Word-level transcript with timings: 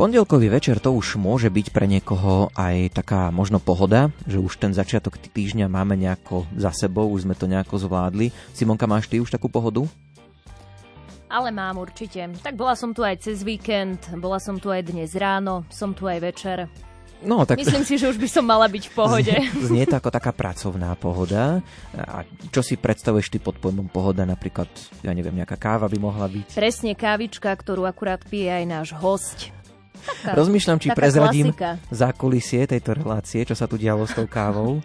Pondelkový 0.00 0.48
večer 0.48 0.80
to 0.80 0.96
už 0.96 1.20
môže 1.20 1.52
byť 1.52 1.76
pre 1.76 1.84
niekoho 1.84 2.48
aj 2.56 2.96
taká 2.96 3.28
možno 3.28 3.60
pohoda, 3.60 4.08
že 4.24 4.40
už 4.40 4.56
ten 4.56 4.72
začiatok 4.72 5.20
týždňa 5.20 5.68
máme 5.68 5.92
nejako 5.92 6.48
za 6.56 6.72
sebou, 6.72 7.12
už 7.12 7.28
sme 7.28 7.36
to 7.36 7.44
nejako 7.44 7.76
zvládli. 7.76 8.32
Simonka, 8.56 8.88
máš 8.88 9.12
ty 9.12 9.20
už 9.20 9.28
takú 9.28 9.52
pohodu? 9.52 9.84
Ale 11.28 11.52
mám 11.52 11.76
určite. 11.76 12.32
Tak 12.40 12.56
bola 12.56 12.80
som 12.80 12.96
tu 12.96 13.04
aj 13.04 13.28
cez 13.28 13.44
víkend, 13.44 14.00
bola 14.16 14.40
som 14.40 14.56
tu 14.56 14.72
aj 14.72 14.88
dnes 14.88 15.12
ráno, 15.12 15.68
som 15.68 15.92
tu 15.92 16.08
aj 16.08 16.32
večer. 16.32 16.72
No, 17.20 17.44
tak... 17.44 17.60
Myslím 17.60 17.84
si, 17.84 18.00
že 18.00 18.08
už 18.08 18.16
by 18.16 18.28
som 18.32 18.48
mala 18.48 18.72
byť 18.72 18.84
v 18.88 18.92
pohode. 18.96 19.36
Znie, 19.52 19.68
znie 19.68 19.84
to 19.84 20.00
ako 20.00 20.08
taká 20.08 20.32
pracovná 20.32 20.96
pohoda. 20.96 21.60
A 21.92 22.24
čo 22.48 22.64
si 22.64 22.80
predstavuješ 22.80 23.28
ty 23.28 23.36
pod 23.36 23.60
pojmom 23.60 23.92
pohoda? 23.92 24.24
Napríklad, 24.24 24.72
ja 25.04 25.12
neviem, 25.12 25.44
nejaká 25.44 25.60
káva 25.60 25.92
by 25.92 26.00
mohla 26.00 26.24
byť? 26.24 26.56
Presne 26.56 26.96
kávička, 26.96 27.52
ktorú 27.52 27.84
akurát 27.84 28.24
pije 28.24 28.48
aj 28.48 28.64
náš 28.64 28.88
host. 28.96 29.59
Taká, 30.00 30.36
Rozmýšľam, 30.36 30.78
či 30.80 30.88
prezradím 30.92 31.52
za 31.92 32.08
kulisie 32.16 32.64
tejto 32.64 32.96
relácie, 32.96 33.44
čo 33.44 33.54
sa 33.54 33.68
tu 33.68 33.76
dialo 33.76 34.08
s 34.08 34.16
tou 34.16 34.24
kávou. 34.24 34.80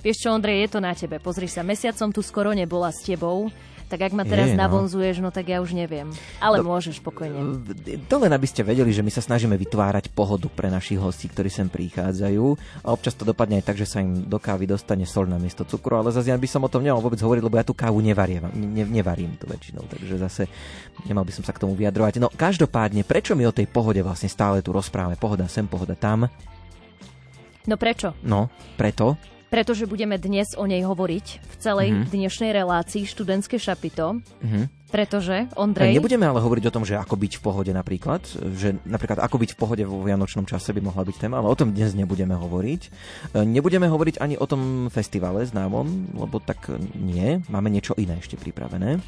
Vieš 0.00 0.24
čo, 0.24 0.28
Ondrej, 0.32 0.64
je 0.64 0.68
to 0.72 0.80
na 0.80 0.96
tebe. 0.96 1.20
Pozri 1.20 1.44
sa, 1.44 1.60
mesiacom 1.60 2.08
tu 2.08 2.24
skoro 2.24 2.56
nebola 2.56 2.88
s 2.88 3.04
tebou. 3.04 3.52
Tak 3.90 4.06
ak 4.06 4.14
ma 4.14 4.22
teraz 4.22 4.54
je, 4.54 4.56
no. 4.56 4.62
navonzuješ, 4.62 5.18
no 5.18 5.34
tak 5.34 5.50
ja 5.50 5.58
už 5.58 5.74
neviem. 5.74 6.06
Ale 6.38 6.62
no, 6.62 6.70
môžeš 6.70 7.02
spokojne. 7.02 7.66
To 8.06 8.22
len 8.22 8.30
aby 8.30 8.46
ste 8.46 8.62
vedeli, 8.62 8.94
že 8.94 9.02
my 9.02 9.10
sa 9.10 9.18
snažíme 9.18 9.58
vytvárať 9.58 10.14
pohodu 10.14 10.46
pre 10.46 10.70
našich 10.70 11.02
hostí, 11.02 11.26
ktorí 11.26 11.50
sem 11.50 11.66
prichádzajú. 11.66 12.44
A 12.86 12.94
občas 12.94 13.18
to 13.18 13.26
dopadne 13.26 13.58
aj 13.58 13.66
tak, 13.66 13.82
že 13.82 13.90
sa 13.90 13.98
im 13.98 14.30
do 14.30 14.38
kávy 14.38 14.70
dostane 14.70 15.02
sol 15.10 15.26
na 15.26 15.42
miesto 15.42 15.66
cukru, 15.66 15.98
ale 15.98 16.14
zase 16.14 16.30
ja 16.30 16.38
by 16.38 16.46
som 16.46 16.62
o 16.62 16.70
tom 16.70 16.86
nemal 16.86 17.02
vôbec 17.02 17.18
hovoriť, 17.18 17.42
lebo 17.42 17.58
ja 17.58 17.66
tú 17.66 17.74
kávu 17.74 17.98
nevarím, 17.98 18.46
ne, 18.54 18.86
nevarím 18.86 19.34
tu 19.34 19.50
väčšinou, 19.50 19.82
takže 19.90 20.14
zase 20.22 20.42
nemal 21.10 21.26
by 21.26 21.34
som 21.34 21.42
sa 21.42 21.50
k 21.50 21.66
tomu 21.66 21.74
vyjadrovať. 21.74 22.22
No 22.22 22.30
každopádne, 22.30 23.02
prečo 23.02 23.34
my 23.34 23.50
o 23.50 23.56
tej 23.56 23.66
pohode 23.66 23.98
vlastne 24.06 24.30
stále 24.30 24.62
tu 24.62 24.70
rozprávame? 24.70 25.18
Pohoda 25.18 25.50
sem, 25.50 25.66
pohoda 25.66 25.98
tam. 25.98 26.30
No 27.66 27.74
prečo? 27.74 28.14
No, 28.22 28.46
preto, 28.78 29.18
pretože 29.50 29.84
budeme 29.84 30.16
dnes 30.16 30.54
o 30.54 30.64
nej 30.64 30.86
hovoriť 30.86 31.26
v 31.42 31.54
celej 31.58 31.88
mm-hmm. 31.90 32.08
dnešnej 32.14 32.50
relácii 32.54 33.02
študentské 33.04 33.58
šapito. 33.58 34.22
Mm-hmm. 34.22 34.64
Pretože, 34.90 35.46
Ondrej... 35.54 35.94
Nebudeme 35.94 36.26
ale 36.26 36.42
hovoriť 36.42 36.66
o 36.66 36.74
tom, 36.74 36.82
že 36.82 36.98
ako 36.98 37.14
byť 37.14 37.38
v 37.38 37.42
pohode 37.46 37.70
napríklad, 37.70 38.26
že 38.58 38.74
napríklad 38.82 39.22
ako 39.22 39.38
byť 39.38 39.50
v 39.54 39.58
pohode 39.58 39.84
vo 39.86 40.02
vianočnom 40.02 40.50
čase 40.50 40.74
by 40.74 40.82
mohla 40.82 41.06
byť 41.06 41.14
téma, 41.14 41.38
ale 41.38 41.46
o 41.46 41.54
tom 41.54 41.70
dnes 41.70 41.94
nebudeme 41.94 42.34
hovoriť. 42.34 42.82
E, 42.82 43.46
nebudeme 43.46 43.86
hovoriť 43.86 44.18
ani 44.18 44.34
o 44.34 44.46
tom 44.50 44.90
festivale 44.90 45.46
známom, 45.46 46.18
lebo 46.18 46.42
tak 46.42 46.74
nie, 46.98 47.38
máme 47.46 47.70
niečo 47.70 47.94
iné 48.02 48.18
ešte 48.18 48.34
pripravené. 48.34 48.98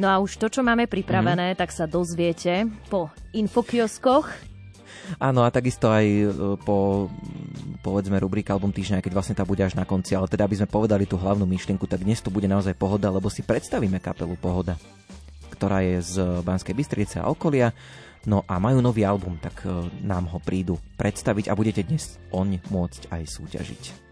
No 0.00 0.06
a 0.08 0.16
už 0.22 0.40
to, 0.40 0.48
čo 0.48 0.62
máme 0.64 0.88
pripravené, 0.88 1.52
mm. 1.52 1.58
tak 1.58 1.74
sa 1.74 1.90
dozviete 1.90 2.70
po 2.88 3.12
infokioskoch, 3.36 4.30
Áno, 5.16 5.42
a 5.42 5.48
takisto 5.48 5.88
aj 5.88 6.06
e, 6.06 6.26
po 6.62 7.08
povedzme 7.80 8.20
rubrika 8.20 8.52
Album 8.52 8.74
týždňa, 8.74 9.00
keď 9.00 9.12
vlastne 9.14 9.36
tá 9.38 9.46
bude 9.46 9.64
až 9.64 9.78
na 9.78 9.88
konci, 9.88 10.12
ale 10.12 10.28
teda 10.28 10.44
aby 10.44 10.60
sme 10.60 10.68
povedali 10.68 11.08
tú 11.08 11.16
hlavnú 11.16 11.48
myšlienku, 11.48 11.88
tak 11.88 12.04
dnes 12.04 12.20
to 12.20 12.28
bude 12.28 12.44
naozaj 12.44 12.76
pohoda, 12.76 13.08
lebo 13.08 13.32
si 13.32 13.40
predstavíme 13.40 14.02
kapelu 14.02 14.36
Pohoda, 14.36 14.76
ktorá 15.54 15.80
je 15.80 16.04
z 16.04 16.14
Banskej 16.44 16.74
Bystrice 16.76 17.16
a 17.22 17.30
okolia. 17.30 17.72
No 18.28 18.44
a 18.44 18.60
majú 18.60 18.82
nový 18.84 19.06
album, 19.08 19.40
tak 19.40 19.64
e, 19.64 19.70
nám 20.04 20.28
ho 20.28 20.38
prídu 20.42 20.76
predstaviť 21.00 21.48
a 21.48 21.56
budete 21.56 21.86
dnes 21.86 22.18
oň 22.34 22.60
môcť 22.68 23.08
aj 23.14 23.22
súťažiť. 23.24 24.08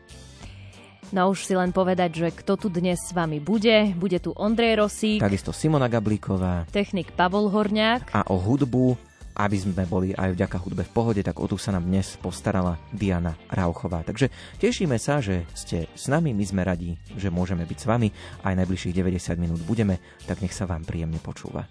No 1.15 1.31
už 1.31 1.47
si 1.47 1.55
len 1.55 1.71
povedať, 1.71 2.19
že 2.19 2.29
kto 2.35 2.59
tu 2.59 2.67
dnes 2.67 2.99
s 2.99 3.15
vami 3.15 3.39
bude. 3.39 3.95
Bude 3.95 4.19
tu 4.19 4.35
Ondrej 4.35 4.83
Rosík. 4.83 5.23
Takisto 5.23 5.55
Simona 5.55 5.87
Gablíková. 5.87 6.67
Technik 6.75 7.15
Pavol 7.15 7.47
Horňák. 7.47 8.11
A 8.11 8.27
o 8.27 8.35
hudbu 8.35 8.99
aby 9.37 9.57
sme 9.61 9.85
boli 9.85 10.17
aj 10.17 10.33
vďaka 10.33 10.57
hudbe 10.65 10.83
v 10.89 10.95
pohode, 10.97 11.21
tak 11.21 11.37
o 11.37 11.45
tu 11.45 11.61
sa 11.61 11.77
nám 11.77 11.85
dnes 11.85 12.17
postarala 12.17 12.81
Diana 12.89 13.37
Rauchová. 13.53 14.01
Takže 14.01 14.33
tešíme 14.57 14.97
sa, 14.97 15.21
že 15.21 15.45
ste 15.53 15.93
s 15.93 16.09
nami, 16.09 16.33
my 16.33 16.45
sme 16.49 16.65
radi, 16.65 16.97
že 17.21 17.29
môžeme 17.29 17.69
byť 17.69 17.79
s 17.79 17.87
vami, 17.87 18.09
aj 18.49 18.57
najbližších 18.57 18.97
90 18.97 19.37
minút 19.37 19.61
budeme, 19.69 20.01
tak 20.25 20.41
nech 20.41 20.57
sa 20.57 20.65
vám 20.65 20.89
príjemne 20.89 21.21
počúva. 21.21 21.69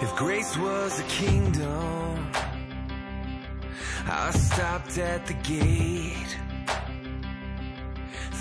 If 0.00 0.16
grace 0.16 0.56
was 0.56 0.96
a 0.96 1.04
kingdom 1.04 2.09
I 4.30 4.32
stopped 4.32 4.96
at 4.96 5.26
the 5.26 5.34
gate 5.42 6.36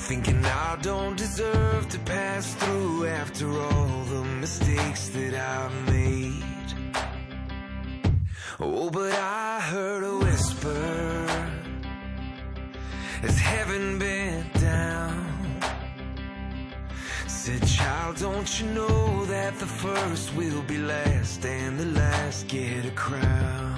Thinking 0.07 0.45
I 0.45 0.77
don't 0.83 1.17
deserve 1.17 1.89
to 1.89 1.97
pass 1.99 2.53
through 2.53 3.07
After 3.07 3.47
all 3.49 4.03
the 4.03 4.23
mistakes 4.23 5.09
that 5.09 5.33
I've 5.33 5.77
made. 5.91 6.69
Oh, 8.59 8.91
but 8.91 9.13
I 9.13 9.59
heard 9.61 10.03
a 10.03 10.15
whisper 10.23 11.25
As 13.23 13.39
heaven 13.39 13.97
bent 13.97 14.53
down? 14.61 15.25
Said, 17.25 17.65
child, 17.65 18.17
don't 18.17 18.59
you 18.59 18.67
know 18.67 19.25
that 19.25 19.57
the 19.57 19.65
first 19.65 20.35
will 20.35 20.61
be 20.67 20.77
last 20.77 21.43
And 21.43 21.79
the 21.79 21.99
last 21.99 22.47
get 22.47 22.85
a 22.85 22.91
crown 22.91 23.68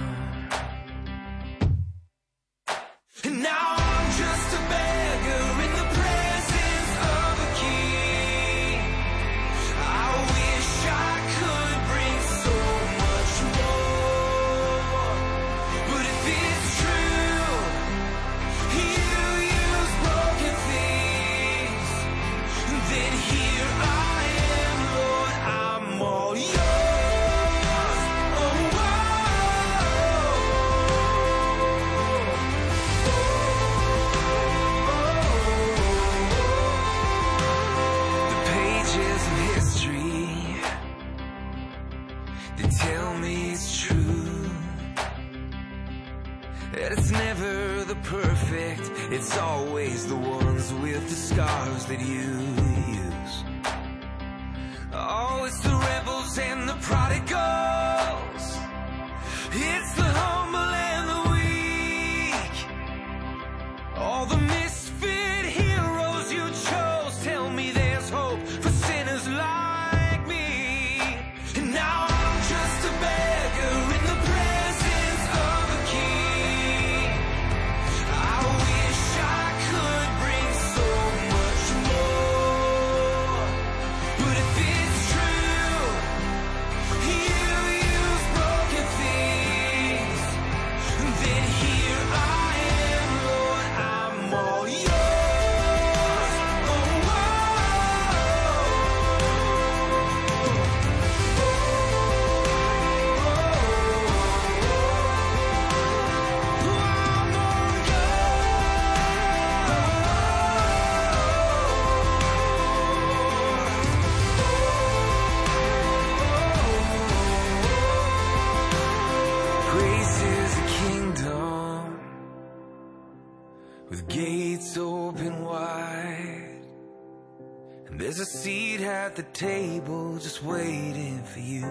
And 127.91 127.99
there's 127.99 128.19
a 128.19 128.25
seat 128.25 128.81
at 128.81 129.15
the 129.17 129.23
table 129.23 130.17
just 130.17 130.41
waiting 130.43 131.21
for 131.23 131.39
you. 131.39 131.69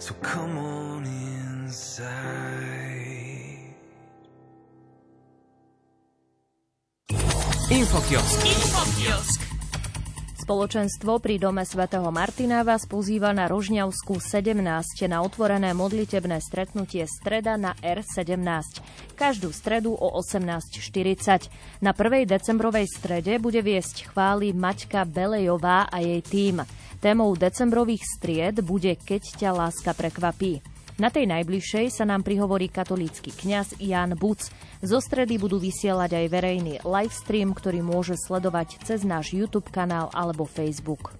So 0.00 0.14
come 0.14 0.58
on 0.58 1.04
inside. 1.04 2.08
Infokiosk. 7.70 8.40
Infokiosk. 8.44 9.47
Spoločenstvo 10.48 11.20
pri 11.20 11.36
dome 11.36 11.60
svätého 11.60 12.08
Martina 12.08 12.64
vás 12.64 12.88
pozýva 12.88 13.36
na 13.36 13.52
Rožňavskú 13.52 14.16
17 14.16 14.56
na 15.04 15.20
otvorené 15.20 15.76
modlitebné 15.76 16.40
stretnutie 16.40 17.04
streda 17.04 17.60
na 17.60 17.76
R17. 17.84 18.80
Každú 19.12 19.52
stredu 19.52 19.92
o 19.92 20.08
18.40. 20.16 21.52
Na 21.84 21.92
1. 21.92 22.24
decembrovej 22.24 22.88
strede 22.88 23.36
bude 23.36 23.60
viesť 23.60 24.08
chvály 24.08 24.56
Maťka 24.56 25.04
Belejová 25.04 25.84
a 25.84 26.00
jej 26.00 26.24
tým. 26.24 26.64
Témou 26.96 27.36
decembrových 27.36 28.08
stried 28.08 28.64
bude 28.64 28.96
Keď 28.96 29.44
ťa 29.44 29.52
láska 29.52 29.92
prekvapí. 29.92 30.77
Na 30.98 31.14
tej 31.14 31.30
najbližšej 31.30 31.94
sa 31.94 32.02
nám 32.02 32.26
prihovorí 32.26 32.66
katolícky 32.66 33.30
kňaz 33.30 33.78
Jan 33.78 34.18
Buc. 34.18 34.50
Zo 34.82 34.98
stredy 34.98 35.38
budú 35.38 35.62
vysielať 35.62 36.10
aj 36.10 36.26
verejný 36.26 36.74
livestream, 36.82 37.54
ktorý 37.54 37.86
môže 37.86 38.18
sledovať 38.18 38.82
cez 38.82 39.06
náš 39.06 39.30
YouTube 39.30 39.70
kanál 39.70 40.10
alebo 40.10 40.42
Facebook. 40.42 41.14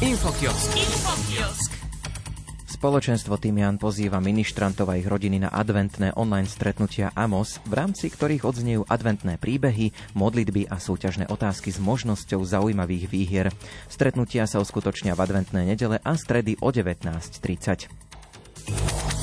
Infokiosk. 0.00 0.72
Infokiosk. 0.72 1.70
Spoločenstvo 2.64 3.36
Timian 3.36 3.76
pozýva 3.76 4.24
ministrantov 4.24 4.88
a 4.88 4.96
ich 4.96 5.04
rodiny 5.04 5.44
na 5.44 5.52
adventné 5.52 6.16
online 6.16 6.48
stretnutia 6.48 7.12
AMOS, 7.12 7.60
v 7.68 7.76
rámci 7.76 8.08
ktorých 8.08 8.48
odznejú 8.48 8.88
adventné 8.88 9.36
príbehy, 9.36 10.16
modlitby 10.16 10.64
a 10.72 10.80
súťažné 10.80 11.28
otázky 11.28 11.68
s 11.68 11.76
možnosťou 11.76 12.40
zaujímavých 12.40 13.04
výhier. 13.04 13.52
Stretnutia 13.92 14.48
sa 14.48 14.64
uskutočnia 14.64 15.12
v 15.12 15.28
adventné 15.28 15.68
nedele 15.68 16.00
a 16.00 16.16
stredy 16.16 16.56
o 16.64 16.72
19.30. 16.72 18.09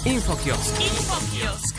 Infokiosk. 0.08 0.74
Infokiosk. 0.80 1.76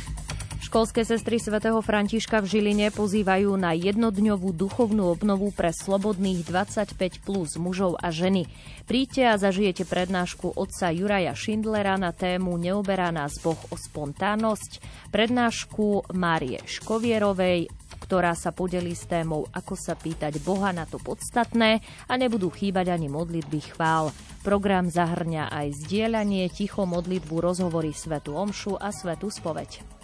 Školské 0.69 1.01
sestry 1.01 1.41
svätého 1.41 1.81
Františka 1.81 2.45
v 2.45 2.61
Žiline 2.61 2.93
pozývajú 2.93 3.57
na 3.57 3.73
jednodňovú 3.73 4.53
duchovnú 4.53 5.09
obnovu 5.09 5.49
pre 5.49 5.73
slobodných 5.73 6.45
25 6.45 7.25
plus 7.25 7.57
mužov 7.57 7.97
a 7.97 8.13
ženy. 8.13 8.45
Príďte 8.85 9.33
a 9.33 9.41
zažijete 9.41 9.89
prednášku 9.89 10.53
otca 10.61 10.93
Juraja 10.93 11.33
Šindlera 11.33 11.97
na 11.97 12.13
tému 12.13 12.61
Neoberá 12.61 13.09
nás 13.09 13.41
Boh 13.41 13.57
o 13.73 13.81
spontánnosť, 13.81 14.85
prednášku 15.09 16.13
Márie 16.13 16.61
Škovierovej 16.69 17.73
ktorá 18.01 18.33
sa 18.39 18.55
podelí 18.55 18.95
s 18.95 19.11
témou 19.11 19.45
Ako 19.51 19.75
sa 19.75 19.99
pýtať 19.99 20.41
Boha 20.43 20.71
na 20.71 20.87
to 20.87 21.03
podstatné 21.03 21.83
a 22.07 22.13
nebudú 22.15 22.49
chýbať 22.49 22.95
ani 22.95 23.11
modlitby 23.11 23.75
chvál. 23.75 24.15
Program 24.47 24.87
zahrňa 24.89 25.51
aj 25.51 25.85
zdieľanie, 25.85 26.47
ticho 26.49 26.87
modlitbu, 26.87 27.35
rozhovory 27.43 27.91
Svetu 27.91 28.39
Omšu 28.39 28.79
a 28.79 28.95
Svetu 28.95 29.29
Spoveď. 29.29 29.98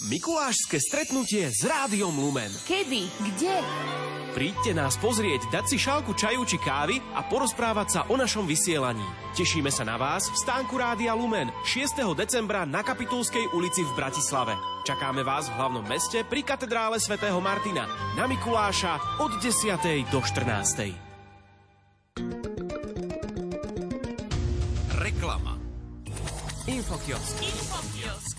Mikulášske 0.00 0.80
stretnutie 0.80 1.52
s 1.52 1.60
Rádiom 1.60 2.16
Lumen. 2.16 2.48
Kedy? 2.64 3.04
Kde? 3.20 3.52
Príďte 4.32 4.72
nás 4.72 4.96
pozrieť, 4.96 5.44
dať 5.52 5.68
si 5.68 5.76
šálku 5.76 6.16
čaju 6.16 6.40
či 6.48 6.56
kávy 6.56 6.96
a 7.12 7.20
porozprávať 7.28 7.88
sa 7.92 8.00
o 8.08 8.16
našom 8.16 8.48
vysielaní. 8.48 9.04
Tešíme 9.36 9.68
sa 9.68 9.84
na 9.84 10.00
vás 10.00 10.24
v 10.32 10.40
stánku 10.40 10.80
Rádia 10.80 11.12
Lumen 11.12 11.52
6. 11.68 12.00
decembra 12.16 12.64
na 12.64 12.80
Kapitulskej 12.80 13.52
ulici 13.52 13.84
v 13.84 13.92
Bratislave. 13.92 14.56
Čakáme 14.88 15.20
vás 15.20 15.52
v 15.52 15.60
hlavnom 15.60 15.84
meste 15.84 16.24
pri 16.24 16.48
katedrále 16.48 16.96
svätého 16.96 17.36
Martina 17.36 17.84
na 18.16 18.24
Mikuláša 18.24 19.20
od 19.20 19.36
10. 19.36 19.76
do 20.08 20.24
14. 20.24 20.96
Reklama 24.96 25.60
Infokiosk. 26.64 27.36
Infokiosk. 27.44 28.29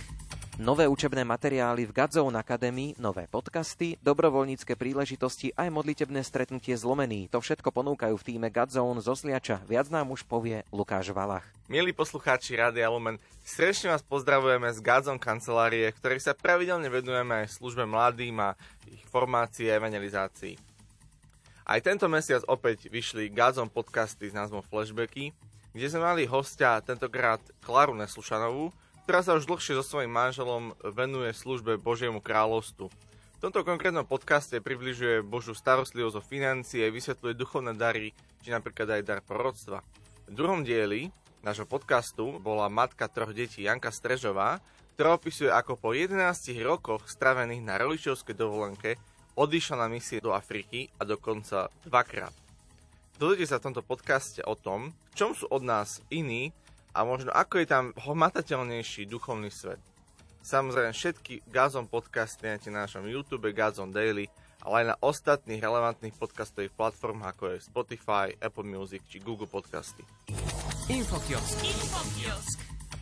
Nové 0.59 0.83
učebné 0.83 1.23
materiály 1.23 1.87
v 1.87 1.95
Gadzone 1.95 2.35
Academy, 2.35 2.91
nové 2.99 3.23
podcasty, 3.23 3.95
dobrovoľnícke 4.03 4.75
príležitosti 4.75 5.55
aj 5.55 5.71
modlitebné 5.71 6.19
stretnutie 6.27 6.75
zlomený. 6.75 7.31
To 7.31 7.39
všetko 7.39 7.71
ponúkajú 7.71 8.19
v 8.19 8.25
týme 8.27 8.51
Gadzone 8.51 8.99
zo 8.99 9.15
Sliača. 9.15 9.63
Viac 9.63 9.87
nám 9.87 10.11
už 10.11 10.27
povie 10.27 10.67
Lukáš 10.75 11.15
Valach. 11.15 11.47
Milí 11.71 11.95
poslucháči 11.95 12.59
Rádia 12.59 12.91
Lumen, 12.91 13.15
srdečne 13.47 13.95
vás 13.95 14.03
pozdravujeme 14.03 14.67
z 14.75 14.83
Gadzon 14.83 15.15
kancelárie, 15.15 15.87
v 15.87 15.99
ktorej 16.03 16.19
sa 16.19 16.35
pravidelne 16.35 16.91
vedujeme 16.91 17.47
aj 17.47 17.55
službe 17.55 17.87
mladým 17.87 18.35
a 18.43 18.59
ich 18.91 19.07
formácii 19.07 19.71
a 19.71 19.79
evangelizácii. 19.79 20.59
Aj 21.63 21.79
tento 21.79 22.11
mesiac 22.11 22.43
opäť 22.51 22.91
vyšli 22.91 23.31
Gadzon 23.31 23.71
podcasty 23.71 24.27
s 24.27 24.35
názvom 24.35 24.59
Flashbacky, 24.67 25.31
kde 25.71 25.87
sme 25.87 26.03
mali 26.03 26.27
hostia 26.27 26.83
tentokrát 26.83 27.39
Klaru 27.63 27.95
Neslušanovú, 27.95 28.75
ktorá 29.11 29.27
sa 29.27 29.35
už 29.35 29.43
dlhšie 29.43 29.75
so 29.75 29.83
svojím 29.83 30.15
manželom 30.15 30.71
venuje 30.87 31.35
službe 31.35 31.75
Božiemu 31.75 32.23
kráľovstvu. 32.23 32.87
V 32.87 33.39
tomto 33.43 33.67
konkrétnom 33.67 34.07
podcaste 34.07 34.63
približuje 34.63 35.19
Božú 35.19 35.51
starostlivosť 35.51 36.15
o 36.15 36.23
financie, 36.23 36.87
vysvetľuje 36.87 37.35
duchovné 37.35 37.75
dary, 37.75 38.15
či 38.39 38.55
napríklad 38.55 38.87
aj 38.87 39.03
dar 39.03 39.19
proroctva. 39.19 39.83
V 39.83 40.31
druhom 40.31 40.63
dieli 40.63 41.11
nášho 41.43 41.67
podcastu 41.67 42.39
bola 42.39 42.71
matka 42.71 43.11
troch 43.11 43.35
detí 43.35 43.67
Janka 43.67 43.91
Strežová, 43.91 44.63
ktorá 44.95 45.19
opisuje, 45.19 45.51
ako 45.51 45.75
po 45.75 45.91
11 45.91 46.15
rokoch 46.63 47.03
stravených 47.11 47.67
na 47.67 47.83
rodičovskej 47.83 48.39
dovolenke 48.39 48.95
odišla 49.35 49.75
na 49.75 49.87
misie 49.91 50.23
do 50.23 50.31
Afriky 50.31 50.87
a 50.95 51.03
dokonca 51.03 51.67
dvakrát. 51.83 52.31
Dozviete 53.19 53.51
sa 53.51 53.59
v 53.59 53.75
tomto 53.75 53.83
podcaste 53.83 54.39
o 54.47 54.55
tom, 54.55 54.95
v 55.11 55.13
čom 55.19 55.35
sú 55.35 55.51
od 55.51 55.67
nás 55.67 55.99
iní 56.07 56.55
a 56.91 57.07
možno 57.07 57.31
ako 57.31 57.63
je 57.63 57.67
tam 57.67 57.85
hmatateľnejší 57.95 59.07
duchovný 59.07 59.47
svet. 59.51 59.79
Samozrejme 60.41 60.91
všetky 60.91 61.45
Gazon 61.47 61.85
podcasty 61.85 62.49
nájdete 62.49 62.69
na 62.73 62.89
našom 62.89 63.05
YouTube 63.05 63.53
Gazon 63.53 63.93
Daily, 63.93 64.25
ale 64.65 64.83
aj 64.83 64.85
na 64.93 64.95
ostatných 65.01 65.61
relevantných 65.61 66.17
podcastových 66.17 66.73
platformách 66.73 67.37
ako 67.37 67.43
je 67.53 67.65
Spotify, 67.65 68.25
Apple 68.41 68.65
Music 68.65 69.05
či 69.05 69.21
Google 69.21 69.49
Podcasty. 69.49 70.01
Infokiosk. 70.89 71.61
Infokiosk. 71.61 72.57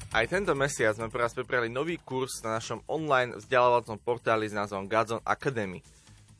Aj 0.09 0.25
tento 0.25 0.57
mesiac 0.57 0.97
sme 0.97 1.13
pre 1.13 1.21
vás 1.21 1.37
pripravili 1.37 1.69
nový 1.69 1.95
kurz 2.01 2.41
na 2.41 2.57
našom 2.57 2.81
online 2.89 3.37
vzdelávacom 3.37 3.97
portáli 4.01 4.49
s 4.49 4.57
názvom 4.57 4.89
Gazon 4.89 5.21
Academy. 5.21 5.79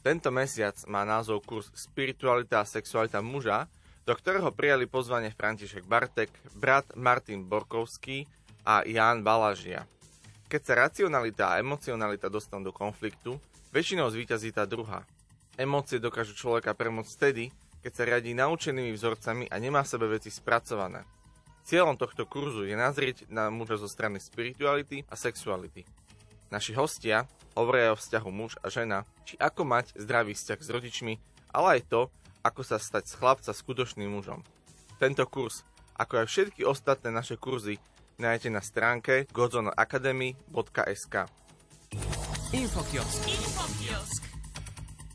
Tento 0.01 0.33
mesiac 0.33 0.73
má 0.89 1.05
názov 1.05 1.45
kurz 1.45 1.69
Spiritualita 1.75 2.63
a 2.63 2.67
sexualita 2.67 3.21
muža, 3.21 3.69
do 4.09 4.17
ktorého 4.17 4.49
prijali 4.49 4.89
pozvanie 4.89 5.29
František 5.29 5.85
Bartek, 5.85 6.33
brat 6.57 6.97
Martin 6.97 7.45
Borkovský 7.45 8.25
a 8.65 8.81
Ján 8.81 9.21
Balažia. 9.21 9.85
Keď 10.49 10.61
sa 10.65 10.73
racionalita 10.81 11.53
a 11.53 11.61
emocionalita 11.61 12.25
dostanú 12.25 12.65
do 12.65 12.73
konfliktu, 12.73 13.37
väčšinou 13.69 14.09
zvíťazí 14.09 14.49
tá 14.49 14.65
druhá. 14.65 15.05
Emócie 15.61 16.01
dokážu 16.01 16.33
človeka 16.33 16.73
premôcť 16.73 17.11
vtedy, 17.21 17.53
keď 17.85 17.91
sa 17.93 18.03
riadí 18.09 18.33
naučenými 18.33 18.89
vzorcami 18.97 19.45
a 19.45 19.55
nemá 19.61 19.85
v 19.85 19.91
sebe 19.93 20.09
veci 20.09 20.33
spracované. 20.33 21.05
Cieľom 21.69 21.93
tohto 21.93 22.25
kurzu 22.25 22.65
je 22.65 22.73
nazrieť 22.73 23.29
na 23.29 23.53
muža 23.53 23.77
zo 23.77 23.85
strany 23.85 24.17
spirituality 24.17 25.05
a 25.05 25.13
sexuality. 25.13 25.85
Naši 26.49 26.73
hostia 26.73 27.29
hovoria 27.53 27.93
o 27.93 27.99
vzťahu 28.01 28.29
muž 28.33 28.57
a 28.65 28.73
žena, 28.73 29.05
či 29.21 29.37
ako 29.37 29.69
mať 29.69 29.93
zdravý 30.01 30.33
vzťah 30.33 30.59
s 30.65 30.69
rodičmi, 30.73 31.13
ale 31.53 31.77
aj 31.77 31.81
to, 31.93 32.01
ako 32.43 32.61
sa 32.63 32.77
stať 32.79 33.09
z 33.09 33.13
chlapca 33.19 33.51
skutočným 33.51 34.09
mužom. 34.09 34.43
Tento 34.99 35.23
kurz, 35.27 35.63
ako 35.99 36.23
aj 36.23 36.27
všetky 36.27 36.61
ostatné 36.63 37.11
naše 37.11 37.35
kurzy, 37.39 37.79
nájdete 38.19 38.49
na 38.51 38.61
stránke 38.63 39.27
godzonacademy.sk 39.31 41.15
Infokiosk. 42.49 43.21
Infokiosk. 43.29 44.21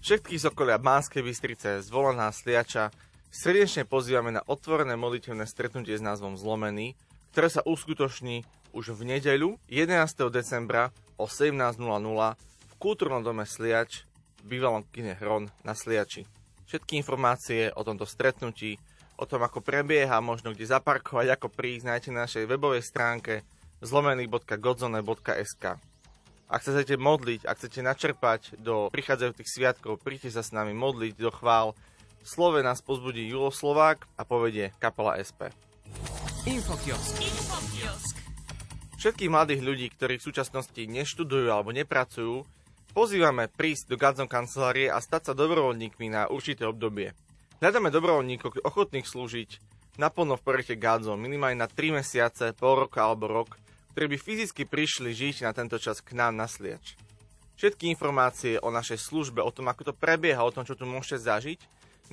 Všetkých 0.05 0.41
z 0.41 0.47
okolia 0.53 0.77
Banskej 0.77 1.25
Bystrice, 1.25 1.81
zvolaná 1.81 2.29
Sliača, 2.29 2.93
srdečne 3.33 3.89
pozývame 3.89 4.37
na 4.37 4.45
otvorené 4.45 5.01
modlitevné 5.01 5.49
stretnutie 5.49 5.97
s 5.97 6.05
názvom 6.05 6.37
Zlomený, 6.37 6.93
ktoré 7.33 7.49
sa 7.49 7.65
uskutoční 7.65 8.45
už 8.77 8.95
v 8.95 9.17
nedeľu 9.17 9.57
11. 9.73 10.29
decembra 10.29 10.93
o 11.17 11.25
17.00 11.25 11.81
v 12.45 12.75
kultúrnom 12.77 13.25
dome 13.25 13.49
Sliač 13.49 14.05
v 14.45 14.59
bývalom 14.59 14.85
kine 14.93 15.17
Hron 15.17 15.49
na 15.65 15.73
Sliači. 15.73 16.29
Všetky 16.75 16.99
informácie 16.99 17.71
o 17.79 17.87
tomto 17.87 18.03
stretnutí, 18.03 18.83
o 19.15 19.31
tom, 19.31 19.47
ako 19.47 19.63
prebieha, 19.63 20.19
možno 20.19 20.51
kde 20.51 20.67
zaparkovať, 20.67 21.39
ako 21.39 21.47
prísť, 21.47 21.87
nájdete 21.87 22.11
na 22.11 22.27
našej 22.27 22.51
webovej 22.51 22.83
stránke 22.83 23.47
zlomený.godzone.sk. 23.79 25.65
Ak 26.51 26.61
sa 26.67 26.71
chcete 26.75 26.99
modliť, 26.99 27.47
ak 27.47 27.57
chcete 27.63 27.79
načerpať 27.79 28.59
do 28.59 28.91
prichádzajúcich 28.91 29.47
sviatkov, 29.47 30.03
príďte 30.03 30.35
sa 30.35 30.43
s 30.43 30.51
nami 30.51 30.75
modliť 30.75 31.15
do 31.15 31.31
chvál. 31.31 31.79
V 31.79 32.27
slove 32.27 32.59
nás 32.67 32.83
pozbudí 32.83 33.23
Julo 33.23 33.55
Slovák 33.55 34.11
a 34.19 34.27
povedie 34.27 34.75
kapela 34.83 35.15
SP. 35.23 35.55
Infokiosk. 36.43 37.23
Infokiosk. 37.23 38.19
Všetkých 38.99 39.31
mladých 39.31 39.63
ľudí, 39.63 39.87
ktorí 39.95 40.19
v 40.19 40.27
súčasnosti 40.27 40.83
neštudujú 40.83 41.55
alebo 41.55 41.71
nepracujú, 41.71 42.43
Pozývame 42.95 43.51
prísť 43.51 43.91
do 43.91 43.99
Gadzon 43.99 44.31
kancelárie 44.31 44.87
a 44.87 45.03
stať 45.03 45.27
sa 45.27 45.35
dobrovoľníkmi 45.35 46.15
na 46.15 46.31
určité 46.31 46.63
obdobie. 46.63 47.11
Hľadáme 47.59 47.91
dobrovoľníkov 47.91 48.63
ochotných 48.63 49.03
slúžiť 49.03 49.59
naplno 49.99 50.39
v 50.39 50.47
projekte 50.47 50.79
Gadzon 50.79 51.19
minimálne 51.19 51.59
na 51.59 51.67
3 51.67 51.99
mesiace, 51.99 52.55
pol 52.55 52.87
roka 52.87 53.03
alebo 53.03 53.27
rok, 53.27 53.59
ktorí 53.99 54.15
by 54.15 54.19
fyzicky 54.23 54.63
prišli 54.67 55.11
žiť 55.11 55.43
na 55.43 55.51
tento 55.51 55.75
čas 55.83 55.99
k 56.07 56.15
nám 56.15 56.39
na 56.39 56.47
Sliač. 56.47 56.95
Všetky 57.59 57.91
informácie 57.91 58.63
o 58.63 58.71
našej 58.71 59.03
službe, 59.03 59.43
o 59.43 59.51
tom, 59.51 59.67
ako 59.71 59.85
to 59.91 59.95
prebieha, 59.95 60.47
o 60.47 60.55
tom, 60.55 60.63
čo 60.63 60.79
tu 60.79 60.87
môžete 60.87 61.19
zažiť, 61.19 61.59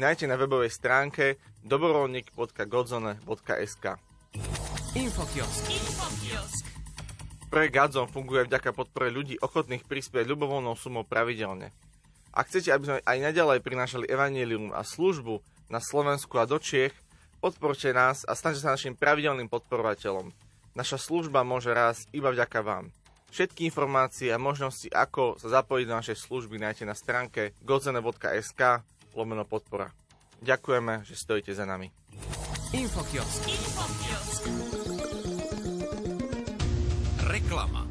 nájdete 0.02 0.26
na 0.30 0.38
webovej 0.38 0.70
stránke 0.74 1.38
dobrovoľník.godzone.sk 1.62 3.86
Infokiosk. 4.98 5.64
Infokiosk. 5.70 6.71
Projekt 7.52 7.76
Gadzon 7.76 8.08
funguje 8.08 8.48
vďaka 8.48 8.72
podpore 8.72 9.12
ľudí 9.12 9.36
ochotných 9.44 9.84
prispieť 9.84 10.24
ľubovoľnou 10.24 10.72
sumou 10.80 11.04
pravidelne. 11.04 11.76
Ak 12.32 12.48
chcete, 12.48 12.72
aby 12.72 12.84
sme 12.88 12.98
aj 13.04 13.18
naďalej 13.28 13.60
prinášali 13.60 14.08
evanílium 14.08 14.72
a 14.72 14.88
službu 14.88 15.44
na 15.68 15.84
Slovensku 15.84 16.32
a 16.40 16.48
do 16.48 16.56
Čiech, 16.64 16.96
podporte 17.44 17.92
nás 17.92 18.24
a 18.24 18.40
staňte 18.40 18.64
sa 18.64 18.72
našim 18.72 18.96
pravidelným 18.96 19.52
podporovateľom. 19.52 20.32
Naša 20.80 20.96
služba 20.96 21.44
môže 21.44 21.76
rásť 21.76 22.08
iba 22.16 22.32
vďaka 22.32 22.64
vám. 22.64 22.88
Všetky 23.36 23.68
informácie 23.68 24.32
a 24.32 24.40
možnosti, 24.40 24.88
ako 24.88 25.36
sa 25.36 25.60
zapojiť 25.60 25.86
do 25.92 25.98
našej 26.00 26.18
služby, 26.24 26.56
nájdete 26.56 26.88
na 26.88 26.96
stránke 26.96 27.52
godzene.sk 27.68 28.80
lomeno 29.12 29.44
podpora. 29.44 29.92
Ďakujeme, 30.40 31.04
že 31.04 31.20
stojíte 31.20 31.52
za 31.52 31.68
nami. 31.68 31.92
Infokiosk. 32.72 33.44
Infokiosk. 33.44 34.11
Reklama. 37.52 37.91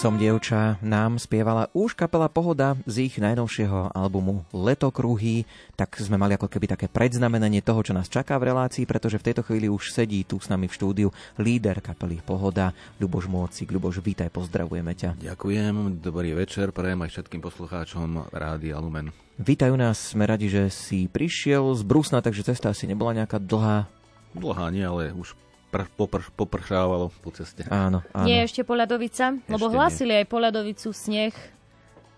Som 0.00 0.16
dievča 0.16 0.80
nám 0.80 1.20
spievala 1.20 1.68
už 1.76 1.92
kapela 1.92 2.24
Pohoda 2.32 2.72
z 2.88 3.04
ich 3.04 3.20
najnovšieho 3.20 3.92
albumu 3.92 4.48
Letokruhy, 4.48 5.44
tak 5.76 5.92
sme 6.00 6.16
mali 6.16 6.40
ako 6.40 6.48
keby 6.48 6.72
také 6.72 6.88
predznamenanie 6.88 7.60
toho, 7.60 7.84
čo 7.84 7.92
nás 7.92 8.08
čaká 8.08 8.40
v 8.40 8.48
relácii, 8.48 8.88
pretože 8.88 9.20
v 9.20 9.28
tejto 9.28 9.44
chvíli 9.44 9.68
už 9.68 9.92
sedí 9.92 10.24
tu 10.24 10.40
s 10.40 10.48
nami 10.48 10.72
v 10.72 10.76
štúdiu 10.80 11.08
líder 11.36 11.84
kapely 11.84 12.16
Pohoda, 12.24 12.72
Ľuboš 12.96 13.28
Môcik. 13.28 13.68
Ľuboš, 13.68 14.00
vítaj, 14.00 14.32
pozdravujeme 14.32 14.96
ťa. 14.96 15.20
Ďakujem, 15.20 16.00
dobrý 16.00 16.32
večer, 16.32 16.72
prajem 16.72 17.04
aj 17.04 17.20
všetkým 17.20 17.44
poslucháčom 17.44 18.32
Rádia 18.32 18.80
Lumen. 18.80 19.12
Vítajú 19.36 19.76
nás, 19.76 20.16
sme 20.16 20.24
radi, 20.24 20.48
že 20.48 20.72
si 20.72 21.12
prišiel 21.12 21.76
z 21.76 21.84
Brusna, 21.84 22.24
takže 22.24 22.48
cesta 22.48 22.72
asi 22.72 22.88
nebola 22.88 23.12
nejaká 23.20 23.36
dlhá. 23.36 23.84
Dlhá 24.32 24.72
nie, 24.72 24.80
ale 24.80 25.12
už 25.12 25.36
pr- 25.70 25.90
popr- 25.94 26.30
popršávalo 26.34 27.14
po 27.22 27.30
ceste. 27.30 27.64
Áno, 27.70 28.02
áno. 28.10 28.26
Nie 28.26 28.44
ešte 28.44 28.66
Poľadovica? 28.66 29.38
Lebo 29.46 29.70
Ešte 29.70 29.76
hlásili 29.78 30.12
aj 30.18 30.26
Poľadovicu 30.26 30.88
sneh, 30.90 31.34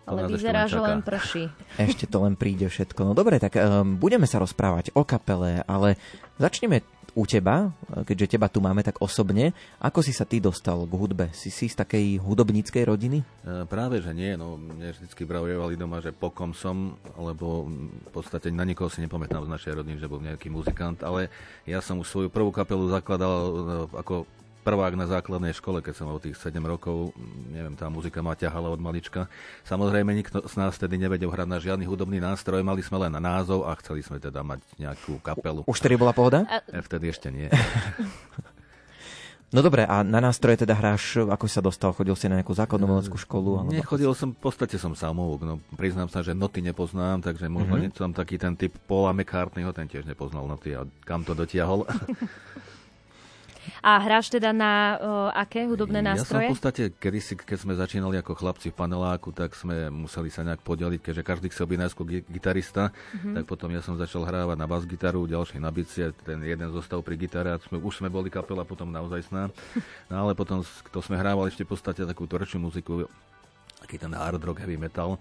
ale 0.08 0.26
vyzerá, 0.26 0.66
len 0.66 0.72
že 0.72 0.78
len 0.80 1.00
prší. 1.04 1.44
Ešte 1.78 2.04
to 2.10 2.24
len 2.26 2.34
príde 2.34 2.66
všetko. 2.66 3.06
No 3.06 3.12
dobre, 3.14 3.38
tak 3.38 3.54
um, 3.60 3.94
budeme 3.94 4.26
sa 4.26 4.42
rozprávať 4.42 4.90
o 4.96 5.06
kapele, 5.06 5.62
ale 5.68 5.94
začneme 6.42 6.82
u 7.12 7.28
teba, 7.28 7.68
keďže 8.08 8.36
teba 8.36 8.48
tu 8.48 8.64
máme 8.64 8.80
tak 8.80 8.96
osobne. 9.04 9.52
Ako 9.76 10.00
si 10.00 10.16
sa 10.16 10.24
ty 10.24 10.40
dostal 10.40 10.88
k 10.88 10.92
hudbe? 10.96 11.26
Si 11.36 11.52
si 11.52 11.68
z 11.68 11.76
takej 11.76 12.16
hudobníckej 12.16 12.88
rodiny? 12.88 13.20
E, 13.20 13.64
práve, 13.68 14.00
že 14.00 14.16
nie, 14.16 14.32
no 14.32 14.56
mne 14.56 14.96
vždycky 14.96 15.28
bravojovali 15.28 15.76
doma, 15.76 16.00
že 16.00 16.16
pokom 16.16 16.56
som, 16.56 16.96
lebo 17.20 17.68
v 17.68 18.10
podstate 18.10 18.48
na 18.48 18.64
nikoho 18.64 18.88
si 18.88 19.04
nepamätám 19.04 19.44
z 19.44 19.52
našej 19.52 19.72
rodiny, 19.84 19.96
že 20.00 20.08
bol 20.08 20.24
nejaký 20.24 20.48
muzikant, 20.48 21.04
ale 21.04 21.28
ja 21.68 21.84
som 21.84 22.00
už 22.00 22.08
svoju 22.08 22.28
prvú 22.32 22.48
kapelu 22.48 22.88
zakladal 22.88 23.32
e, 23.36 23.52
ako 23.92 24.24
prvák 24.62 24.94
na 24.94 25.04
základnej 25.04 25.50
škole, 25.50 25.78
keď 25.78 25.94
som 25.94 26.06
mal 26.06 26.16
tých 26.16 26.38
7 26.38 26.54
rokov, 26.62 27.10
neviem, 27.50 27.74
tá 27.74 27.86
muzika 27.86 28.22
ma 28.22 28.32
ťahala 28.32 28.70
od 28.70 28.78
malička. 28.78 29.26
Samozrejme, 29.62 30.10
nikto 30.10 30.46
z 30.46 30.54
nás 30.56 30.72
vtedy 30.72 30.96
nevedel 30.96 31.28
hrať 31.28 31.44
na 31.46 31.58
žiadny 31.58 31.82
hudobný 31.82 32.16
nástroj, 32.16 32.62
mali 32.62 32.80
sme 32.80 33.02
len 33.02 33.12
na 33.12 33.20
názov 33.20 33.66
a 33.66 33.74
chceli 33.76 34.00
sme 34.00 34.16
teda 34.16 34.40
mať 34.40 34.62
nejakú 34.78 35.18
kapelu. 35.18 35.66
Už 35.66 35.78
tedy 35.78 35.98
bola 35.98 36.10
pohoda? 36.10 36.46
E, 36.46 36.80
Vtedy 36.80 37.10
ešte 37.10 37.28
nie. 37.28 37.50
No 39.52 39.60
dobre, 39.60 39.84
a 39.84 40.00
na 40.00 40.16
nástroje 40.16 40.64
teda 40.64 40.72
hráš, 40.72 41.20
ako 41.20 41.44
si 41.44 41.52
sa 41.52 41.60
dostal? 41.60 41.92
Chodil 41.92 42.16
si 42.16 42.24
na 42.24 42.40
nejakú 42.40 42.56
základnú 42.56 42.88
umeleckú 42.88 43.20
školu? 43.20 43.60
Alebo... 43.60 43.68
Nechodil 43.68 44.08
som, 44.16 44.32
v 44.32 44.40
podstate 44.40 44.80
som 44.80 44.96
samouk, 44.96 45.44
no 45.44 45.60
priznám 45.76 46.08
sa, 46.08 46.24
že 46.24 46.32
noty 46.32 46.64
nepoznám, 46.64 47.20
takže 47.20 47.52
možno 47.52 47.76
Mhm. 47.76 47.92
mm-hmm. 47.92 48.00
som 48.00 48.16
taký 48.16 48.40
ten 48.40 48.56
typ 48.56 48.72
Paula 48.88 49.12
McCartneyho, 49.12 49.76
ten 49.76 49.84
tiež 49.84 50.08
nepoznal 50.08 50.48
noty 50.48 50.72
a 50.72 50.88
kam 51.04 51.20
to 51.20 51.36
dotiahol. 51.36 51.84
A 53.78 53.98
hráš 53.98 54.28
teda 54.28 54.50
na 54.50 54.72
uh, 54.92 54.98
aké 55.32 55.64
hudobné 55.64 55.98
Ja 55.98 56.14
som 56.16 56.38
nástroje? 56.38 56.46
v 56.46 56.52
podstate, 56.52 56.82
kedysi, 56.90 57.34
keď 57.34 57.58
sme 57.58 57.72
začínali 57.72 58.16
ako 58.16 58.32
chlapci 58.34 58.68
v 58.68 58.76
paneláku, 58.76 59.30
tak 59.30 59.52
sme 59.52 59.86
museli 59.88 60.28
sa 60.28 60.42
nejak 60.42 60.60
podeliť, 60.60 61.00
keďže 61.00 61.22
každý 61.22 61.46
chcel 61.48 61.66
byť 61.66 61.78
najskôr 61.80 62.04
gi- 62.04 62.26
gitarista, 62.26 62.88
Mhm. 62.88 62.94
mm-hmm. 63.12 63.34
tak 63.34 63.44
potom 63.44 63.68
ja 63.68 63.80
som 63.80 63.94
začal 63.94 64.22
hrávať 64.22 64.54
na 64.54 64.66
bas-gitaru, 64.66 65.24
ďalší 65.24 65.56
na 65.56 65.68
bicie, 65.68 66.10
ten 66.18 66.38
jeden 66.40 66.68
zostal 66.70 67.00
pri 67.00 67.16
gitare 67.16 67.50
a 67.50 67.58
sme, 67.58 67.78
už 67.78 67.94
sme 67.96 68.08
boli 68.08 68.28
kapela 68.28 68.62
potom 68.62 68.86
naozaj 68.86 69.22
sná. 69.24 69.50
No 70.06 70.14
ale 70.20 70.32
potom 70.32 70.60
to 70.62 70.98
sme 70.98 71.14
hrávali 71.14 71.48
ešte 71.48 71.62
v 71.62 71.70
podstate 71.70 72.02
takú 72.02 72.24
tvrdšiu 72.24 72.58
muziku, 72.58 73.06
taký 73.80 73.96
ten 73.96 74.10
hard 74.10 74.38
rock, 74.38 74.58
heavy 74.58 74.76
metal. 74.76 75.18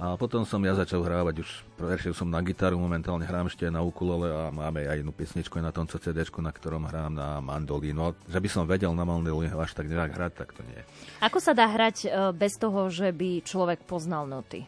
A 0.00 0.18
potom 0.18 0.42
som 0.42 0.58
ja 0.64 0.74
začal 0.74 1.04
hrávať, 1.04 1.44
už 1.44 1.50
prešiel 1.78 2.12
som 2.16 2.26
na 2.26 2.42
gitaru, 2.42 2.74
momentálne 2.80 3.22
hrám 3.22 3.46
ešte 3.46 3.68
aj 3.68 3.74
na 3.76 3.82
ukulele 3.86 4.28
a 4.32 4.50
máme 4.50 4.82
aj 4.88 4.98
jednu 4.98 5.12
pesničku 5.14 5.56
na 5.62 5.70
tomto 5.70 6.00
CD, 6.00 6.26
na 6.42 6.52
ktorom 6.52 6.88
hrám 6.90 7.12
na 7.14 7.38
mandolínu. 7.38 7.94
No, 7.94 8.06
že 8.26 8.42
by 8.42 8.48
som 8.50 8.66
vedel 8.66 8.90
na 8.96 9.06
mandolínu 9.06 9.54
až 9.60 9.76
tak 9.76 9.86
nejak 9.86 10.10
hrať, 10.10 10.32
tak 10.34 10.50
to 10.56 10.66
nie. 10.66 10.80
Ako 11.22 11.38
sa 11.38 11.54
dá 11.54 11.70
hrať 11.70 11.96
uh, 12.06 12.34
bez 12.34 12.58
toho, 12.58 12.90
že 12.90 13.14
by 13.14 13.46
človek 13.46 13.86
poznal 13.86 14.26
noty? 14.26 14.66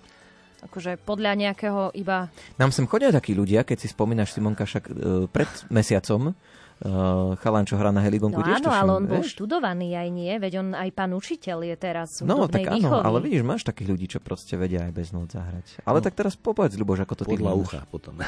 Akože 0.65 0.97
podľa 0.97 1.37
nejakého 1.37 1.93
iba... 1.93 2.33
Nám 2.57 2.73
sem 2.73 2.89
chodia 2.89 3.13
takí 3.13 3.37
ľudia, 3.37 3.69
keď 3.69 3.85
si 3.85 3.93
spomínaš 3.93 4.33
Simonka 4.33 4.65
však 4.65 4.85
e, 4.89 4.93
pred 5.29 5.51
mesiacom, 5.69 6.33
e, 6.77 6.91
chalan, 7.37 7.63
čo 7.63 7.75
hrá 7.75 7.89
na 7.89 8.01
heligonku, 8.01 8.35
No 8.35 8.43
tiež 8.43 8.59
áno, 8.59 8.67
tuším, 8.67 8.81
ale 8.81 8.91
on 8.93 9.05
bol 9.05 9.21
vieš? 9.21 9.33
študovaný 9.33 9.89
aj 9.93 10.09
nie, 10.09 10.33
veď 10.35 10.53
on 10.57 10.69
aj 10.73 10.91
pán 10.91 11.13
učiteľ 11.13 11.59
je 11.65 11.77
teraz 11.77 12.11
v 12.19 12.27
No, 12.27 12.47
tak 12.47 12.65
áno, 12.65 12.75
výchovy. 12.75 13.03
ale 13.03 13.19
vidíš, 13.21 13.43
máš 13.43 13.63
takých 13.63 13.89
ľudí, 13.89 14.07
čo 14.09 14.19
proste 14.19 14.55
vedia 14.55 14.83
aj 14.83 14.93
bez 14.93 15.11
nót 15.11 15.31
zahrať. 15.31 15.83
Ale 15.83 15.99
tak 16.01 16.15
teraz 16.15 16.35
povedz, 16.35 16.75
Ľuboš, 16.75 17.03
ako 17.03 17.15
to 17.15 17.25
ty 17.25 17.35
Podľa 17.35 17.53
ucha 17.55 17.81
potom. 17.87 18.19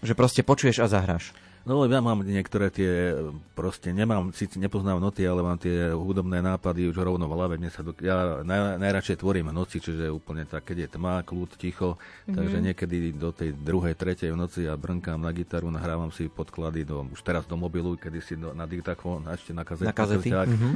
Že 0.00 0.12
proste 0.12 0.40
počuješ 0.40 0.78
a 0.78 0.86
zahráš. 0.86 1.32
No 1.64 1.88
ja 1.88 2.04
mám 2.04 2.20
niektoré 2.20 2.68
tie, 2.68 3.16
proste 3.56 3.88
nemám, 3.88 4.36
síce 4.36 4.60
nepoznám 4.60 5.00
noty, 5.00 5.24
ale 5.24 5.40
mám 5.40 5.56
tie 5.56 5.96
hudobné 5.96 6.44
nápady 6.44 6.92
už 6.92 7.00
rovno 7.00 7.24
v 7.24 7.32
hlave. 7.32 7.54
Mne 7.56 7.72
sa 7.72 7.80
do, 7.80 7.96
ja 8.04 8.44
naj, 8.44 8.76
najradšej 8.76 9.24
tvorím 9.24 9.48
v 9.48 9.56
noci, 9.56 9.80
čiže 9.80 10.12
úplne 10.12 10.44
tak, 10.44 10.68
keď 10.68 10.84
je 10.84 10.88
tma, 11.00 11.24
kľud, 11.24 11.56
ticho, 11.56 11.96
mm-hmm. 11.96 12.36
takže 12.36 12.58
niekedy 12.60 12.96
do 13.16 13.32
tej 13.32 13.56
druhej, 13.56 13.96
tretej 13.96 14.36
v 14.36 14.40
noci 14.44 14.68
ja 14.68 14.76
brnkám 14.76 15.16
na 15.16 15.32
gitaru, 15.32 15.72
nahrávam 15.72 16.12
si 16.12 16.28
podklady 16.28 16.84
do, 16.84 17.08
už 17.08 17.24
teraz 17.24 17.48
do 17.48 17.56
mobilu, 17.56 17.96
kedy 17.96 18.20
si 18.20 18.36
do, 18.36 18.52
na 18.52 18.68
diktafón, 18.68 19.24
ešte 19.32 19.56
na 19.56 19.64
kazety. 19.64 19.88
Na 19.88 19.96
kazety, 19.96 20.28
mhm. 20.36 20.70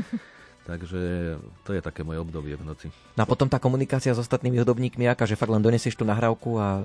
Takže 0.69 1.01
to 1.65 1.73
je 1.73 1.81
také 1.81 2.05
moje 2.05 2.21
obdobie 2.21 2.53
v 2.53 2.61
noci. 2.61 2.87
No 3.17 3.25
a 3.25 3.27
potom 3.27 3.49
tá 3.49 3.57
komunikácia 3.57 4.13
s 4.13 4.21
ostatnými 4.21 4.61
hudobníkmi, 4.61 5.09
aká, 5.09 5.25
že 5.25 5.33
fakt 5.33 5.49
len 5.49 5.65
donesieš 5.65 5.97
tú 5.97 6.05
nahrávku 6.05 6.61
a 6.61 6.85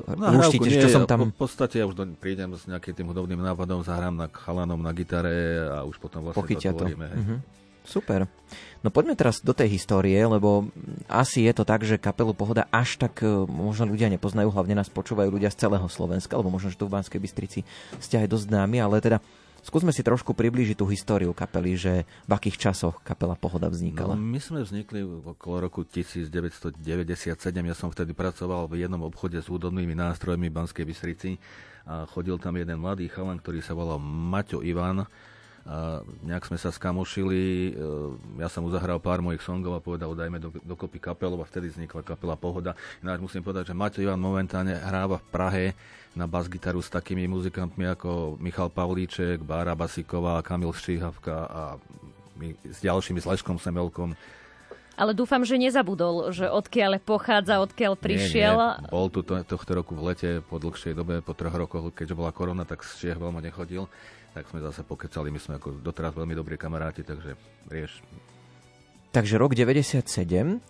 nie, 0.63 0.79
čo 0.79 0.87
som 0.87 1.03
tam... 1.03 1.27
v 1.27 1.35
podstate 1.35 1.83
ja 1.83 1.85
už 1.85 1.99
do, 1.99 2.07
prídem 2.15 2.55
s 2.55 2.63
nejakým 2.63 2.95
tým 2.95 3.11
hudobným 3.11 3.43
nápadom, 3.43 3.83
zahrám 3.83 4.15
na 4.15 4.31
chalanom 4.31 4.79
na 4.79 4.95
gitare 4.95 5.67
a 5.67 5.83
už 5.83 5.99
potom 5.99 6.23
vlastne 6.23 6.39
Pochytia 6.39 6.71
to 6.71 6.79
to. 6.79 6.81
tvoríme. 6.87 7.05
hej. 7.11 7.19
Mhm. 7.19 7.35
Super. 7.83 8.31
No 8.79 8.87
poďme 8.87 9.19
teraz 9.19 9.43
do 9.43 9.51
tej 9.51 9.75
histórie, 9.75 10.15
lebo 10.15 10.71
asi 11.11 11.43
je 11.43 11.51
to 11.51 11.67
tak, 11.67 11.83
že 11.83 11.99
kapelu 11.99 12.31
Pohoda 12.31 12.63
až 12.71 12.95
tak 12.95 13.19
e, 13.19 13.27
možno 13.43 13.91
ľudia 13.91 14.07
nepoznajú, 14.07 14.47
hlavne 14.55 14.79
nás 14.79 14.87
počúvajú 14.87 15.27
ľudia 15.27 15.51
z 15.51 15.67
celého 15.67 15.83
Slovenska, 15.91 16.39
alebo 16.39 16.47
možno, 16.47 16.71
že 16.71 16.79
tu 16.79 16.87
v 16.87 16.95
Banskej 16.95 17.19
Bystrici 17.19 17.59
ste 17.99 18.23
aj 18.23 18.31
dosť 18.31 18.55
známi, 18.55 18.79
ale 18.79 19.03
teda 19.03 19.19
skúsme 19.63 19.89
si 19.89 20.04
trošku 20.04 20.32
priblížiť 20.32 20.76
tú 20.76 20.86
históriu 20.86 21.32
kapely, 21.32 21.73
že 21.73 21.93
v 22.28 22.32
akých 22.32 22.69
časoch 22.69 22.99
kapela 23.02 23.34
Pohoda 23.34 23.67
No, 23.67 23.73
vznikala. 23.73 24.13
my 24.13 24.38
sme 24.38 24.62
vznikli 24.62 25.02
okolo 25.02 25.65
roku 25.65 25.82
1997. 25.82 26.76
Ja 27.56 27.76
som 27.76 27.89
vtedy 27.89 28.12
pracoval 28.12 28.67
v 28.67 28.84
jednom 28.84 29.02
obchode 29.04 29.39
s 29.39 29.47
hudobnými 29.47 29.95
nástrojmi 29.95 30.52
v 30.52 30.56
Banskej 30.56 30.86
Bystrici 30.86 31.32
a 31.84 32.04
chodil 32.06 32.36
tam 32.38 32.56
jeden 32.56 32.80
mladý 32.80 33.08
chalan, 33.08 33.39
ktorý 33.39 33.60
sa 33.60 33.71
volal 33.71 33.99
Maťo 33.99 34.62
Ivan. 34.62 35.08
A 35.63 36.04
nejak 36.19 36.43
sme 36.43 36.60
sa 36.60 36.76
skamošili, 36.76 37.71
e, 37.71 37.80
ja 38.36 38.52
som 38.52 38.67
mu 38.67 38.69
zahral 38.69 38.99
pár 38.99 39.23
mojich 39.23 39.39
songov 39.39 39.71
a 39.71 39.80
povedal, 39.80 40.12
dajme 40.12 40.36
do, 40.36 40.52
dokopy 40.60 40.99
kapelu 40.99 41.39
a 41.39 41.47
vtedy 41.47 41.71
vznikla 41.71 42.04
kapela 42.04 42.36
Pohoda. 42.36 42.76
Ináč 42.99 43.23
musím 43.23 43.39
povedať, 43.39 43.71
že 43.71 43.76
Maťo 43.76 44.04
Ivan 44.04 44.19
momentálne 44.19 44.76
hráva 44.76 45.23
v 45.23 45.28
Prahe 45.32 45.65
na 46.13 46.30
bas-gitaru 46.30 46.82
s 46.82 46.93
takými 46.93 47.26
muzikantmi 47.26 47.89
ako 47.89 48.38
Michal 48.38 48.69
Pavlíček, 48.69 49.41
Bára 49.41 49.73
Basiková, 49.73 50.41
Kamil 50.45 50.73
Štíhavka 50.73 51.36
a 51.49 51.62
my, 52.38 52.54
s 52.65 52.82
ďalšími, 52.82 53.19
s 53.21 53.30
Leškom 53.30 53.58
Semelkom. 53.58 54.13
Ale 54.93 55.17
dúfam, 55.17 55.41
že 55.41 55.58
nezabudol, 55.58 56.30
že 56.30 56.45
odkiaľ 56.45 57.02
pochádza, 57.02 57.58
odkiaľ 57.65 57.97
prišiel. 57.97 58.54
Nie, 58.54 58.78
nie. 58.86 58.93
Bol 58.93 59.10
tu 59.10 59.26
to, 59.26 59.41
tohto 59.41 59.71
roku 59.73 59.97
v 59.97 60.13
lete, 60.13 60.30
po 60.45 60.62
dlhšej 60.62 60.93
dobe, 60.93 61.26
po 61.26 61.34
troch 61.34 61.58
rokoch, 61.58 61.89
keďže 61.97 62.13
bola 62.13 62.30
korona, 62.30 62.62
tak 62.62 62.86
z 62.86 63.10
Čiech 63.10 63.17
veľmi 63.17 63.41
nechodil. 63.41 63.89
Tak 64.38 64.54
sme 64.54 64.62
zase 64.62 64.86
pokecali, 64.86 65.34
my 65.34 65.41
sme 65.41 65.58
ako 65.58 65.82
doteraz 65.82 66.13
veľmi 66.13 66.38
dobrí 66.38 66.62
kamaráti, 66.62 67.02
takže 67.02 67.34
rieš. 67.73 68.06
Takže 69.13 69.38
rok 69.38 69.54
97, 69.54 70.10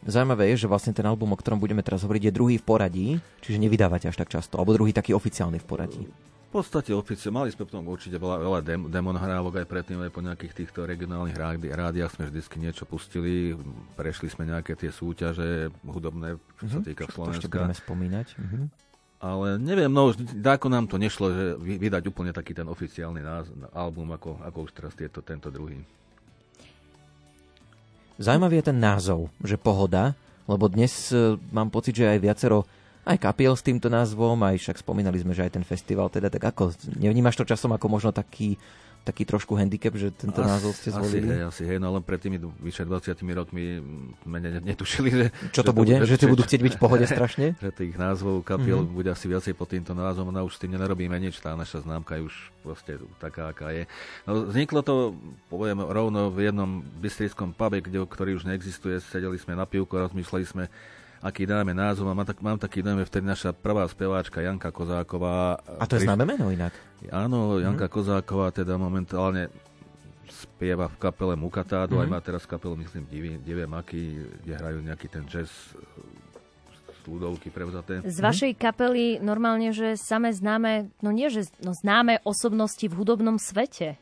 zaujímavé 0.03 0.51
je, 0.51 0.55
že 0.59 0.67
vlastne 0.67 0.91
ten 0.91 1.07
album, 1.07 1.31
o 1.31 1.39
ktorom 1.39 1.63
budeme 1.63 1.79
teraz 1.79 2.03
hovoriť, 2.03 2.27
je 2.27 2.33
druhý 2.35 2.59
v 2.59 2.65
poradí, 2.67 3.07
čiže 3.39 3.55
nevydávate 3.55 4.11
až 4.11 4.19
tak 4.19 4.27
často, 4.27 4.59
alebo 4.59 4.75
druhý 4.75 4.91
taký 4.91 5.15
oficiálny 5.15 5.63
v 5.63 5.65
poradí. 5.65 6.03
V 6.51 6.61
podstate 6.61 6.91
oficiálne, 6.91 7.39
mali 7.39 7.49
sme 7.49 7.63
potom 7.63 7.87
určite 7.87 8.19
veľa, 8.19 8.37
veľa 8.37 8.59
dem, 8.61 8.81
demon 8.91 9.15
hrávok 9.15 9.63
aj 9.63 9.65
predtým, 9.65 10.03
aj 10.03 10.11
po 10.11 10.19
nejakých 10.19 10.53
týchto 10.53 10.83
regionálnych 10.83 11.33
rádi, 11.33 11.71
rádiách 11.71 12.13
sme 12.13 12.27
vždycky 12.27 12.59
niečo 12.59 12.83
pustili, 12.83 13.55
prešli 13.95 14.27
sme 14.27 14.45
nejaké 14.45 14.75
tie 14.75 14.91
súťaže 14.91 15.71
hudobné, 15.81 16.35
čo 16.59 16.67
sa 16.67 16.79
týka 16.83 17.07
To 17.07 17.31
ešte 17.31 17.47
Slovenska. 17.47 17.47
budeme 17.47 17.75
spomínať. 17.79 18.27
Mhm. 18.37 18.61
Ale 19.23 19.55
neviem, 19.55 19.87
no 19.87 20.11
dáko 20.35 20.67
nám 20.67 20.91
to 20.91 20.99
nešlo, 20.99 21.31
že 21.31 21.43
vy- 21.55 21.79
vydať 21.79 22.11
úplne 22.11 22.35
taký 22.35 22.51
ten 22.51 22.67
oficiálny 22.67 23.23
náz- 23.23 23.55
album, 23.71 24.11
ako, 24.11 24.43
ako 24.43 24.67
už 24.67 24.71
teraz 24.75 24.91
tieto, 24.99 25.23
tento 25.23 25.47
druhý. 25.47 25.79
Zaujímavý 28.21 28.61
je 28.61 28.69
ten 28.69 28.77
názov, 28.77 29.33
že 29.41 29.57
pohoda, 29.57 30.13
lebo 30.45 30.69
dnes 30.69 31.09
e, 31.09 31.33
mám 31.49 31.73
pocit, 31.73 31.97
že 31.97 32.05
aj 32.05 32.19
viacero 32.21 32.67
aj 33.03 33.19
kapiel 33.19 33.57
s 33.57 33.65
týmto 33.65 33.91
názvom, 33.91 34.37
aj 34.45 34.63
však 34.63 34.79
spomínali 34.79 35.19
sme, 35.19 35.35
že 35.35 35.43
aj 35.43 35.59
ten 35.59 35.65
festival, 35.65 36.07
teda 36.07 36.31
tak 36.31 36.55
ako, 36.55 36.71
nevnímaš 36.95 37.35
to 37.35 37.43
časom 37.43 37.75
ako 37.75 37.91
možno 37.91 38.15
taký 38.15 38.55
taký 39.03 39.27
trošku 39.27 39.59
handicap, 39.59 39.91
že 39.99 40.15
tento 40.15 40.39
As, 40.39 40.47
názov 40.47 40.71
ste 40.79 40.95
zvolili? 40.95 41.27
Asi 41.27 41.35
hej, 41.35 41.43
asi 41.43 41.63
hej, 41.67 41.77
no 41.77 41.91
len 41.91 42.03
pred 42.03 42.23
tými 42.23 42.39
vyše 42.63 42.87
20 42.87 43.19
rokmi 43.35 43.83
sme 44.23 44.37
netušili, 44.63 45.09
že... 45.11 45.25
Čo 45.51 45.67
to 45.67 45.75
že 45.75 45.77
bude? 45.77 45.95
To, 45.99 46.07
že, 46.07 46.15
že 46.15 46.31
budú 46.31 46.43
chcieť 46.47 46.61
byť 46.63 46.73
v 46.79 46.81
pohode 46.81 47.05
strašne? 47.11 47.59
Že 47.59 47.71
tých 47.75 47.95
názvov 47.99 48.47
kapiel 48.47 48.79
mm-hmm. 48.79 48.95
bude 48.95 49.09
asi 49.11 49.27
viacej 49.27 49.53
pod 49.59 49.75
týmto 49.75 49.91
názvom, 49.91 50.31
no 50.31 50.47
už 50.47 50.55
s 50.55 50.61
tým 50.63 50.79
nerobíme 50.79 51.19
nič, 51.19 51.43
tá 51.43 51.51
naša 51.59 51.83
známka 51.83 52.15
je 52.15 52.31
už 52.31 52.35
proste 52.63 52.95
taká, 53.19 53.51
aká 53.51 53.75
je. 53.75 53.83
No, 54.23 54.47
vzniklo 54.47 54.79
to, 54.81 55.19
poviem, 55.51 55.83
rovno 55.83 56.31
v 56.31 56.47
jednom 56.47 56.79
bystrickom 57.03 57.51
pube, 57.51 57.83
kde, 57.83 58.07
ktorý 58.07 58.39
už 58.39 58.47
neexistuje, 58.47 59.03
sedeli 59.03 59.35
sme 59.35 59.59
na 59.59 59.67
pivku, 59.67 59.99
rozmýšľali 59.99 60.45
sme, 60.47 60.65
aký 61.23 61.47
dáme 61.47 61.71
názov. 61.71 62.11
Mám, 62.11 62.27
tak, 62.27 62.43
mám 62.43 62.59
taký 62.59 62.83
dojem, 62.83 63.07
vtedy 63.07 63.23
naša 63.23 63.55
prvá 63.55 63.87
speváčka 63.87 64.43
Janka 64.43 64.75
Kozáková. 64.75 65.55
A 65.79 65.87
to 65.87 65.95
je 65.95 66.03
pri... 66.03 66.07
známe 66.11 66.27
meno 66.27 66.51
inak? 66.51 66.75
Áno, 67.09 67.63
Janka 67.63 67.87
hmm. 67.87 67.95
Kozáková 67.95 68.51
teda 68.51 68.75
momentálne 68.75 69.47
spieva 70.27 70.91
v 70.91 70.97
kapele 70.99 71.35
Mukatádu, 71.39 71.95
mm-hmm. 71.95 72.09
aj 72.09 72.11
má 72.11 72.19
teraz 72.19 72.43
kapelu, 72.43 72.73
myslím, 72.83 73.05
Divie, 73.07 73.35
Divie 73.39 73.67
Maky, 73.69 74.03
kde 74.43 74.53
hrajú 74.57 74.79
nejaký 74.81 75.07
ten 75.07 75.23
jazz 75.29 75.51
ľudovky 77.03 77.51
prevzaté. 77.51 77.99
Z 78.01 78.19
vašej 78.23 78.55
kapely 78.55 79.19
normálne, 79.19 79.75
že 79.75 79.99
same 79.99 80.31
známe, 80.31 80.87
no 81.03 81.11
nie, 81.11 81.27
že 81.27 81.51
no 81.59 81.75
známe 81.75 82.23
osobnosti 82.23 82.83
v 82.87 82.95
hudobnom 82.95 83.35
svete 83.35 83.99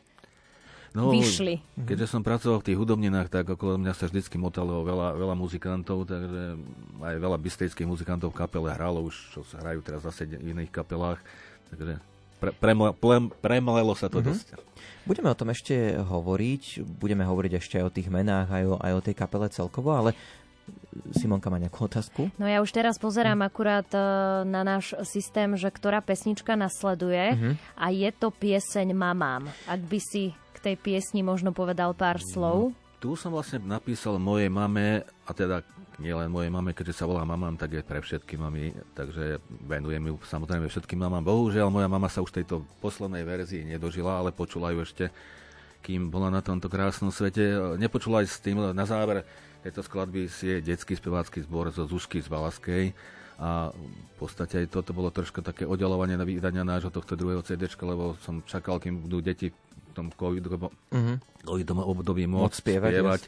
no, 0.96 1.12
vyšli. 1.12 1.64
Keďže 1.76 2.08
som 2.12 2.22
pracoval 2.22 2.60
v 2.62 2.68
tých 2.72 2.80
hudobninách, 2.80 3.28
tak 3.32 3.48
okolo 3.48 3.80
mňa 3.80 3.94
sa 3.96 4.08
vždycky 4.08 4.36
motalo 4.36 4.84
veľa, 4.84 5.16
veľa 5.16 5.36
muzikantov, 5.36 6.08
takže 6.08 6.60
aj 7.00 7.16
veľa 7.20 7.38
bystrických 7.40 7.88
muzikantov 7.88 8.36
v 8.36 8.40
kapele 8.44 8.70
hralo 8.72 9.08
už, 9.08 9.16
čo 9.36 9.42
sa 9.48 9.64
hrajú 9.64 9.80
teraz 9.84 10.04
zase 10.04 10.28
v 10.28 10.52
iných 10.52 10.72
kapelách. 10.72 11.20
Takže 11.72 12.04
pre, 12.42 12.52
premle, 12.58 12.90
premlelo 13.40 13.94
sa 13.94 14.10
to 14.10 14.20
mm-hmm. 14.20 14.30
dosť. 14.34 14.48
Budeme 15.06 15.30
o 15.30 15.38
tom 15.38 15.50
ešte 15.54 15.98
hovoriť, 16.02 16.82
budeme 16.86 17.22
hovoriť 17.26 17.54
ešte 17.58 17.76
aj 17.82 17.86
o 17.86 17.94
tých 17.94 18.10
menách, 18.10 18.50
aj 18.50 18.64
o, 18.66 18.76
aj 18.82 18.94
o 18.98 19.02
tej 19.06 19.16
kapele 19.18 19.48
celkovo, 19.50 19.94
ale 19.94 20.18
Simonka 21.16 21.48
má 21.48 21.58
nejakú 21.60 21.88
otázku? 21.88 22.32
No 22.36 22.46
ja 22.48 22.60
už 22.60 22.72
teraz 22.72 23.00
pozerám 23.00 23.44
hm. 23.44 23.48
akurát 23.48 23.90
e, 23.92 24.00
na 24.48 24.62
náš 24.64 24.96
systém, 25.08 25.56
že 25.56 25.68
ktorá 25.72 26.04
pesnička 26.04 26.56
nasleduje 26.60 27.36
mm-hmm. 27.36 27.54
a 27.80 27.86
je 27.92 28.10
to 28.12 28.28
pieseň 28.32 28.92
Mamám. 28.92 29.48
Ak 29.68 29.82
by 29.82 30.00
si 30.00 30.36
tej 30.62 30.76
piesni 30.78 31.26
možno 31.26 31.52
povedal 31.52 31.98
pár 31.98 32.22
slov? 32.22 32.72
No, 32.72 32.78
tu 33.02 33.18
som 33.18 33.34
vlastne 33.34 33.60
napísal 33.66 34.22
mojej 34.22 34.48
mame, 34.48 35.02
a 35.26 35.32
teda 35.34 35.66
nielen 35.98 36.30
mojej 36.30 36.54
mame, 36.54 36.74
keďže 36.74 37.02
sa 37.02 37.10
volá 37.10 37.26
mamám, 37.26 37.58
tak 37.58 37.78
je 37.78 37.82
pre 37.82 38.02
všetky 38.02 38.38
mamy, 38.38 38.74
takže 38.94 39.42
venujem 39.66 40.14
ju 40.14 40.16
samozrejme 40.22 40.70
všetkým 40.70 41.02
mamám. 41.02 41.26
Bohužiaľ, 41.26 41.74
moja 41.74 41.90
mama 41.90 42.10
sa 42.10 42.22
už 42.22 42.34
tejto 42.34 42.66
poslednej 42.82 43.26
verzii 43.26 43.66
nedožila, 43.66 44.22
ale 44.22 44.30
počula 44.30 44.74
ju 44.74 44.86
ešte, 44.86 45.10
kým 45.82 46.14
bola 46.14 46.30
na 46.30 46.46
tomto 46.46 46.70
krásnom 46.70 47.10
svete. 47.10 47.58
Nepočula 47.82 48.22
aj 48.22 48.28
s 48.30 48.38
tým 48.38 48.62
na 48.62 48.86
záver 48.86 49.26
tejto 49.62 49.86
skladby 49.86 50.26
si 50.26 50.58
je 50.58 50.74
detský 50.74 50.98
spevácky 50.98 51.46
zbor 51.46 51.70
zo 51.70 51.86
Zušky 51.86 52.18
z 52.18 52.28
Valaskej 52.28 52.84
a 53.42 53.70
v 53.74 54.16
podstate 54.18 54.66
aj 54.66 54.74
toto 54.74 54.94
bolo 54.94 55.14
trošku 55.14 55.42
také 55.42 55.66
oddalovanie 55.66 56.18
na 56.18 56.26
vydania 56.26 56.66
nášho 56.66 56.94
tohto 56.94 57.18
druhého 57.18 57.42
CD, 57.46 57.70
lebo 57.82 58.18
som 58.22 58.42
čakal, 58.46 58.82
kým 58.82 59.02
budú 59.06 59.22
deti 59.22 59.54
tom 59.92 60.08
covidovom, 60.12 60.72
uh-huh. 60.72 61.16
období 61.84 62.26
môcť 62.26 62.56
spievať. 62.56 62.92
spievať 62.96 63.22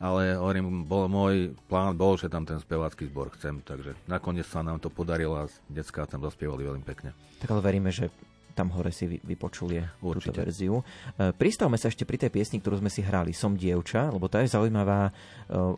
ale 0.00 0.32
hovorím, 0.32 0.88
bol, 0.88 1.12
môj 1.12 1.52
plán 1.68 1.92
bol, 1.92 2.16
že 2.16 2.32
tam 2.32 2.48
ten 2.48 2.56
spevácky 2.56 3.04
zbor 3.12 3.36
chcem, 3.36 3.60
takže 3.60 3.92
nakoniec 4.08 4.48
sa 4.48 4.64
nám 4.64 4.80
to 4.80 4.88
podarilo 4.88 5.44
a 5.44 5.44
detská 5.68 6.08
tam 6.08 6.24
zaspievali 6.24 6.64
veľmi 6.64 6.84
pekne. 6.88 7.12
Tak 7.44 7.52
ale 7.52 7.60
veríme, 7.60 7.92
že 7.92 8.08
tam 8.52 8.74
hore 8.74 8.90
si 8.90 9.06
vypočuli 9.20 9.80
túto 10.00 10.30
verziu. 10.34 10.80
E, 10.80 11.32
pristavme 11.34 11.78
sa 11.78 11.88
ešte 11.88 12.04
pri 12.04 12.20
tej 12.20 12.30
piesni, 12.30 12.58
ktorú 12.58 12.82
sme 12.82 12.90
si 12.92 13.00
hrali, 13.00 13.32
Som 13.34 13.56
dievča, 13.56 14.10
lebo 14.10 14.26
tá 14.26 14.42
je 14.42 14.52
zaujímavá 14.52 15.10
e, 15.10 15.12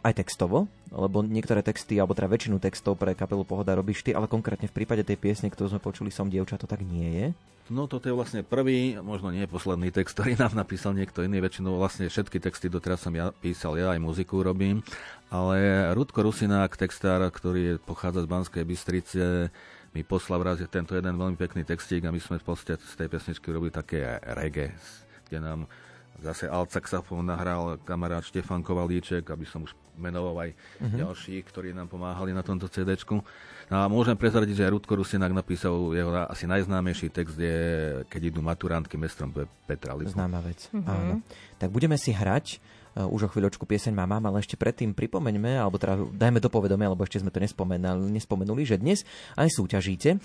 aj 0.03 0.13
textovo, 0.25 0.67
lebo 0.93 1.25
niektoré 1.25 1.61
texty, 1.65 1.97
alebo 2.01 2.13
teda 2.17 2.29
väčšinu 2.29 2.57
textov 2.59 3.01
pre 3.01 3.17
kapelu 3.17 3.45
Pohoda 3.45 3.77
robíš 3.77 4.05
ty, 4.05 4.13
ale 4.13 4.29
konkrétne 4.29 4.69
v 4.69 4.77
prípade 4.77 5.05
tej 5.05 5.17
piesne, 5.17 5.49
ktorú 5.49 5.77
sme 5.77 5.85
počuli 5.85 6.13
Som 6.13 6.29
dievča, 6.29 6.61
to 6.61 6.69
tak 6.69 6.85
nie 6.85 7.09
je. 7.13 7.27
No 7.71 7.87
toto 7.87 8.11
je 8.11 8.13
vlastne 8.13 8.43
prvý, 8.43 8.99
možno 8.99 9.31
nie 9.31 9.47
posledný 9.47 9.95
text, 9.95 10.19
ktorý 10.19 10.35
nám 10.35 10.53
napísal 10.53 10.99
niekto 10.99 11.23
iný. 11.23 11.39
Väčšinou 11.39 11.79
vlastne 11.79 12.11
všetky 12.11 12.43
texty 12.43 12.67
doteraz 12.67 13.01
som 13.07 13.15
ja 13.15 13.31
písal, 13.31 13.79
ja 13.79 13.95
aj 13.95 14.03
muziku 14.03 14.43
robím. 14.43 14.83
Ale 15.31 15.89
Rudko 15.97 16.27
Rusinák, 16.27 16.75
textár, 16.75 17.23
ktorý 17.31 17.79
pochádza 17.81 18.27
z 18.27 18.29
Banskej 18.29 18.65
Bystrice, 18.67 19.25
mi 19.93 20.03
poslal 20.03 20.41
raz 20.41 20.59
tento 20.73 20.97
jeden 20.97 21.15
veľmi 21.17 21.37
pekný 21.37 21.69
textík 21.69 22.05
a 22.09 22.15
my 22.15 22.21
sme 22.21 22.41
z 22.41 22.95
tej 22.97 23.09
pesničky 23.13 23.53
robili 23.53 23.69
také 23.69 24.21
reggae, 24.25 24.73
kde 25.29 25.39
nám 25.39 25.69
zase 26.23 26.47
alt 26.47 26.71
saxofón 26.71 27.27
nahral 27.27 27.77
kamarát 27.83 28.23
Štefan 28.23 28.63
Kovalíček, 28.63 29.27
aby 29.29 29.45
som 29.45 29.67
už 29.67 29.75
menoval 29.99 30.49
aj 30.49 30.51
uh-huh. 30.55 30.99
ďalších, 31.05 31.43
ktorí 31.51 31.75
nám 31.75 31.91
pomáhali 31.91 32.33
na 32.33 32.41
tomto 32.41 32.71
CD. 32.71 32.95
No 33.69 33.77
a 33.83 33.85
môžem 33.91 34.17
prezradiť, 34.17 34.65
že 34.65 34.73
Rudko 34.73 34.97
Rusinák 34.97 35.35
napísal 35.35 35.93
jeho 35.93 36.13
asi 36.29 36.49
najznámejší 36.49 37.13
text 37.13 37.37
je 37.37 37.57
Keď 38.09 38.33
idú 38.33 38.41
maturantky 38.41 38.97
mestrom 38.97 39.35
Petra 39.67 39.93
Lipu. 39.99 40.15
Známa 40.15 40.41
vec, 40.41 40.71
uh-huh. 40.73 40.87
áno. 40.87 41.15
Tak 41.59 41.69
budeme 41.69 41.99
si 41.99 42.15
hrať 42.15 42.63
už 42.97 43.21
o 43.27 43.33
chvíľočku 43.33 43.65
pieseň 43.65 43.93
má 43.97 44.05
mám, 44.05 44.29
ale 44.29 44.45
ešte 44.45 44.61
predtým 44.61 44.93
pripomeňme, 44.93 45.57
alebo 45.57 45.81
teda 45.81 45.97
dajme 46.13 46.39
do 46.41 46.53
povedomia, 46.53 46.93
lebo 46.93 47.05
ešte 47.05 47.21
sme 47.25 47.33
to 47.33 47.41
nespomenuli, 47.41 48.13
nespomenuli 48.13 48.63
že 48.69 48.77
dnes 48.77 49.05
aj 49.37 49.49
súťažíte. 49.49 50.21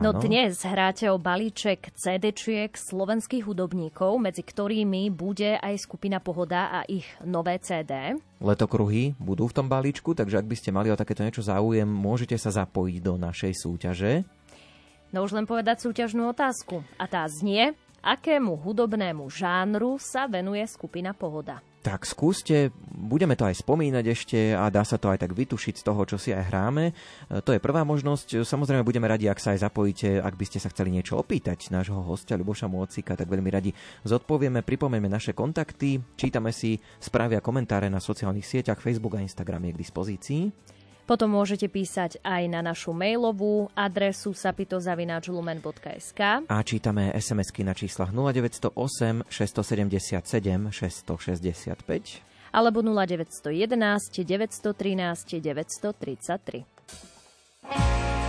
No 0.00 0.16
dnes 0.16 0.56
hráte 0.64 1.12
o 1.12 1.20
balíček 1.20 1.92
CD-čiek 1.92 2.72
slovenských 2.72 3.44
hudobníkov, 3.44 4.16
medzi 4.16 4.40
ktorými 4.40 5.12
bude 5.12 5.60
aj 5.60 5.84
skupina 5.84 6.16
Pohoda 6.16 6.72
a 6.72 6.80
ich 6.88 7.04
nové 7.20 7.60
CD. 7.60 8.16
Letokruhy 8.40 9.12
budú 9.20 9.52
v 9.52 9.56
tom 9.60 9.68
balíčku, 9.68 10.16
takže 10.16 10.40
ak 10.40 10.48
by 10.48 10.56
ste 10.56 10.72
mali 10.72 10.88
o 10.88 10.96
takéto 10.96 11.20
niečo 11.20 11.44
záujem, 11.44 11.84
môžete 11.84 12.40
sa 12.40 12.48
zapojiť 12.48 13.04
do 13.04 13.20
našej 13.20 13.52
súťaže. 13.52 14.24
No 15.12 15.28
už 15.28 15.36
len 15.36 15.44
povedať 15.44 15.84
súťažnú 15.84 16.24
otázku. 16.32 16.80
A 16.96 17.04
tá 17.04 17.28
znie, 17.28 17.76
akému 18.00 18.64
hudobnému 18.64 19.28
žánru 19.28 20.00
sa 20.00 20.24
venuje 20.24 20.64
skupina 20.72 21.12
Pohoda. 21.12 21.60
Tak 21.82 22.06
skúste, 22.06 22.70
budeme 22.94 23.34
to 23.34 23.42
aj 23.42 23.58
spomínať 23.58 24.04
ešte 24.06 24.38
a 24.54 24.70
dá 24.70 24.86
sa 24.86 25.02
to 25.02 25.10
aj 25.10 25.26
tak 25.26 25.34
vytušiť 25.34 25.82
z 25.82 25.86
toho, 25.90 26.06
čo 26.06 26.14
si 26.14 26.30
aj 26.30 26.46
hráme. 26.46 26.84
E, 26.86 26.92
to 27.42 27.50
je 27.50 27.58
prvá 27.58 27.82
možnosť. 27.82 28.46
Samozrejme 28.46 28.86
budeme 28.86 29.10
radi, 29.10 29.26
ak 29.26 29.42
sa 29.42 29.50
aj 29.50 29.66
zapojíte, 29.66 30.22
ak 30.22 30.38
by 30.38 30.44
ste 30.46 30.62
sa 30.62 30.70
chceli 30.70 30.94
niečo 30.94 31.18
opýtať 31.18 31.74
nášho 31.74 31.98
hostia 32.06 32.38
Ľuboša 32.38 32.70
Môcika, 32.70 33.18
tak 33.18 33.26
veľmi 33.26 33.50
radi 33.50 33.74
zodpovieme, 34.06 34.62
pripomeňme 34.62 35.10
naše 35.10 35.34
kontakty, 35.34 35.98
čítame 36.14 36.54
si 36.54 36.78
správy 37.02 37.34
a 37.34 37.42
komentáre 37.42 37.90
na 37.90 37.98
sociálnych 37.98 38.46
sieťach, 38.46 38.78
Facebook 38.78 39.18
a 39.18 39.24
Instagram 39.26 39.66
je 39.66 39.74
k 39.74 39.82
dispozícii. 39.82 40.42
Potom 41.02 41.34
môžete 41.34 41.66
písať 41.66 42.22
aj 42.22 42.46
na 42.46 42.62
našu 42.62 42.94
mailovú 42.94 43.66
adresu 43.74 44.30
sapitozavináčlumen.sk 44.32 46.46
A 46.46 46.56
čítame 46.62 47.10
SMS-ky 47.12 47.66
na 47.66 47.74
číslach 47.74 48.14
0908 48.14 49.26
677 49.26 50.70
665 50.70 52.32
alebo 52.52 52.84
0911 52.84 54.24
913 54.24 55.40
933. 55.40 58.21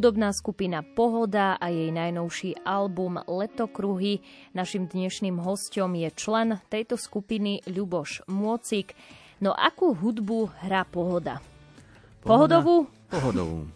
Hudobná 0.00 0.32
skupina 0.32 0.80
Pohoda 0.80 1.60
a 1.60 1.68
jej 1.68 1.92
najnovší 1.92 2.64
album 2.64 3.20
Letokruhy. 3.20 4.24
Našim 4.56 4.88
dnešným 4.88 5.36
hostom 5.36 5.92
je 5.92 6.08
člen 6.16 6.56
tejto 6.72 6.96
skupiny 6.96 7.60
Ľuboš 7.68 8.24
Môcik. 8.24 8.96
No 9.44 9.52
akú 9.52 9.92
hudbu 9.92 10.56
hrá 10.64 10.88
Pohoda? 10.88 11.44
Pohodovú? 12.24 12.88
Pohodovú. 13.12 13.68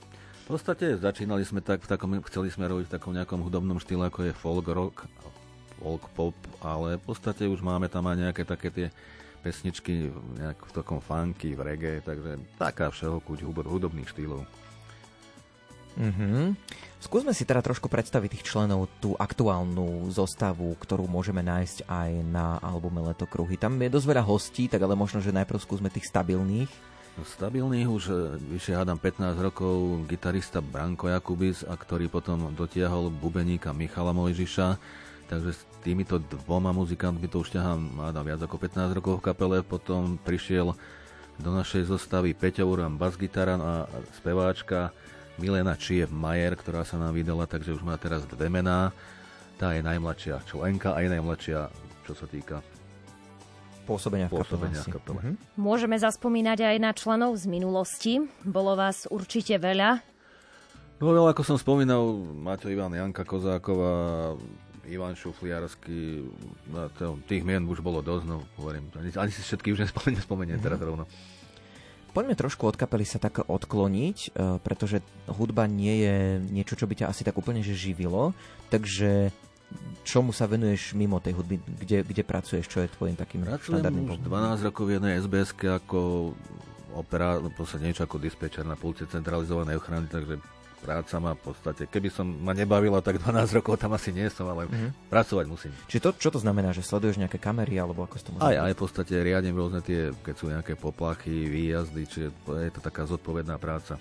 V 0.49 0.57
podstate 0.57 0.97
začínali 0.97 1.45
sme 1.45 1.61
tak, 1.61 1.85
v 1.85 1.93
takom, 1.93 2.17
chceli 2.33 2.49
sme 2.49 2.73
robiť 2.73 2.89
v 2.89 2.95
takom 2.97 3.13
nejakom 3.13 3.45
hudobnom 3.45 3.77
štýle, 3.77 4.09
ako 4.09 4.25
je 4.25 4.33
folk 4.33 4.65
rock, 4.73 5.05
folk 5.77 6.09
pop, 6.17 6.37
ale 6.65 6.97
v 6.97 7.05
podstate 7.05 7.45
už 7.45 7.61
máme 7.61 7.93
tam 7.93 8.09
aj 8.09 8.17
nejaké 8.17 8.49
také 8.49 8.73
tie 8.73 8.89
pesničky 9.45 10.09
nejak 10.41 10.57
v 10.57 10.73
takom 10.73 11.05
funky, 11.05 11.53
v 11.53 11.61
reggae, 11.61 12.01
takže 12.01 12.41
taká 12.57 12.89
všeho 12.89 13.21
kuť 13.21 13.45
hudobných 13.45 14.09
štýlov. 14.09 14.64
Mhm. 15.95 16.59
Skúsme 17.05 17.37
si 17.37 17.45
teda 17.45 17.61
trošku 17.61 17.93
predstaviť 17.93 18.33
tých 18.33 18.47
členov, 18.49 18.89
tú 18.97 19.13
aktuálnu 19.13 20.09
zostavu, 20.09 20.73
ktorú 20.81 21.05
môžeme 21.05 21.45
nájsť 21.45 21.85
aj 21.85 22.11
na 22.25 22.57
albume 22.65 23.05
Letokruhy. 23.05 23.61
Tam 23.61 23.77
je 23.77 23.93
dosť 23.93 24.09
veľa 24.09 24.25
hostí, 24.25 24.73
tak 24.73 24.81
ale 24.81 24.97
možno, 24.97 25.21
že 25.21 25.29
najprv 25.37 25.61
skúsme 25.61 25.93
tých 25.93 26.09
stabilných. 26.09 26.73
No, 27.15 27.23
Stabilných 27.23 27.87
už 27.87 28.05
e, 28.11 28.15
vyše 28.57 28.75
hádam 28.75 28.99
15 28.99 29.37
rokov 29.39 30.03
gitarista 30.11 30.59
Branko 30.59 31.07
Jakubis, 31.13 31.63
a 31.63 31.77
ktorý 31.79 32.11
potom 32.11 32.51
dotiahol 32.57 33.13
bubeníka 33.13 33.71
Michala 33.71 34.11
Mojžiša. 34.11 34.81
Takže 35.29 35.55
s 35.55 35.61
týmito 35.85 36.19
dvoma 36.19 36.73
muzikantmi 36.73 37.29
to 37.31 37.45
už 37.45 37.55
ťahám 37.55 38.01
hádam 38.01 38.25
viac 38.27 38.41
ako 38.43 38.57
15 38.59 38.97
rokov 38.97 39.15
v 39.21 39.25
kapele. 39.31 39.59
Potom 39.61 40.17
prišiel 40.25 40.73
do 41.39 41.51
našej 41.53 41.87
zostavy 41.87 42.35
Peťo 42.35 42.67
Uram, 42.67 42.99
basgitaran 42.99 43.61
a 43.61 43.87
speváčka 44.19 44.91
Milena 45.39 45.75
Čiev 45.75 46.15
Majer, 46.15 46.55
ktorá 46.55 46.87
sa 46.87 46.95
nám 46.99 47.15
vydala, 47.15 47.51
takže 47.51 47.75
už 47.75 47.83
má 47.83 47.99
teraz 47.99 48.23
dve 48.27 48.47
mená. 48.47 48.95
Tá 49.59 49.75
je 49.75 49.83
najmladšia 49.83 50.43
členka 50.47 50.95
a 50.95 51.03
je 51.03 51.09
najmladšia, 51.15 51.71
čo 52.07 52.13
sa 52.15 52.27
týka 52.27 52.63
Pôsobenia 53.85 54.33
v 54.33 54.41
kapele. 54.41 54.45
pôsobenia 54.49 54.81
v 54.81 54.89
kapele. 54.97 55.21
Mhm. 55.21 55.35
Môžeme 55.61 55.97
zaspomínať 56.01 56.59
aj 56.65 56.77
na 56.81 56.91
členov 56.97 57.37
z 57.37 57.45
minulosti. 57.45 58.25
Bolo 58.41 58.73
vás 58.81 59.05
určite 59.13 59.61
veľa. 59.61 60.01
No 61.03 61.11
veľa, 61.13 61.37
ako 61.37 61.43
som 61.45 61.57
spomínal, 61.61 62.01
Maťo 62.17 62.71
Ivan, 62.73 62.95
Janka 62.97 63.27
Kozáková, 63.27 64.33
Ivan 64.89 65.13
Šufliarsky, 65.19 66.23
no, 66.71 66.89
tých 67.29 67.43
mien 67.45 67.65
už 67.67 67.83
bolo 67.83 68.01
dosť, 68.01 68.25
no 68.25 68.47
hovorím, 68.57 68.89
ani, 68.97 69.11
ani 69.17 69.33
si 69.33 69.43
všetky 69.43 69.73
už 69.75 69.85
nespomeniem, 69.85 70.23
nespomeniem 70.23 70.59
teraz 70.63 70.81
rovno. 70.81 71.05
Poďme 72.15 72.39
trošku 72.39 72.71
od 72.71 72.79
kapely 72.79 73.03
sa 73.03 73.19
tak 73.19 73.43
odkloniť, 73.43 74.19
e, 74.31 74.63
pretože 74.63 75.03
hudba 75.27 75.67
nie 75.67 76.07
je 76.07 76.17
niečo, 76.47 76.79
čo 76.79 76.87
by 76.87 76.95
ťa 76.95 77.11
asi 77.11 77.27
tak 77.27 77.35
úplne 77.35 77.59
že 77.59 77.75
živilo. 77.75 78.31
Takže 78.71 79.35
čomu 80.07 80.31
sa 80.31 80.47
venuješ 80.47 80.95
mimo 80.95 81.19
tej 81.19 81.35
hudby? 81.35 81.59
Kde, 81.59 82.07
kde 82.07 82.23
pracuješ? 82.23 82.71
Čo 82.71 82.87
je 82.87 82.95
tvojim 82.95 83.19
takým 83.19 83.43
Pracujem 83.43 83.83
štandardným 83.83 84.07
už 84.07 84.23
povolám? 84.23 84.63
12 84.63 84.69
rokov 84.71 84.85
v 84.87 84.93
jednej 84.95 85.15
sbs 85.19 85.51
ako 85.59 85.99
opera, 86.95 87.43
v 87.43 87.51
podstate 87.51 87.91
niečo 87.91 88.07
ako 88.07 88.23
dispečer 88.23 88.63
na 88.63 88.79
pulte 88.79 89.03
centralizovanej 89.11 89.83
ochrany, 89.83 90.07
takže 90.07 90.39
práca 90.85 91.17
ma 91.17 91.33
v 91.33 91.43
podstate, 91.43 91.89
keby 91.89 92.09
som 92.09 92.29
ma 92.29 92.53
nebavila, 92.53 93.01
tak 93.01 93.17
12 93.17 93.33
rokov 93.55 93.81
tam 93.81 93.91
asi 93.91 94.13
nie 94.13 94.29
som, 94.29 94.45
ale 94.45 94.69
Mhm. 94.69 95.09
pracovať 95.09 95.45
musím. 95.49 95.73
Čiže 95.89 96.03
to, 96.03 96.11
čo 96.15 96.29
to 96.29 96.39
znamená? 96.39 96.71
Že 96.71 96.85
sleduješ 96.85 97.17
nejaké 97.17 97.41
kamery? 97.41 97.75
Alebo 97.75 98.05
ako 98.05 98.15
si 98.15 98.25
to 98.25 98.31
môže 98.31 98.45
Aj, 98.45 98.57
aj 98.61 98.73
v 98.73 98.81
podstate 98.81 99.15
riadím 99.17 99.57
rôzne 99.57 99.81
tie, 99.81 100.13
keď 100.13 100.35
sú 100.37 100.47
nejaké 100.47 100.77
poplachy, 100.77 101.49
výjazdy, 101.49 102.03
čiže 102.05 102.29
je 102.61 102.71
to 102.71 102.81
taká 102.81 103.03
zodpovedná 103.03 103.57
práca. 103.57 103.97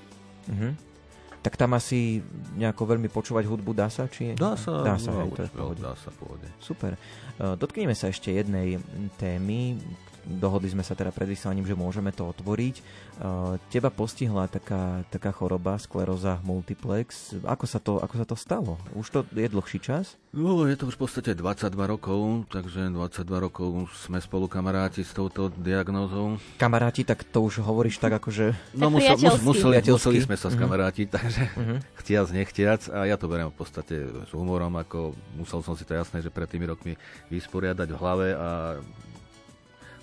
Mhm. 0.46 0.92
Tak 1.40 1.60
tam 1.60 1.76
asi 1.76 2.24
nejako 2.56 2.96
veľmi 2.96 3.08
počúvať 3.08 3.44
hudbu 3.44 3.72
dá 3.74 3.92
sa? 3.92 4.08
Či... 4.08 4.32
Dá 4.32 4.56
sa, 4.56 4.80
dá 4.80 4.96
sa, 4.96 5.12
no, 5.12 5.28
hej, 5.28 5.36
to 5.36 5.44
je 5.44 5.52
v 5.52 5.56
pohode. 5.58 5.80
dá 5.80 5.92
sa 5.94 6.10
pohode. 6.10 6.48
Super. 6.58 6.96
Uh, 7.36 7.60
Dotkneme 7.60 7.92
sa 7.92 8.08
ešte 8.08 8.32
jednej 8.32 8.80
témy. 9.18 9.76
Dohodli 10.24 10.68
sme 10.68 10.82
sa 10.82 10.96
teda 10.96 11.12
pred 11.12 11.28
vysielaním, 11.28 11.64
že 11.64 11.76
môžeme 11.76 12.10
to 12.10 12.24
otvoriť. 12.26 12.76
Uh, 13.20 13.60
Teba 13.68 13.88
postihla 13.88 14.48
taká, 14.48 15.04
taká 15.08 15.30
choroba, 15.30 15.76
skleróza 15.76 16.40
multiplex. 16.42 17.36
Ako 17.44 17.66
sa, 17.68 17.78
to, 17.78 18.00
ako 18.00 18.16
sa 18.16 18.26
to 18.26 18.36
stalo? 18.36 18.80
Už 18.94 19.08
to 19.10 19.20
je 19.30 19.46
dlhší 19.46 19.78
čas? 19.78 20.16
No, 20.32 20.66
je 20.66 20.74
to 20.74 20.90
už 20.90 20.98
v 20.98 21.02
podstate 21.06 21.32
22 21.38 21.70
rokov, 21.86 22.20
takže 22.50 22.90
22 22.90 23.46
rokov 23.46 23.70
sme 23.94 24.18
spolu 24.18 24.50
kamaráti 24.50 25.04
s 25.04 25.14
touto 25.14 25.54
diagnózou. 25.54 26.42
Kamaráti, 26.58 27.06
tak 27.06 27.22
to 27.24 27.46
už 27.46 27.62
hovoríš 27.62 28.02
tak 28.02 28.18
ako, 28.18 28.34
že... 28.34 28.46
No, 28.74 28.90
Tak 28.90 28.98
musel, 28.98 29.16
mus, 29.20 29.42
museli, 29.46 29.78
museli 29.84 30.20
sme 30.24 30.34
sa 30.34 30.50
Mhm. 30.50 30.56
skamarátiť, 30.58 31.08
takže 31.14 31.42
Mhm. 31.54 31.76
chtiac, 32.02 32.28
nechtiac. 32.32 32.82
A 32.90 33.06
ja 33.06 33.14
to 33.14 33.30
beriem 33.30 33.54
v 33.54 33.58
podstate 33.60 33.96
s 34.26 34.32
humorom, 34.34 34.74
ako 34.74 35.14
musel 35.38 35.62
som 35.62 35.78
si 35.78 35.84
to 35.84 35.94
jasné, 35.94 36.18
že 36.20 36.34
pred 36.34 36.50
tými 36.50 36.66
rokmi 36.66 36.98
vysporiadať 37.30 37.88
v 37.88 37.98
hlave 38.00 38.28
a 38.34 38.50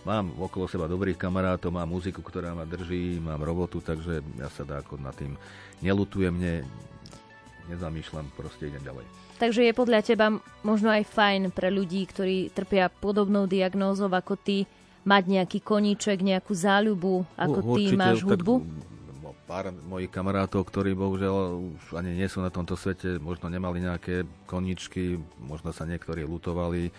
mám 0.05 0.33
okolo 0.41 0.65
seba 0.65 0.89
dobrých 0.89 1.21
kamarátov, 1.21 1.75
mám 1.75 1.89
muziku, 1.89 2.25
ktorá 2.25 2.57
ma 2.57 2.65
drží, 2.65 3.21
mám 3.21 3.41
robotu, 3.45 3.85
takže 3.85 4.25
ja 4.41 4.49
sa 4.49 4.65
dá 4.65 4.81
ako 4.81 4.97
nad 5.01 5.13
tým 5.17 5.37
nelutujem, 5.85 6.33
ne, 6.37 6.65
nezamýšľam, 7.69 8.29
proste 8.37 8.73
idem 8.73 8.83
ďalej. 8.83 9.05
Takže 9.41 9.65
je 9.65 9.73
podľa 9.73 10.01
teba 10.05 10.27
možno 10.61 10.93
aj 10.93 11.09
fajn 11.09 11.49
pre 11.57 11.73
ľudí, 11.73 12.05
ktorí 12.05 12.53
trpia 12.53 12.93
podobnou 12.93 13.49
diagnózou 13.49 14.13
ako 14.13 14.37
ty, 14.37 14.69
mať 15.01 15.33
nejaký 15.33 15.65
koníček, 15.65 16.21
nejakú 16.21 16.53
záľubu, 16.53 17.25
ako 17.41 17.59
U- 17.65 17.77
ty 17.77 17.97
máš 17.97 18.21
tak, 18.21 18.37
hudbu? 18.37 18.55
no, 19.25 19.33
pár 19.49 19.73
mojich 19.89 20.13
kamarátov, 20.13 20.69
ktorí 20.69 20.93
bohužiaľ 20.93 21.57
už 21.57 21.97
ani 21.97 22.21
nie 22.21 22.29
sú 22.29 22.45
na 22.45 22.53
tomto 22.53 22.77
svete, 22.77 23.17
možno 23.17 23.49
nemali 23.49 23.81
nejaké 23.81 24.29
koničky, 24.45 25.17
možno 25.41 25.73
sa 25.73 25.89
niektorí 25.89 26.21
lutovali. 26.29 26.93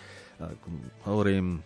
Hovorím, 1.06 1.62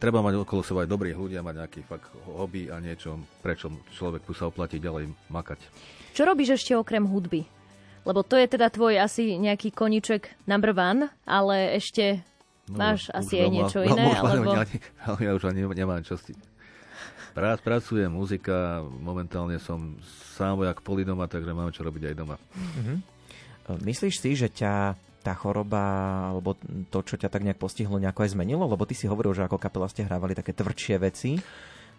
treba 0.00 0.18
mať 0.18 0.40
okolo 0.40 0.60
seba 0.60 0.82
aj 0.82 0.88
dobrých 0.88 1.14
ľudí 1.14 1.36
a 1.36 1.44
mať 1.44 1.54
nejaký 1.58 1.80
fakt 1.84 2.08
hobby 2.26 2.66
a 2.66 2.80
niečo, 2.80 3.14
prečo 3.38 3.68
človek 3.92 4.24
tu 4.24 4.32
sa 4.32 4.48
oplatí 4.48 4.76
ďalej 4.76 5.12
makať. 5.28 5.60
Čo 6.10 6.24
robíš 6.24 6.56
ešte 6.56 6.72
okrem 6.72 7.04
hudby? 7.04 7.44
Lebo 8.00 8.24
to 8.24 8.34
je 8.34 8.48
teda 8.48 8.66
tvoj 8.66 8.96
asi 8.96 9.36
nejaký 9.36 9.70
koníček 9.70 10.32
number 10.42 10.72
one, 10.72 11.12
ale 11.22 11.76
ešte 11.76 12.24
máš 12.66 13.06
No, 13.06 13.12
už 13.12 13.20
asi 13.20 13.34
aj 13.36 13.48
niečo 13.50 13.78
veľa- 13.78 13.92
iné, 13.92 14.04
veľa- 14.08 14.24
alebo... 14.24 14.50
ani- 14.56 14.80
ale 15.04 15.18
ja 15.20 15.32
už 15.32 15.44
ani 15.44 15.60
nemám 15.68 16.00
čo 16.00 16.16
si... 16.16 16.32
Prác, 17.30 17.60
pracujem, 17.60 18.10
muzika, 18.10 18.82
momentálne 18.82 19.54
som 19.56 19.94
sám 20.34 20.58
vojak 20.58 20.82
polidoma, 20.82 21.28
takže 21.28 21.52
mám 21.52 21.70
čo 21.70 21.84
robiť 21.84 22.10
aj 22.10 22.14
doma. 22.16 22.36
Mhm. 22.56 22.94
Myslíš 23.78 24.16
si, 24.18 24.34
že 24.34 24.50
ťa 24.50 24.98
tá 25.20 25.36
choroba, 25.36 25.80
alebo 26.32 26.56
to, 26.88 27.04
čo 27.04 27.20
ťa 27.20 27.28
tak 27.28 27.44
nejak 27.44 27.60
postihlo, 27.60 28.00
nejako 28.00 28.24
aj 28.24 28.32
zmenilo? 28.32 28.64
Lebo 28.64 28.88
ty 28.88 28.96
si 28.96 29.04
hovoril, 29.04 29.36
že 29.36 29.44
ako 29.44 29.60
kapela 29.60 29.86
ste 29.86 30.04
hrávali 30.04 30.32
také 30.32 30.56
tvrdšie 30.56 30.96
veci. 30.96 31.36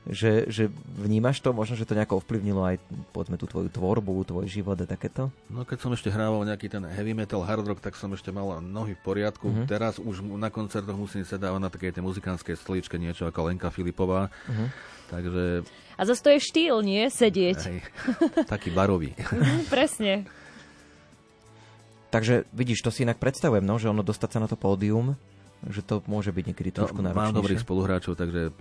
Že, 0.02 0.50
že 0.50 0.64
vnímaš 0.98 1.46
to, 1.46 1.54
možno, 1.54 1.78
že 1.78 1.86
to 1.86 1.94
nejako 1.94 2.26
ovplyvnilo 2.26 2.66
aj 2.66 2.82
povedzme 3.14 3.38
tú 3.38 3.46
tvoju 3.46 3.70
tvorbu, 3.70 4.26
tvoj 4.26 4.50
život 4.50 4.74
a 4.82 4.90
takéto? 4.90 5.30
No 5.46 5.62
keď 5.62 5.78
som 5.78 5.94
ešte 5.94 6.10
hrával 6.10 6.42
nejaký 6.42 6.74
ten 6.74 6.82
heavy 6.90 7.14
metal, 7.14 7.46
hard 7.46 7.70
rock, 7.70 7.86
tak 7.86 7.94
som 7.94 8.10
ešte 8.10 8.34
mal 8.34 8.66
nohy 8.66 8.98
v 8.98 9.02
poriadku. 9.06 9.46
Mhm. 9.54 9.70
Teraz 9.70 10.02
už 10.02 10.26
na 10.42 10.50
koncertoch 10.50 10.98
musím 10.98 11.22
sa 11.22 11.38
dávať 11.38 11.62
na 11.62 11.70
takej 11.70 11.94
tej 11.94 12.02
muzikánskej 12.02 12.58
stoličke 12.58 12.98
niečo 12.98 13.30
ako 13.30 13.54
Lenka 13.54 13.70
Filipová. 13.70 14.34
Mhm. 14.50 14.66
Takže 15.14 15.46
A 16.00 16.02
zase 16.08 16.22
to 16.24 16.30
je 16.34 16.40
štýl, 16.50 16.76
nie? 16.82 17.06
Sedieť. 17.06 17.60
hej, 17.70 17.80
taký 18.50 18.74
barový. 18.74 19.14
Presne. 19.74 20.26
Takže 22.12 22.44
vidíš, 22.52 22.80
to 22.82 22.92
si 22.92 23.02
inak 23.02 23.18
predstavujem, 23.18 23.64
no, 23.64 23.76
že 23.76 23.88
ono 23.88 24.02
dostať 24.02 24.30
sa 24.30 24.40
na 24.40 24.46
to 24.46 24.54
pódium, 24.54 25.16
že 25.64 25.80
to 25.80 26.04
môže 26.06 26.28
byť 26.28 26.44
niekedy 26.44 26.70
trošku 26.70 27.00
No, 27.00 27.08
náročnejšie. 27.08 27.24
mám 27.24 27.38
dobrých 27.38 27.62
spoluhráčov, 27.62 28.14
takže 28.14 28.50
s 28.50 28.54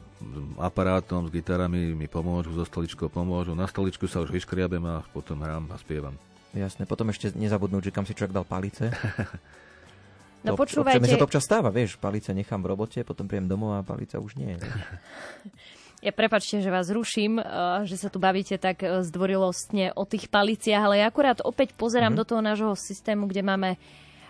aparátom, 0.57 1.25
s 1.25 1.31
gitarami 1.31 1.91
mi 1.91 2.07
pomôžu, 2.07 2.53
so 2.53 2.63
stoličkou 2.63 3.09
pomôžu. 3.09 3.53
Na 3.53 3.65
stoličku 3.65 4.05
sa 4.05 4.21
už 4.21 4.31
vyškriabem 4.31 4.81
a 4.83 5.03
potom 5.09 5.37
hrám 5.37 5.67
a 5.67 5.77
spievam. 5.77 6.15
Jasné, 6.51 6.85
potom 6.85 7.09
ešte 7.09 7.33
nezabudnúť, 7.33 7.83
že 7.83 7.91
kam 7.91 8.03
si 8.03 8.13
človek 8.13 8.33
dal 8.33 8.45
palice. 8.45 8.89
No 10.41 10.57
To- 10.57 10.59
počúvajte, 10.59 11.05
Občas, 11.05 11.13
sa 11.13 11.19
to 11.19 11.29
občas 11.29 11.45
stáva, 11.45 11.69
vieš, 11.69 12.01
palice 12.01 12.33
nechám 12.33 12.65
v 12.65 12.73
robote, 12.73 13.05
potom 13.05 13.29
príjem 13.29 13.45
domov 13.45 13.77
a 13.77 13.85
palica 13.85 14.17
už 14.17 14.41
nie. 14.41 14.57
ja 16.01 16.11
prepačte, 16.11 16.59
že 16.59 16.69
vás 16.69 16.89
ruším, 16.89 17.37
eh, 17.37 17.45
že 17.85 17.97
sa 17.97 18.09
tu 18.09 18.17
bavíte 18.17 18.57
tak 18.57 18.81
eh, 18.81 19.01
zdvorilostne 19.03 19.93
o 19.93 20.03
tých 20.03 20.27
paliciach, 20.27 20.83
ale 20.83 20.99
ja 20.99 21.07
akurát 21.07 21.41
opäť 21.41 21.73
pozerám 21.75 22.13
Mhm. 22.13 22.19
do 22.19 22.25
toho 22.25 22.41
nášho 22.41 22.73
systému, 22.75 23.25
kde 23.25 23.43
máme 23.43 23.71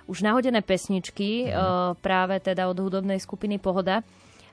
už 0.05 0.21
nahodené 0.21 0.61
pesničky, 0.61 1.45
Mhm. 1.45 1.49
eh, 1.49 1.57
práve 1.97 2.39
teda 2.39 2.67
od 2.67 2.77
hudobnej 2.77 3.17
skupiny 3.17 3.57
Pohoda. 3.57 4.03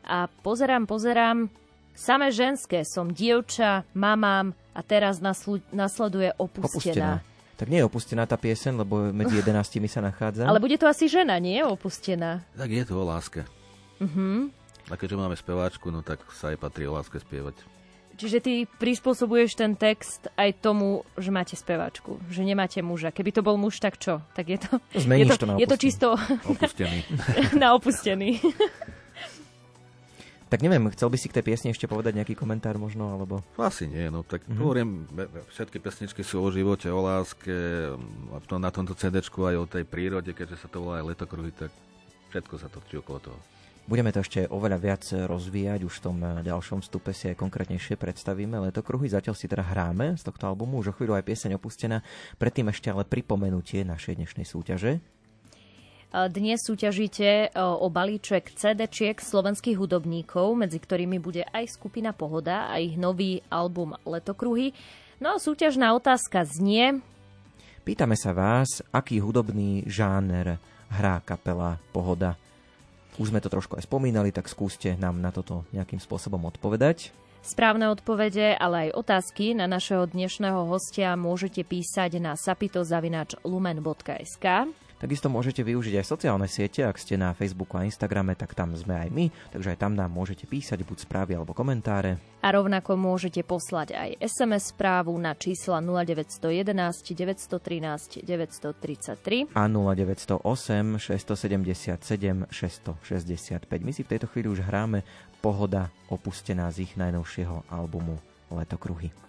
A 0.04 0.30
pozerám, 0.40 0.86
pozerám, 0.86 1.50
samé 1.92 2.30
ženské 2.30 2.82
som 2.84 3.10
dievča, 3.10 3.84
mamám 3.92 4.54
a 4.72 4.80
teraz 4.82 5.18
naslu- 5.18 5.60
nasleduje 5.70 6.32
opustená. 6.34 6.70
Opustená. 7.20 7.36
Tak 7.58 7.68
nie 7.68 7.82
je 7.82 7.90
opustená 7.90 8.24
tá 8.24 8.38
piesen, 8.38 8.78
lebo 8.78 9.10
medzi 9.10 9.34
jedenáctimi 9.42 9.90
sa 9.90 10.00
nachádza. 10.00 10.46
Ale 10.46 10.62
bude 10.62 10.78
to 10.78 10.86
asi 10.86 11.10
žena, 11.10 11.36
nie? 11.38 11.58
Opustená. 11.60 12.46
Tak 12.54 12.70
je 12.70 12.86
to 12.86 12.94
o 12.94 13.04
láske. 13.04 13.42
Mhm. 13.98 14.54
A 14.88 14.96
keďže 14.96 15.20
máme 15.20 15.36
speváčku, 15.36 15.92
no 15.92 16.00
tak 16.00 16.24
sa 16.32 16.52
aj 16.52 16.58
patrí 16.58 16.88
o 16.88 16.96
láske 16.96 17.20
spievať. 17.20 17.60
Čiže 18.18 18.42
ty 18.42 18.54
prispôsobuješ 18.66 19.54
ten 19.54 19.78
text 19.78 20.26
aj 20.34 20.58
tomu, 20.58 21.06
že 21.22 21.30
máte 21.30 21.54
speváčku, 21.54 22.18
že 22.34 22.42
nemáte 22.42 22.82
muža. 22.82 23.14
Keby 23.14 23.30
to 23.30 23.46
bol 23.46 23.62
muž, 23.62 23.78
tak 23.78 24.02
čo? 24.02 24.26
Tak 24.34 24.46
je 24.48 24.58
to, 24.58 24.82
Zmeníš 24.98 25.22
je 25.22 25.30
to, 25.30 25.38
to 25.38 25.46
na 25.46 25.54
je 25.62 25.68
to 25.70 25.78
čisto 25.78 26.08
Opustený. 26.50 27.06
na 27.62 27.78
opustený. 27.78 28.42
Tak 30.48 30.64
neviem, 30.64 30.88
chcel 30.96 31.12
by 31.12 31.20
si 31.20 31.28
k 31.28 31.36
tej 31.36 31.44
piesni 31.44 31.76
ešte 31.76 31.92
povedať 31.92 32.16
nejaký 32.16 32.32
komentár 32.32 32.80
možno, 32.80 33.12
alebo... 33.12 33.44
Asi 33.60 33.84
nie, 33.84 34.08
no 34.08 34.24
tak 34.24 34.48
Mhm. 34.48 34.56
hovorím, 34.56 35.04
všetky 35.52 35.76
pesničky 35.76 36.24
sú 36.24 36.40
o 36.40 36.48
živote, 36.48 36.88
o 36.88 37.04
láske, 37.04 37.52
a 38.32 38.38
to 38.40 38.56
na 38.56 38.72
tomto 38.72 38.96
CD 38.96 39.20
aj 39.20 39.56
o 39.60 39.68
tej 39.68 39.84
prírode, 39.84 40.32
keďže 40.32 40.64
sa 40.64 40.72
to 40.72 40.80
volá 40.80 41.04
aj 41.04 41.12
letokruhy, 41.12 41.52
tak 41.52 41.68
všetko 42.32 42.56
sa 42.64 42.72
točí 42.72 42.96
okolo 42.96 43.20
toho. 43.20 43.40
Budeme 43.88 44.12
to 44.12 44.20
ešte 44.20 44.52
oveľa 44.52 44.84
viac 44.84 45.04
rozvíjať, 45.08 45.88
už 45.88 45.94
v 45.98 46.04
tom 46.04 46.18
eh, 46.20 46.44
ďalšom 46.44 46.84
vstupe 46.84 47.16
si 47.16 47.32
aj 47.32 47.40
konkrétnejšie 47.40 47.96
predstavíme 47.96 48.60
letokruhy. 48.68 49.08
Zatiaľ 49.08 49.32
si 49.40 49.48
teda 49.48 49.64
hráme 49.64 50.20
z 50.20 50.28
tohto 50.28 50.44
albumu, 50.44 50.84
už 50.84 50.92
o 50.92 50.96
chvíľu 51.00 51.16
aj 51.16 51.24
pieseň 51.24 51.56
opustená. 51.56 52.04
Predtým 52.36 52.68
ešte 52.68 52.92
ale 52.92 53.08
pripomenutie 53.08 53.88
našej 53.88 54.20
dnešnej 54.20 54.44
súťaže. 54.44 55.00
Dnes 56.08 56.64
súťažíte 56.64 57.52
o 57.60 57.88
balíček 57.92 58.56
CD-čiek 58.56 59.20
slovenských 59.20 59.76
hudobníkov, 59.76 60.56
medzi 60.56 60.80
ktorými 60.80 61.20
bude 61.20 61.44
aj 61.52 61.68
skupina 61.68 62.16
Pohoda 62.16 62.72
a 62.72 62.80
ich 62.80 62.96
nový 62.96 63.44
album 63.52 63.92
Letokruhy. 64.08 64.72
No 65.20 65.36
a 65.36 65.38
súťažná 65.40 65.92
otázka 65.96 66.48
znie, 66.48 67.04
Pýtame 67.88 68.20
sa 68.20 68.36
vás, 68.36 68.84
aký 68.92 69.24
hudobný 69.24 69.88
žáner 69.88 70.60
hrá 70.92 71.24
kapela 71.24 71.80
Pohoda. 71.96 72.36
Už 73.18 73.34
sme 73.34 73.42
to 73.42 73.50
trošku 73.50 73.82
aj 73.82 73.90
spomínali, 73.90 74.30
tak 74.30 74.46
skúste 74.46 74.94
nám 75.02 75.18
na 75.18 75.34
toto 75.34 75.66
nejakým 75.74 75.98
spôsobom 75.98 76.46
odpovedať. 76.54 77.10
Správne 77.42 77.90
odpovede, 77.90 78.54
ale 78.54 78.90
aj 78.90 78.98
otázky 78.98 79.58
na 79.58 79.66
našeho 79.66 80.06
dnešného 80.06 80.68
hostia 80.70 81.18
môžete 81.18 81.66
písať 81.66 82.22
na 82.22 82.38
sapitozavinač 82.38 83.40
lumen.sk. 83.42 84.70
Takisto 84.98 85.30
môžete 85.30 85.62
využiť 85.62 86.02
aj 86.02 86.06
sociálne 86.10 86.50
siete, 86.50 86.82
ak 86.82 86.98
ste 86.98 87.22
na 87.22 87.30
Facebooku 87.38 87.78
a 87.78 87.86
Instagrame, 87.86 88.34
tak 88.34 88.58
tam 88.58 88.74
sme 88.74 88.98
aj 88.98 89.10
my, 89.14 89.30
takže 89.54 89.78
aj 89.78 89.82
tam 89.86 89.94
nám 89.94 90.10
môžete 90.10 90.50
písať 90.50 90.82
buď 90.82 91.06
správy 91.06 91.38
alebo 91.38 91.54
komentáre. 91.54 92.18
A 92.42 92.50
rovnako 92.50 92.98
môžete 92.98 93.46
poslať 93.46 93.94
aj 93.94 94.10
SMS 94.18 94.74
správu 94.74 95.14
na 95.22 95.38
čísla 95.38 95.86
0911 95.86 97.14
913 97.14 98.26
933. 98.26 99.54
a 99.54 99.64
0908 99.70 100.42
677 100.98 102.50
665. 102.50 103.86
My 103.86 103.92
si 103.94 104.02
v 104.02 104.10
tejto 104.10 104.26
chvíli 104.34 104.50
už 104.50 104.66
hráme 104.66 105.06
Pohoda 105.46 105.94
opustená 106.10 106.74
z 106.74 106.90
ich 106.90 106.98
najnovšieho 106.98 107.70
albumu 107.70 108.18
Letokruhy. 108.50 109.27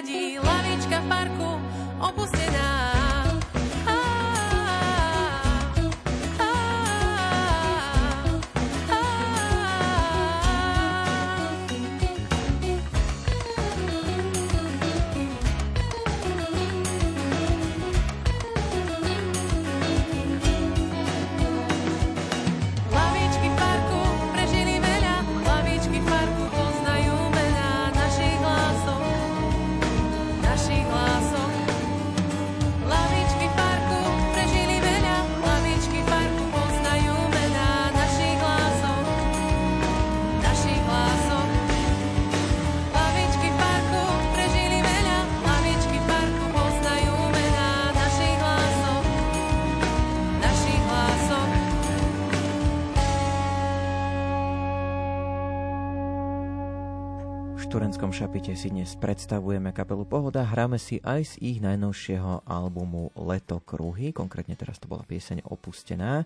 Neprezradí. 0.00 0.38
Lavička 0.40 0.98
v 1.00 1.06
parku 1.08 1.50
opustená. 2.00 2.79
Šapite 58.30 58.54
si 58.54 58.70
dnes 58.70 58.94
predstavujeme 58.94 59.74
kapelu 59.74 60.06
Pohoda, 60.06 60.46
hráme 60.46 60.78
si 60.78 61.02
aj 61.02 61.34
z 61.34 61.34
ich 61.42 61.58
najnovšieho 61.58 62.46
albumu 62.46 63.10
Leto 63.18 63.58
kruhy, 63.58 64.14
konkrétne 64.14 64.54
teraz 64.54 64.78
to 64.78 64.86
bola 64.86 65.02
pieseň 65.02 65.42
Opustená. 65.50 66.22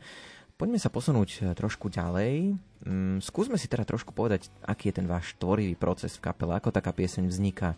Poďme 0.61 0.76
sa 0.76 0.92
posunúť 0.92 1.30
e, 1.32 1.57
trošku 1.57 1.88
ďalej. 1.88 2.61
Mm, 2.84 3.24
skúsme 3.24 3.57
si 3.57 3.72
teda 3.72 3.88
trošku 3.88 4.12
povedať, 4.12 4.52
aký 4.68 4.92
je 4.92 5.00
ten 5.00 5.09
váš 5.09 5.32
tvorivý 5.40 5.80
proces 5.80 6.20
v 6.20 6.28
kapele, 6.28 6.52
ako 6.52 6.76
taká 6.76 6.92
pieseň 6.92 7.24
vzniká. 7.24 7.72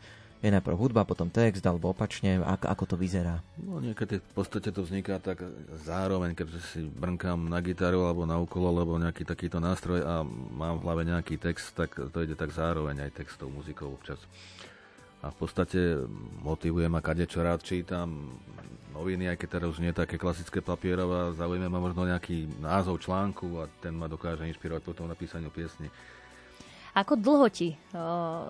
Je 0.45 0.53
najprv 0.53 0.77
hudba, 0.77 1.09
potom 1.09 1.33
text, 1.33 1.65
alebo 1.65 1.91
opačne, 1.91 2.45
ako, 2.45 2.67
ako 2.69 2.85
to 2.93 2.97
vyzerá. 3.01 3.41
No 3.57 3.81
niekedy 3.81 4.21
v 4.21 4.33
podstate 4.37 4.69
to 4.69 4.85
vzniká 4.85 5.17
tak 5.17 5.41
zároveň, 5.83 6.37
keďže 6.37 6.61
si 6.61 6.81
brnkám 6.85 7.49
na 7.49 7.59
gitaru 7.65 8.05
alebo 8.05 8.29
na 8.29 8.37
ukolo, 8.37 8.69
alebo 8.69 9.01
nejaký 9.01 9.25
takýto 9.25 9.59
nástroj 9.59 10.05
a 10.05 10.21
mám 10.53 10.77
v 10.79 10.85
hlave 10.85 11.03
nejaký 11.09 11.41
text, 11.41 11.73
tak 11.73 11.97
to 11.97 12.19
ide 12.21 12.37
tak 12.37 12.53
zároveň 12.53 13.09
aj 13.09 13.17
textou, 13.25 13.49
muzikou 13.49 13.89
občas. 13.89 14.21
A 15.25 15.33
v 15.33 15.37
podstate 15.41 16.05
motivuje 16.45 16.87
ma 16.87 17.01
kadečo 17.01 17.41
rád 17.41 17.65
čítam, 17.65 18.37
noviny, 18.97 19.29
aj 19.29 19.37
keď 19.37 19.49
teraz 19.61 19.69
už 19.77 19.81
nie 19.85 19.93
také 19.93 20.17
klasické 20.17 20.65
papierové, 20.65 21.37
zaujíma 21.37 21.69
ma 21.69 21.81
možno 21.81 22.09
nejaký 22.09 22.49
názov 22.61 23.05
článku 23.05 23.61
a 23.61 23.69
ten 23.85 23.93
ma 23.93 24.09
dokáže 24.09 24.49
inšpirovať 24.49 24.83
potom 24.85 25.05
napísaniu 25.05 25.53
piesni. 25.53 25.93
Ako 26.97 27.21
dlho 27.21 27.49
ti 27.53 27.77
uh, 27.93 28.49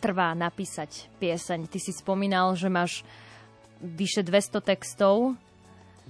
trvá 0.00 0.32
napísať 0.32 0.88
pieseň? 1.16 1.64
Ty 1.66 1.78
si 1.78 1.92
spomínal, 1.92 2.52
že 2.52 2.66
máš 2.66 3.04
vyše 3.78 4.20
200 4.20 4.58
textov, 4.58 5.36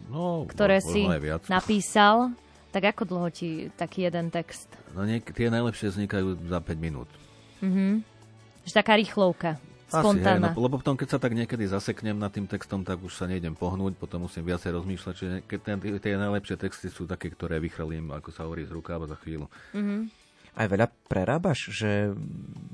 No, 0.02 0.46
ktoré 0.46 0.78
možno 0.78 0.88
si 0.88 1.00
aj 1.04 1.20
viac. 1.20 1.42
napísal. 1.46 2.32
Tak 2.70 2.82
ako 2.88 3.02
dlho 3.04 3.28
ti 3.28 3.48
taký 3.72 4.06
jeden 4.06 4.30
text? 4.30 4.70
No 4.90 5.02
niek- 5.02 5.26
tie 5.26 5.46
najlepšie 5.46 5.90
vznikajú 5.90 6.46
za 6.46 6.56
5 6.56 6.78
minút. 6.78 7.10
Že 8.60 8.72
taká 8.72 8.94
rýchlovka, 8.94 9.58
Asi, 9.86 9.90
hej, 9.90 9.92
spontánna. 9.92 10.48
no, 10.50 10.62
lebo 10.62 10.78
potom, 10.78 10.94
keď 10.94 11.08
sa 11.08 11.18
tak 11.18 11.34
niekedy 11.34 11.66
zaseknem 11.66 12.14
nad 12.14 12.28
tým 12.28 12.46
textom, 12.46 12.80
tak 12.80 12.96
už 12.98 13.12
sa 13.12 13.26
nejdem 13.26 13.52
pohnúť, 13.52 13.94
potom 13.94 14.24
musím 14.24 14.46
viacej 14.46 14.70
rozmýšľať, 14.72 15.14
čiže 15.14 15.36
keď 15.44 15.58
ten, 15.60 15.76
tie 15.98 16.14
najlepšie 16.16 16.56
texty 16.56 16.88
sú 16.88 17.04
také, 17.04 17.28
ktoré 17.28 17.58
vychrlím, 17.58 18.08
ako 18.10 18.30
sa 18.30 18.44
hovorí, 18.44 18.62
z 18.62 18.70
rukáva 18.70 19.04
za 19.04 19.18
chvíľu. 19.18 19.50
Aj 20.52 20.66
veľa 20.66 20.90
prerábaš, 21.04 21.70
že 21.70 22.10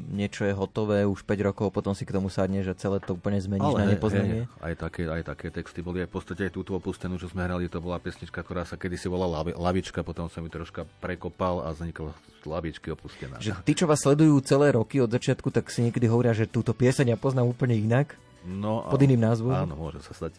niečo 0.09 0.43
je 0.43 0.51
hotové 0.51 1.03
už 1.03 1.21
5 1.21 1.37
rokov, 1.45 1.69
potom 1.71 1.93
si 1.93 2.03
k 2.03 2.11
tomu 2.11 2.27
sadne, 2.27 2.61
že 2.61 2.73
celé 2.73 2.99
to 2.99 3.13
úplne 3.13 3.37
zmeníš 3.37 3.75
na 3.75 3.85
hej, 3.85 3.93
nepoznanie? 3.93 4.33
hej, 4.43 4.63
aj, 4.63 4.75
také, 4.79 5.03
aj 5.05 5.23
také 5.25 5.47
texty 5.51 5.81
boli. 5.81 5.99
Aj 5.99 6.09
v 6.09 6.15
podstate 6.15 6.43
aj 6.43 6.53
túto 6.53 6.73
opustenú, 6.73 7.15
čo 7.15 7.27
sme 7.27 7.43
hrali, 7.43 7.67
to 7.67 7.79
bola 7.79 7.97
pesnička, 7.97 8.39
ktorá 8.39 8.63
sa 8.63 8.75
kedysi 8.75 9.07
volala 9.07 9.41
Lavi- 9.41 9.55
Lavička, 9.55 10.01
potom 10.01 10.27
som 10.27 10.41
ju 10.41 10.51
troška 10.51 10.89
prekopal 10.99 11.61
a 11.61 11.71
vznikla 11.71 12.11
z 12.15 12.47
Lavičky 12.47 12.89
opustená. 12.91 13.37
Že 13.39 13.61
tí, 13.61 13.73
čo 13.75 13.85
vás 13.85 13.99
sledujú 13.99 14.41
celé 14.41 14.73
roky 14.73 14.99
od 14.99 15.09
začiatku, 15.09 15.51
tak 15.51 15.69
si 15.69 15.83
niekedy 15.83 16.07
hovoria, 16.07 16.33
že 16.33 16.47
túto 16.47 16.73
pieseň 16.73 17.13
ja 17.13 17.19
poznám 17.19 17.47
úplne 17.47 17.75
inak, 17.75 18.17
No, 18.43 18.87
pod 18.87 19.03
iným 19.03 19.19
názvom? 19.21 19.51
Áno, 19.51 19.75
môže 19.75 19.99
sa 20.01 20.15
stať. 20.15 20.39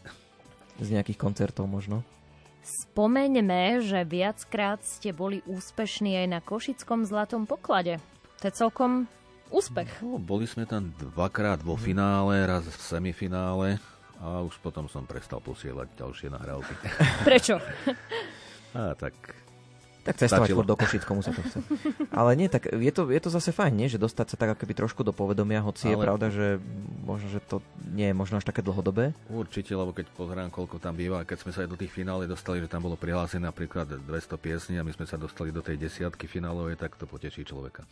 z 0.79 0.89
nejakých 0.89 1.19
koncertov 1.19 1.65
možno. 1.65 2.07
Spomeňme, 2.67 3.79
že 3.79 4.03
viackrát 4.03 4.83
ste 4.83 5.15
boli 5.15 5.39
úspešní 5.47 6.19
aj 6.19 6.27
na 6.27 6.39
Košickom 6.43 7.07
zlatom 7.07 7.47
poklade. 7.47 8.03
To 8.43 8.51
je 8.51 8.53
celkom 8.53 9.07
úspech. 9.47 9.87
No, 10.03 10.19
boli 10.19 10.43
sme 10.43 10.67
tam 10.67 10.91
dvakrát 10.99 11.63
vo 11.63 11.79
finále, 11.79 12.43
raz 12.43 12.67
v 12.67 12.75
semifinále 12.75 13.79
a 14.19 14.43
už 14.43 14.59
potom 14.59 14.91
som 14.91 15.07
prestal 15.07 15.39
posielať 15.39 15.95
ďalšie 15.95 16.27
nahrávky. 16.27 16.75
Prečo? 17.23 17.55
A 18.77 18.93
tak 18.99 19.15
Tak 20.07 20.23
cestovať 20.23 20.55
furt 20.55 20.67
do 20.67 20.79
Košic, 20.79 21.03
komu 21.03 21.19
sa 21.19 21.35
to 21.35 21.43
chce. 21.43 21.59
Ale 22.15 22.39
nie, 22.39 22.47
tak 22.47 22.71
je 22.71 22.91
to, 22.95 23.11
je 23.11 23.19
to 23.19 23.27
zase 23.27 23.51
fajn, 23.51 23.73
nie? 23.75 23.87
že 23.91 23.99
dostať 23.99 24.33
sa 24.33 24.35
tak 24.39 24.55
akoby 24.55 24.71
trošku 24.71 25.03
do 25.03 25.11
povedomia, 25.11 25.59
hoci 25.59 25.91
je 25.91 25.99
Ale- 25.99 26.05
pravda, 26.07 26.31
že 26.31 26.63
možno, 27.03 27.27
že 27.27 27.43
to 27.43 27.59
nie 27.91 28.07
je 28.09 28.15
možno 28.15 28.39
až 28.39 28.47
také 28.47 28.63
dlhodobé. 28.63 29.11
určite, 29.27 29.75
lebo 29.75 29.91
keď 29.91 30.07
pozerám, 30.15 30.47
koľko 30.47 30.79
tam 30.79 30.95
býva, 30.95 31.27
keď 31.27 31.37
sme 31.43 31.51
sa 31.51 31.67
aj 31.67 31.69
do 31.69 31.77
tých 31.77 31.91
finále 31.91 32.23
dostali, 32.23 32.63
že 32.63 32.71
tam 32.71 32.87
bolo 32.87 32.95
prihlásené 32.95 33.43
napríklad 33.43 33.99
200 34.07 34.07
piesní 34.39 34.75
a 34.79 34.87
my 34.87 34.95
sme 34.95 35.03
sa 35.03 35.19
dostali 35.19 35.51
do 35.51 35.59
tej 35.59 35.75
desiatky 35.75 36.25
finálovej, 36.25 36.79
tak 36.79 36.95
to 36.95 37.03
poteší 37.03 37.43
človeka. 37.43 37.83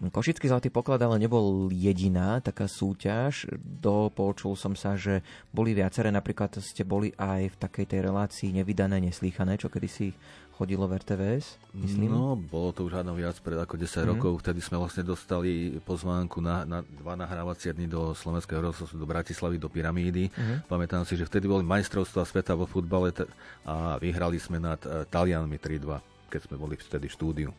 Košický 0.00 0.48
zlatý 0.48 0.72
poklad 0.72 0.96
ale 1.04 1.20
nebol 1.20 1.68
jediná 1.68 2.40
taká 2.40 2.64
súťaž. 2.64 3.44
Dopočul 3.60 4.56
som 4.56 4.72
sa, 4.72 4.96
že 4.96 5.20
boli 5.52 5.76
viaceré, 5.76 6.08
napríklad 6.08 6.56
ste 6.64 6.88
boli 6.88 7.12
aj 7.20 7.52
v 7.52 7.56
takej 7.60 7.84
tej 7.84 8.00
relácii 8.08 8.48
nevydané, 8.48 8.96
neslýchané, 8.96 9.60
čo 9.60 9.68
kedysi 9.68 10.16
chodilo 10.60 10.84
v 10.84 11.00
RTVS, 11.00 11.56
myslím. 11.72 12.12
No, 12.12 12.36
bolo 12.36 12.76
to 12.76 12.84
už 12.84 13.00
hádam 13.00 13.16
viac 13.16 13.32
pred 13.40 13.56
ako 13.56 13.80
10 13.80 14.12
rokov. 14.12 14.44
Vtedy 14.44 14.60
sme 14.60 14.76
vlastne 14.76 15.00
dostali 15.00 15.80
pozvánku 15.80 16.44
na, 16.44 16.68
na 16.68 16.84
dva 16.84 17.16
nahrávacie 17.16 17.72
dni 17.72 17.88
do 17.88 18.12
Slovenského 18.12 18.60
rozhlasu, 18.60 18.92
do 18.92 19.08
Bratislavy, 19.08 19.56
do 19.56 19.72
Pyramídy. 19.72 20.28
Pamätám 20.68 21.08
si, 21.08 21.16
že 21.16 21.24
vtedy 21.24 21.48
boli 21.48 21.64
majstrovstvá 21.64 22.28
sveta 22.28 22.52
vo 22.52 22.68
futbale 22.68 23.08
t- 23.08 23.24
a 23.64 23.96
vyhrali 23.96 24.36
sme 24.36 24.60
nad 24.60 24.76
uh, 24.84 25.08
Talianmi 25.08 25.56
3-2, 25.56 26.28
keď 26.28 26.40
sme 26.44 26.56
boli 26.60 26.76
vtedy 26.76 27.08
v 27.08 27.14
štúdiu. 27.16 27.50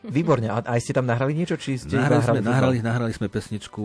Výborne. 0.00 0.48
A 0.48 0.64
aj 0.64 0.80
ste 0.80 0.96
tam 0.96 1.04
nahrali 1.04 1.36
niečo? 1.36 1.60
Či 1.60 1.84
ste 1.84 2.00
Nahrali 2.00 2.24
sme, 2.24 2.40
nahrali, 2.40 2.76
nahrali 2.80 3.12
sme 3.12 3.28
pesničku, 3.28 3.84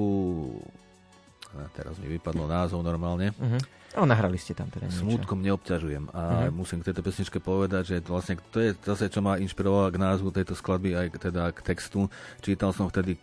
teraz 1.72 1.96
mi 1.98 2.08
vypadlo 2.10 2.46
názov 2.46 2.82
normálne, 2.82 3.32
Mhm. 3.36 3.60
Ale 3.96 4.12
nahrali 4.12 4.36
ste 4.36 4.52
tam 4.52 4.68
teda 4.68 4.92
niečo. 4.92 5.08
Smútkom 5.08 5.40
neobťažujem. 5.40 6.12
A 6.12 6.52
musím 6.52 6.84
k 6.84 6.92
tejto 6.92 7.00
pesničke 7.00 7.40
povedať, 7.40 7.96
že 7.96 8.04
to 8.04 8.12
vlastne 8.12 8.36
to 8.52 8.60
je 8.60 8.76
zase, 8.84 9.08
čo 9.08 9.24
ma 9.24 9.40
inšpirovalo 9.40 9.88
k 9.88 9.96
názvu 9.96 10.36
tejto 10.36 10.52
skladby, 10.52 11.00
aj 11.00 11.08
teda 11.16 11.56
k 11.56 11.64
textu. 11.64 12.12
Čítal 12.44 12.76
som 12.76 12.92
vtedy 12.92 13.16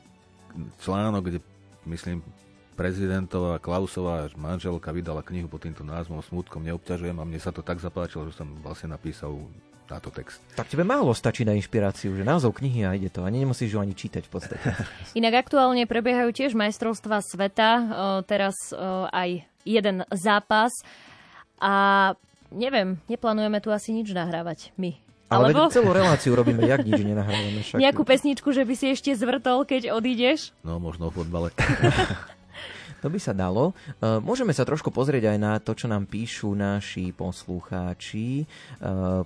článok, 0.80 1.28
kde 1.28 1.38
myslím 1.84 2.24
prezidentová 2.72 3.60
Klausová 3.60 4.32
manželka 4.32 4.96
vydala 4.96 5.20
knihu 5.20 5.44
pod 5.44 5.60
týmto 5.60 5.84
názvom 5.84 6.24
Smútkom 6.24 6.64
neobťažujem 6.64 7.20
a 7.20 7.28
mne 7.28 7.36
sa 7.36 7.52
to 7.52 7.60
tak 7.60 7.76
zapáčilo, 7.76 8.24
že 8.32 8.40
som 8.40 8.48
vlastne 8.64 8.96
napísal 8.96 9.44
táto 9.92 10.08
text. 10.08 10.40
Tak 10.56 10.72
tebe 10.72 10.88
málo 10.88 11.12
stačí 11.12 11.44
na 11.44 11.52
inšpiráciu, 11.52 12.16
že 12.16 12.24
názov 12.24 12.56
knihy 12.56 12.88
a 12.88 12.96
ide 12.96 13.12
to. 13.12 13.28
Ani 13.28 13.44
nemusíš 13.44 13.76
ju 13.76 13.78
ani 13.78 13.92
čítať 13.92 14.24
v 14.24 14.30
podstate. 14.32 14.68
Inak 15.20 15.44
aktuálne 15.44 15.84
prebiehajú 15.84 16.32
tiež 16.32 16.56
majstrovstvá 16.56 17.20
sveta, 17.20 17.70
teraz 18.24 18.56
aj 19.12 19.44
jeden 19.68 20.08
zápas 20.10 20.72
a 21.60 21.74
neviem, 22.50 22.98
neplánujeme 23.06 23.60
tu 23.60 23.68
asi 23.70 23.92
nič 23.92 24.10
nahrávať 24.10 24.72
my. 24.80 24.96
Ale 25.32 25.48
Alebo 25.48 25.72
celú 25.72 25.96
reláciu 25.96 26.36
robíme, 26.36 26.60
jak 26.72 26.84
nič 26.84 27.00
nenahrávame. 27.00 27.64
Však... 27.64 27.80
nejakú 27.80 28.02
pesničku, 28.04 28.52
že 28.52 28.68
by 28.68 28.74
si 28.76 28.92
ešte 28.92 29.16
zvrtol, 29.16 29.64
keď 29.64 29.96
odídeš? 29.96 30.52
No, 30.60 30.76
možno 30.76 31.08
o 31.08 31.12
fotbale. 31.12 31.52
To 33.02 33.10
by 33.10 33.18
sa 33.18 33.34
dalo. 33.34 33.74
E, 33.98 34.22
Môžeme 34.22 34.50
sa 34.50 34.62
trošku 34.62 34.88
pozrieť 34.88 35.28
aj 35.28 35.38
na 35.38 35.58
to, 35.58 35.74
čo 35.74 35.86
nám 35.86 36.06
píšu 36.06 36.54
naši 36.54 37.10
poslucháči. 37.10 38.26
E, 38.38 38.46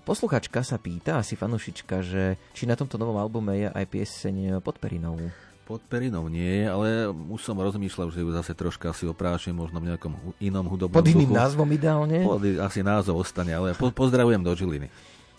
Posluchačka 0.00 0.60
sa 0.60 0.76
pýta, 0.76 1.20
asi 1.20 1.36
fanušička, 1.36 1.96
že 2.00 2.22
či 2.50 2.64
na 2.64 2.72
tomto 2.72 2.96
novom 2.96 3.16
albume 3.16 3.52
je 3.54 3.68
aj 3.68 3.84
pieseň 3.86 4.34
pod 4.60 4.76
perinou. 4.76 5.20
Pod 5.62 5.82
perinou 5.82 6.24
nie 6.26 6.62
je, 6.62 6.64
ale 6.64 6.86
už 7.10 7.42
som 7.42 7.58
rozmýšľal, 7.58 8.08
že 8.08 8.22
ju 8.22 8.30
zase 8.30 8.54
troška 8.54 8.94
si 8.94 9.02
oprášim, 9.02 9.50
možno 9.52 9.76
v 9.76 9.90
nejakom 9.90 10.14
inom 10.38 10.62
hudobnom 10.64 10.94
Pod 10.94 11.04
iným 11.04 11.26
duchu. 11.26 11.36
názvom 11.36 11.66
ideálne. 11.68 12.22
Pod, 12.22 12.38
asi 12.62 12.80
názov 12.80 13.18
ostane, 13.18 13.50
ale 13.50 13.74
po, 13.74 13.90
pozdravujem 13.90 14.40
do 14.40 14.54
Žiliny. 14.54 14.88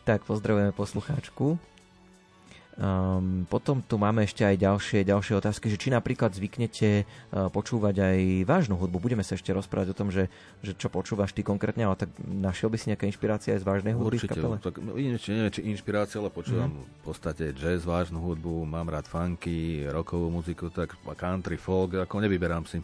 Tak, 0.03 0.27
pozdravujeme 0.27 0.75
poslucháčku. 0.75 1.55
Um, 2.77 3.49
potom 3.49 3.81
tu 3.81 3.97
máme 3.97 4.21
ešte 4.21 4.45
aj 4.45 4.53
ďalšie, 4.53 5.01
ďalšie 5.01 5.33
otázky, 5.33 5.65
že 5.65 5.81
či 5.81 5.89
napríklad 5.89 6.29
zvyknete 6.29 7.03
uh, 7.03 7.49
počúvať 7.49 7.95
aj 7.97 8.17
vážnu 8.45 8.77
hudbu. 8.77 9.01
Budeme 9.01 9.25
sa 9.25 9.33
ešte 9.33 9.49
rozprávať 9.49 9.91
o 9.91 9.97
tom, 9.97 10.13
že, 10.13 10.29
že 10.61 10.77
čo 10.77 10.85
počúvaš 10.85 11.33
ty 11.33 11.41
konkrétne, 11.41 11.89
ale 11.89 11.97
tak 11.97 12.13
našiel 12.21 12.69
by 12.69 12.77
si 12.77 12.93
nejaká 12.93 13.09
inšpirácia 13.09 13.57
aj 13.57 13.61
z 13.61 13.67
vážnej 13.67 13.97
hudby 13.97 14.21
v 14.21 14.29
Určite, 14.29 14.37
kapele? 14.37 14.55
tak, 14.61 14.77
neviem, 14.77 15.17
či, 15.17 15.29
neviem, 15.33 15.49
či 15.49 15.61
inšpirácia, 15.65 16.21
ale 16.21 16.29
počúvam 16.29 16.69
Mhm. 16.69 16.85
v 16.85 17.01
podstate 17.01 17.43
jazz, 17.57 17.81
vážnu 17.81 18.21
hudbu, 18.21 18.61
mám 18.61 18.93
rád 18.93 19.09
funky, 19.09 19.89
rockovú 19.89 20.29
muziku, 20.29 20.69
tak 20.69 20.93
country, 21.17 21.57
folk, 21.57 21.97
ako 21.97 22.21
nevyberám 22.21 22.69
si. 22.69 22.77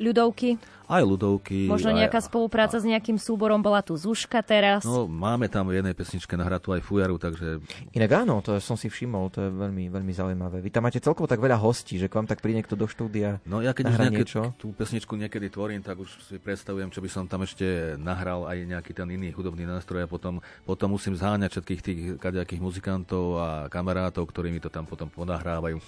Ľudovky, 0.00 0.56
Aj 0.88 1.00
ľudovky. 1.00 1.68
možno 1.68 1.92
aj, 1.92 2.04
nejaká 2.04 2.20
spolupráca 2.20 2.76
s 2.76 2.84
nejakým 2.84 3.16
súborom, 3.16 3.60
bola 3.60 3.80
tu 3.80 3.92
Zuška 3.92 4.40
teraz. 4.40 4.82
No, 4.82 5.04
máme 5.04 5.48
tam 5.48 5.68
v 5.68 5.80
jednej 5.80 5.92
pesničke 5.92 6.32
nahratú 6.32 6.72
aj 6.72 6.80
fujaru, 6.80 7.16
takže 7.16 7.60
Inak 7.92 8.24
áno, 8.24 8.40
to 8.40 8.56
som 8.58 8.76
si 8.76 8.88
všimol, 8.88 9.28
to 9.28 9.44
je 9.44 9.50
veľmi, 9.52 9.92
veľmi 9.92 10.12
zaujímavé. 10.12 10.60
Vy 10.60 10.72
tam 10.72 10.84
máte 10.84 10.96
celkovo 10.98 11.28
tak 11.28 11.38
veľa 11.38 11.56
hostí, 11.56 11.96
že 11.96 12.08
k 12.08 12.16
vám 12.16 12.26
tak 12.26 12.40
príde 12.40 12.60
niekto 12.60 12.76
do 12.76 12.84
štúdia. 12.84 13.38
No 13.44 13.60
ja 13.60 13.72
keď 13.72 13.84
už 13.88 13.96
nejaké, 14.00 14.24
niečo? 14.24 14.40
tú 14.56 14.72
pesničku 14.72 15.12
niekedy 15.16 15.48
tvorím, 15.48 15.84
tak 15.84 16.00
už 16.00 16.08
si 16.24 16.36
predstavujem, 16.36 16.88
čo 16.88 17.00
by 17.00 17.08
som 17.08 17.24
tam 17.28 17.44
ešte 17.44 17.96
nahral 17.96 18.48
aj 18.48 18.58
nejaký 18.64 18.92
ten 18.92 19.08
iný 19.08 19.32
hudobný 19.32 19.64
nástroj 19.64 20.04
a 20.04 20.10
potom, 20.10 20.40
potom 20.64 20.92
musím 20.92 21.16
zháňať 21.16 21.56
všetkých 21.56 21.80
tých 21.80 22.00
kadejakých 22.16 22.60
muzikantov 22.60 23.38
a 23.38 23.48
kamarátov, 23.68 24.24
ktorí 24.24 24.48
mi 24.48 24.58
to 24.58 24.68
tam 24.68 24.84
potom 24.84 25.08
ponahrávajú 25.08 25.78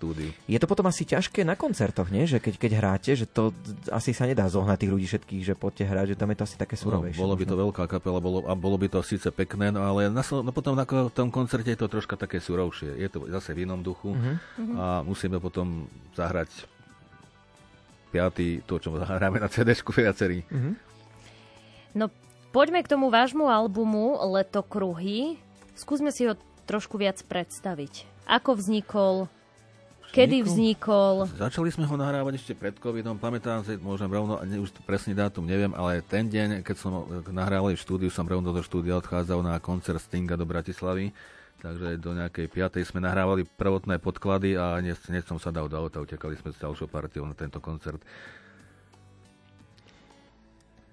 štúdiu. 0.00 0.32
Je 0.46 0.56
to 0.56 0.64
potom 0.64 0.88
asi 0.88 1.04
ťažké 1.04 1.44
na 1.44 1.52
koncertoch, 1.52 2.08
nie? 2.08 2.24
Že 2.24 2.40
keď, 2.40 2.54
keď 2.56 2.72
hráte, 2.74 3.10
že 3.12 3.28
to 3.28 3.52
asi 3.88 4.10
sa 4.10 4.24
nedá 4.24 4.48
zohnať 4.48 4.80
tých 4.80 4.90
ľudí 4.90 5.06
všetkých, 5.06 5.42
že 5.44 5.54
poďte 5.54 5.84
hrať, 5.84 6.06
že 6.06 6.16
tam 6.16 6.32
je 6.32 6.38
to 6.40 6.44
asi 6.44 6.56
také 6.56 6.74
No, 6.74 6.82
surovejšie. 6.82 7.20
bolo 7.20 7.36
by 7.36 7.44
to 7.44 7.56
veľká 7.58 7.84
kapela 7.86 8.16
bolo, 8.18 8.40
a 8.42 8.56
bolo 8.56 8.74
by 8.74 8.88
to 8.88 9.00
síce 9.02 9.28
pekné, 9.28 9.68
no 9.68 9.84
ale 9.84 10.08
na, 10.08 10.24
no 10.24 10.48
potom 10.48 10.72
na 10.72 10.88
tom 10.88 11.28
koncerte 11.28 11.68
je 11.68 11.76
to 11.76 11.86
troška 11.86 12.16
také 12.16 12.40
surovšie. 12.40 12.96
Je 12.96 13.06
to 13.06 13.28
zase 13.28 13.52
v 13.52 13.68
inom 13.68 13.78
duchu 13.78 14.16
Mhm. 14.16 14.32
a 14.74 14.84
musíme 15.02 15.36
potom 15.36 15.84
zahrať 16.12 16.48
piatý, 18.10 18.64
to, 18.64 18.80
čo 18.80 18.90
hráme 18.90 19.36
na 19.36 19.46
CD-šku 19.46 19.92
viacerí. 19.92 20.42
Mhm. 20.48 20.72
No 21.92 22.08
poďme 22.50 22.80
k 22.80 22.88
tomu 22.88 23.06
vášmu 23.06 23.44
albumu 23.44 24.16
Letokruhy. 24.30 25.36
Skúsme 25.74 26.08
si 26.08 26.24
ho 26.24 26.34
trošku 26.64 26.96
viac 26.96 27.18
predstaviť. 27.20 28.06
Ako 28.24 28.54
vznikol, 28.54 29.26
kedy 30.10 30.42
vznikol, 30.44 31.30
Začali 31.38 31.70
sme 31.70 31.86
ho 31.86 31.96
nahrávať 31.96 32.36
ešte 32.36 32.52
pred 32.58 32.74
covidom, 32.76 33.16
pamätám 33.16 33.62
si, 33.62 33.78
môžem 33.78 34.10
rovno, 34.10 34.36
ne, 34.42 34.58
už 34.58 34.74
presný 34.82 35.14
dátum 35.14 35.46
neviem, 35.46 35.70
ale 35.72 36.02
ten 36.02 36.26
deň, 36.26 36.66
keď 36.66 36.76
som 36.76 37.06
nahrával 37.30 37.72
v 37.72 37.80
štúdiu, 37.80 38.10
som 38.10 38.26
rovno 38.26 38.50
do 38.50 38.60
štúdia 38.60 38.98
odchádzal 38.98 39.40
na 39.46 39.56
koncert 39.62 40.02
Stinga 40.02 40.34
do 40.34 40.44
Bratislavy, 40.44 41.14
takže 41.62 41.96
do 41.96 42.12
nejakej 42.16 42.46
piatej 42.50 42.82
sme 42.88 43.00
nahrávali 43.04 43.46
prvotné 43.46 44.02
podklady 44.02 44.58
a 44.58 44.80
hneď 44.82 45.24
som 45.24 45.38
sa 45.38 45.54
dal 45.54 45.70
do 45.70 45.78
auta, 45.78 46.02
utekali 46.02 46.34
sme 46.36 46.50
s 46.50 46.58
ďalšou 46.58 46.90
partiou 46.90 47.24
na 47.24 47.36
tento 47.38 47.62
koncert. 47.62 48.00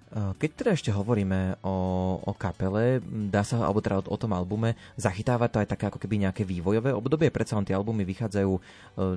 Uh, 0.08 0.32
Keď 0.40 0.50
teda 0.56 0.70
ešte 0.72 0.88
hovoríme 0.88 1.60
o, 1.60 1.76
o 2.24 2.32
kapele, 2.32 3.04
dá 3.28 3.44
sa, 3.44 3.60
alebo 3.60 3.84
teda 3.84 4.00
o, 4.00 4.08
o 4.08 4.16
tom 4.16 4.32
albume, 4.32 4.72
zachytáva 4.96 5.52
to 5.52 5.60
aj 5.60 5.68
také 5.68 5.92
ako 5.92 6.00
keby 6.00 6.24
nejaké 6.24 6.48
vývojové 6.48 6.96
obdobie, 6.96 7.28
predsa 7.28 7.60
len 7.60 7.68
tie 7.68 7.76
albumy 7.76 8.08
vychádzajú 8.08 8.52
uh, 8.56 8.60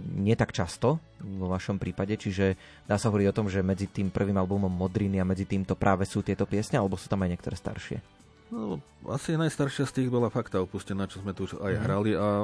nie 0.03 0.35
tak 0.35 0.51
často 0.51 0.99
vo 1.23 1.47
vašom 1.47 1.79
prípade, 1.79 2.19
čiže 2.19 2.59
dá 2.91 2.99
sa 2.99 3.07
hovoriť 3.07 3.27
o 3.31 3.37
tom, 3.39 3.47
že 3.47 3.63
medzi 3.63 3.87
tým 3.87 4.11
prvým 4.11 4.35
albumom 4.35 4.67
Modriny 4.67 5.23
a 5.23 5.23
medzi 5.23 5.47
týmto 5.47 5.79
práve 5.79 6.03
sú 6.03 6.19
tieto 6.27 6.43
piesne, 6.43 6.75
alebo 6.75 6.99
sú 6.99 7.07
tam 7.07 7.23
aj 7.23 7.39
niektoré 7.39 7.55
staršie. 7.55 8.03
No, 8.51 8.83
asi 9.07 9.39
najstaršia 9.39 9.87
z 9.87 9.95
tých 9.95 10.09
bola 10.11 10.27
fakta 10.27 10.59
opustená, 10.59 11.07
čo 11.07 11.23
sme 11.23 11.31
tu 11.31 11.47
už 11.47 11.55
aj 11.63 11.87
hrali 11.87 12.19
a 12.19 12.43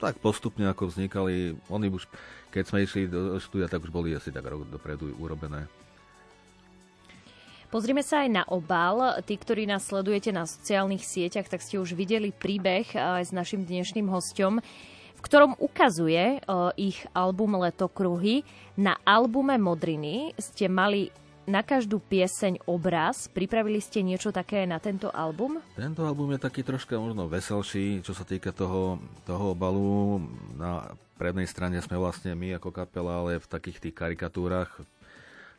tak 0.00 0.16
postupne 0.24 0.64
ako 0.72 0.88
vznikali, 0.88 1.52
oni 1.68 1.92
už, 1.92 2.08
keď 2.48 2.64
sme 2.64 2.80
išli 2.80 3.12
do 3.12 3.36
štúdia, 3.36 3.68
tak 3.68 3.84
už 3.84 3.92
boli 3.92 4.16
asi 4.16 4.32
tak 4.32 4.48
rok 4.48 4.64
dopredu 4.72 5.12
urobené. 5.20 5.68
Pozrime 7.74 8.06
sa 8.06 8.22
aj 8.22 8.30
na 8.30 8.46
obal. 8.46 9.18
Tí, 9.26 9.34
ktorí 9.34 9.66
nás 9.66 9.90
sledujete 9.90 10.30
na 10.30 10.46
sociálnych 10.46 11.02
sieťach, 11.02 11.50
tak 11.50 11.58
ste 11.58 11.82
už 11.82 11.98
videli 11.98 12.30
príbeh 12.30 12.86
aj 12.94 13.26
s 13.26 13.32
našim 13.34 13.66
dnešným 13.66 14.06
hostom, 14.14 14.62
ktorom 15.18 15.58
ukazuje 15.58 16.38
e, 16.38 16.46
ich 16.78 17.02
album 17.10 17.58
Letokruhy. 17.58 18.46
Na 18.78 18.94
albume 19.02 19.58
Modriny 19.58 20.38
ste 20.38 20.70
mali 20.70 21.10
na 21.50 21.66
každú 21.66 21.98
pieseň 21.98 22.62
obraz. 22.70 23.26
Pripravili 23.26 23.82
ste 23.82 24.06
niečo 24.06 24.30
také 24.30 24.70
na 24.70 24.78
tento 24.78 25.10
album? 25.10 25.58
Tento 25.74 26.06
album 26.06 26.30
je 26.38 26.46
taký 26.46 26.62
troška 26.62 26.94
možno 26.94 27.26
veselší, 27.26 28.06
čo 28.06 28.14
sa 28.14 28.22
týka 28.22 28.54
toho, 28.54 29.02
toho 29.26 29.50
obalu. 29.50 30.22
Na 30.54 30.94
prednej 31.18 31.50
strane 31.50 31.82
sme 31.82 31.98
vlastne 31.98 32.38
my 32.38 32.54
ako 32.54 32.70
kapela, 32.70 33.18
ale 33.18 33.42
v 33.42 33.50
takých 33.50 33.82
tých 33.82 33.98
karikatúrach 33.98 34.78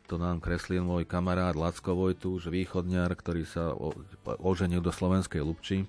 to 0.06 0.16
nám 0.16 0.38
kreslil 0.38 0.86
môj 0.86 1.02
kamarát 1.02 1.58
Lacko 1.58 1.98
Vojtuš, 1.98 2.46
východňar, 2.46 3.10
ktorý 3.18 3.42
sa 3.42 3.74
o, 3.74 3.90
oženil 4.38 4.78
do 4.78 4.94
slovenskej 4.94 5.42
Lubči. 5.42 5.84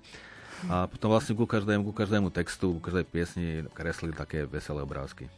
A 0.66 0.90
potom 0.90 1.14
vlastne 1.14 1.38
ku 1.38 1.46
každému, 1.46 1.86
ku 1.86 1.94
každému 1.94 2.34
textu, 2.34 2.74
ku 2.74 2.80
každej 2.82 3.06
piesni 3.06 3.46
kreslil 3.70 4.10
také 4.10 4.42
veselé 4.42 4.82
obrázky. 4.82 5.30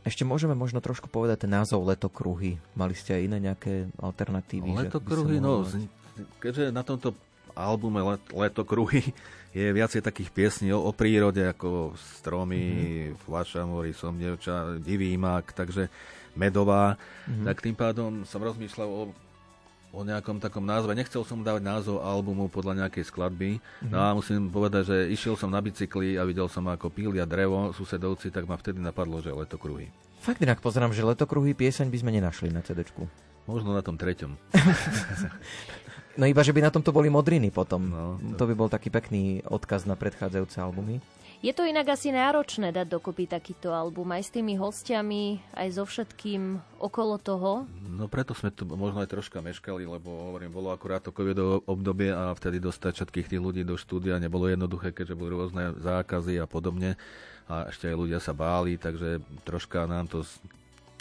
Ešte 0.00 0.24
môžeme 0.24 0.56
možno 0.56 0.80
trošku 0.80 1.12
povedať 1.12 1.44
ten 1.44 1.52
názov 1.52 1.84
Letokruhy. 1.84 2.56
Mali 2.72 2.96
ste 2.96 3.20
aj 3.20 3.22
iné 3.28 3.38
nejaké 3.52 3.92
alternatívy? 4.00 4.72
Letokruhy, 4.72 5.36
no, 5.36 5.68
z- 5.68 5.84
keďže 6.40 6.72
na 6.72 6.80
tomto 6.80 7.12
albume 7.52 8.00
Let, 8.00 8.24
Letokruhy 8.32 9.12
je 9.58 9.68
viacej 9.68 10.00
takých 10.00 10.32
piesní 10.32 10.72
o, 10.72 10.80
o 10.80 10.96
prírode, 10.96 11.44
ako 11.44 11.92
stromy, 12.16 12.64
mm-hmm. 12.64 13.28
fľaša 13.28 13.62
mori, 13.68 13.92
som 13.92 14.16
devča, 14.16 14.80
divý 14.80 15.12
mak, 15.20 15.52
takže 15.52 15.92
medová, 16.34 16.96
mm-hmm. 17.26 17.46
tak 17.46 17.56
tým 17.62 17.76
pádom 17.76 18.10
som 18.26 18.40
rozmýšľal 18.42 18.88
o, 18.88 19.02
o 19.90 20.00
nejakom 20.06 20.38
takom 20.38 20.62
názve. 20.62 20.94
Nechcel 20.94 21.22
som 21.26 21.42
dávať 21.42 21.62
názov 21.64 22.02
albumu 22.02 22.46
podľa 22.46 22.86
nejakej 22.86 23.08
skladby. 23.08 23.58
Mm-hmm. 23.58 23.90
No 23.90 23.98
a 23.98 24.14
musím 24.14 24.50
povedať, 24.50 24.90
že 24.90 24.96
išiel 25.10 25.34
som 25.34 25.50
na 25.50 25.62
bicykli 25.62 26.16
a 26.16 26.26
videl 26.26 26.46
som 26.46 26.66
ako 26.68 26.90
pília 26.90 27.26
drevo 27.26 27.74
susedovci, 27.74 28.30
tak 28.30 28.46
ma 28.46 28.54
vtedy 28.58 28.78
napadlo, 28.82 29.18
že 29.18 29.34
letokruhy. 29.34 29.90
Fakt 30.20 30.44
inak 30.44 30.60
pozerám, 30.60 30.92
že 30.92 31.00
Letokruhy 31.00 31.56
pieseň 31.56 31.88
by 31.88 31.96
sme 31.96 32.12
nenašli 32.12 32.52
na 32.52 32.60
cd 32.60 32.84
Možno 33.48 33.72
na 33.72 33.80
tom 33.80 33.96
treťom. 33.96 34.36
No 36.18 36.26
iba, 36.26 36.42
že 36.42 36.52
by 36.52 36.60
na 36.60 36.74
tomto 36.74 36.90
boli 36.90 37.06
modriny 37.06 37.54
potom. 37.54 37.80
No, 37.86 38.20
to... 38.34 38.44
by 38.44 38.54
bol 38.58 38.68
taký 38.68 38.90
pekný 38.90 39.46
odkaz 39.46 39.86
na 39.86 39.94
predchádzajúce 39.94 40.58
albumy. 40.58 40.98
Je 41.40 41.56
to 41.56 41.64
inak 41.64 41.96
asi 41.96 42.12
náročné 42.12 42.68
dať 42.68 43.00
dokopy 43.00 43.24
takýto 43.24 43.72
album 43.72 44.12
aj 44.12 44.28
s 44.28 44.34
tými 44.36 44.60
hostiami, 44.60 45.40
aj 45.56 45.68
so 45.72 45.88
všetkým 45.88 46.60
okolo 46.76 47.16
toho. 47.16 47.64
No 47.80 48.12
preto 48.12 48.36
sme 48.36 48.52
tu 48.52 48.68
možno 48.68 49.00
aj 49.00 49.08
troška 49.08 49.40
meškali, 49.40 49.88
lebo 49.88 50.12
hovorím, 50.28 50.52
bolo 50.52 50.68
akurát 50.68 51.00
to 51.00 51.16
covidové 51.16 51.64
obdobie 51.64 52.12
a 52.12 52.36
vtedy 52.36 52.60
dostať 52.60 52.92
všetkých 52.92 53.32
tých 53.32 53.40
ľudí 53.40 53.64
do 53.64 53.80
štúdia 53.80 54.20
nebolo 54.20 54.52
jednoduché, 54.52 54.92
keďže 54.92 55.16
boli 55.16 55.32
rôzne 55.32 55.80
zákazy 55.80 56.36
a 56.36 56.44
podobne. 56.44 57.00
A 57.48 57.72
ešte 57.72 57.88
aj 57.88 57.96
ľudia 57.96 58.20
sa 58.20 58.36
báli, 58.36 58.76
takže 58.76 59.24
troška 59.48 59.88
nám 59.88 60.12
to 60.12 60.20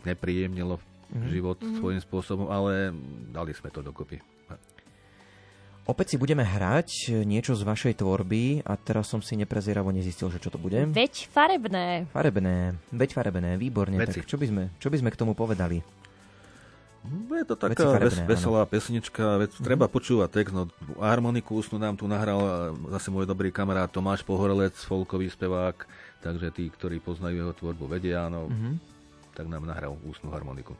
nepríjemnilo 0.08 0.80
mm-hmm. 0.80 1.30
život 1.36 1.60
mm-hmm. 1.60 1.78
svojím 1.84 2.00
spôsobom, 2.00 2.48
ale 2.48 2.96
dali 3.36 3.52
sme 3.52 3.68
to 3.76 3.84
dokopy. 3.84 4.39
Opäť 5.90 6.14
si 6.14 6.18
budeme 6.22 6.46
hrať 6.46 7.18
niečo 7.26 7.58
z 7.58 7.66
vašej 7.66 7.98
tvorby 7.98 8.62
a 8.62 8.78
teraz 8.78 9.10
som 9.10 9.26
si 9.26 9.34
neprezieravo 9.34 9.90
nezistil, 9.90 10.30
že 10.30 10.38
čo 10.38 10.54
to 10.54 10.62
bude. 10.62 10.78
Veď 10.94 11.26
farebné. 11.34 12.06
Farebné, 12.14 12.78
veď 12.94 13.10
farebné, 13.18 13.58
výborne. 13.58 13.98
Veci. 13.98 14.22
Tak 14.22 14.30
čo 14.30 14.38
by, 14.38 14.46
sme, 14.46 14.64
čo 14.78 14.94
by 14.94 15.02
sme 15.02 15.10
k 15.10 15.18
tomu 15.18 15.34
povedali? 15.34 15.82
No, 17.10 17.34
Je 17.34 17.42
to 17.42 17.58
taká 17.58 17.98
farebné, 17.98 18.06
ves, 18.06 18.22
áno. 18.22 18.30
veselá 18.30 18.62
pesnička, 18.70 19.42
veď 19.42 19.50
treba 19.66 19.90
počúvať 19.90 20.30
text. 20.30 20.54
No, 20.54 20.70
harmoniku 21.02 21.58
ústnu 21.58 21.82
nám 21.82 21.98
tu 21.98 22.06
nahral 22.06 22.38
a 22.38 22.56
zase 22.94 23.10
môj 23.10 23.26
dobrý 23.26 23.50
kamarát 23.50 23.90
Tomáš 23.90 24.22
Pohorelec, 24.22 24.78
folkový 24.86 25.26
spevák, 25.34 25.90
takže 26.22 26.54
tí, 26.54 26.70
ktorí 26.70 27.02
poznajú 27.02 27.34
jeho 27.34 27.54
tvorbu, 27.58 27.90
vedia, 27.98 28.30
no, 28.30 28.46
tak 29.34 29.50
nám 29.50 29.66
nahral 29.66 29.98
ústnu 30.06 30.30
harmoniku. 30.30 30.78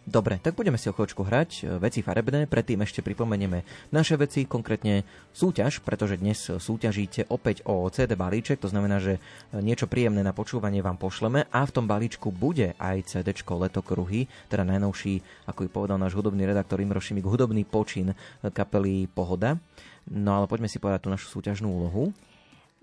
Dobre, 0.00 0.40
tak 0.40 0.56
budeme 0.56 0.80
si 0.80 0.88
o 0.88 0.96
chvíľočku 0.96 1.28
hrať 1.28 1.50
e, 1.60 1.62
veci 1.76 2.00
farebné, 2.00 2.48
predtým 2.48 2.80
ešte 2.80 3.04
pripomenieme 3.04 3.68
naše 3.92 4.16
veci, 4.16 4.48
konkrétne 4.48 5.04
súťaž, 5.36 5.84
pretože 5.84 6.16
dnes 6.16 6.40
súťažíte 6.40 7.28
opäť 7.28 7.60
o 7.68 7.84
CD 7.92 8.16
balíček, 8.16 8.64
to 8.64 8.72
znamená, 8.72 8.96
že 8.96 9.20
e, 9.20 9.60
niečo 9.60 9.92
príjemné 9.92 10.24
na 10.24 10.32
počúvanie 10.32 10.80
vám 10.80 10.96
pošleme 10.96 11.44
a 11.52 11.60
v 11.68 11.74
tom 11.76 11.84
balíčku 11.84 12.32
bude 12.32 12.72
aj 12.80 13.12
CD 13.12 13.36
Letokruhy, 13.36 14.24
teda 14.48 14.64
najnovší, 14.64 15.46
ako 15.52 15.68
by 15.68 15.68
povedal 15.68 16.00
náš 16.00 16.16
hudobný 16.16 16.48
redaktor 16.48 16.80
Imro 16.80 16.98
Šimik, 16.98 17.28
hudobný 17.28 17.68
počin 17.68 18.16
kapely 18.40 19.04
Pohoda. 19.04 19.60
No 20.08 20.40
ale 20.40 20.48
poďme 20.48 20.72
si 20.72 20.80
povedať 20.80 21.06
tú 21.06 21.12
našu 21.12 21.28
súťažnú 21.28 21.68
úlohu. 21.68 22.16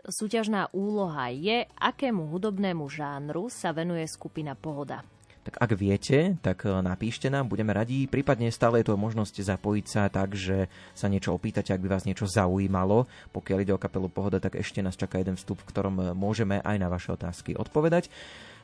Súťažná 0.05 0.69
úloha 0.69 1.33
je, 1.33 1.65
akému 1.81 2.29
hudobnému 2.29 2.85
žánru 2.87 3.49
sa 3.49 3.73
venuje 3.73 4.05
skupina 4.05 4.53
Pohoda. 4.53 5.01
Tak 5.47 5.63
ak 5.63 5.71
viete, 5.79 6.35
tak 6.43 6.67
e, 6.67 6.75
napíšte 6.83 7.31
nám, 7.31 7.47
budeme 7.47 7.71
radi. 7.71 8.03
Prípadne 8.03 8.51
stále 8.51 8.83
je 8.83 8.91
to 8.91 8.99
možnosť 8.99 9.47
zapojiť 9.47 9.85
sa 9.87 10.11
tak, 10.11 10.35
že 10.35 10.67
sa 10.91 11.07
niečo 11.07 11.31
opýtate, 11.31 11.71
ak 11.71 11.79
by 11.79 11.87
vás 11.87 12.03
niečo 12.03 12.27
zaujímalo. 12.27 13.07
Pokiaľ 13.31 13.63
ide 13.63 13.71
o 13.71 13.79
kapelu 13.79 14.11
Pohoda, 14.11 14.43
tak 14.43 14.59
ešte 14.59 14.83
nás 14.83 14.99
čaká 14.99 15.23
jeden 15.23 15.39
vstup, 15.39 15.63
v 15.63 15.69
ktorom 15.71 15.95
e, 16.03 16.03
môžeme 16.11 16.59
aj 16.59 16.75
na 16.75 16.91
vaše 16.91 17.15
otázky 17.15 17.55
odpovedať. 17.55 18.11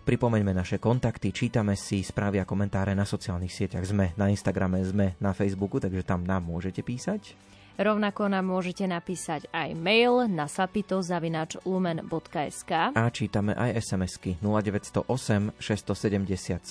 Pripomeňme 0.04 0.52
naše 0.52 0.76
kontakty, 0.84 1.32
čítame 1.32 1.80
si 1.80 2.04
správy 2.04 2.44
a 2.44 2.50
komentáre 2.50 2.92
na 2.92 3.08
sociálnych 3.08 3.56
sieťach. 3.56 3.88
Sme 3.88 4.12
na 4.20 4.28
Instagrame, 4.28 4.84
sme 4.84 5.16
na 5.24 5.32
Facebooku, 5.32 5.80
takže 5.80 6.04
tam 6.04 6.28
nám 6.28 6.44
môžete 6.44 6.84
písať. 6.84 7.40
Rovnako 7.74 8.30
nám 8.30 8.46
môžete 8.46 8.86
napísať 8.86 9.50
aj 9.50 9.74
mail 9.74 10.30
na 10.30 10.46
sapito.lumen.sk 10.46 12.72
A 12.94 13.10
čítame 13.10 13.58
aj 13.58 13.82
SMS-ky 13.82 14.38
0908 14.46 15.58
677 15.58 16.62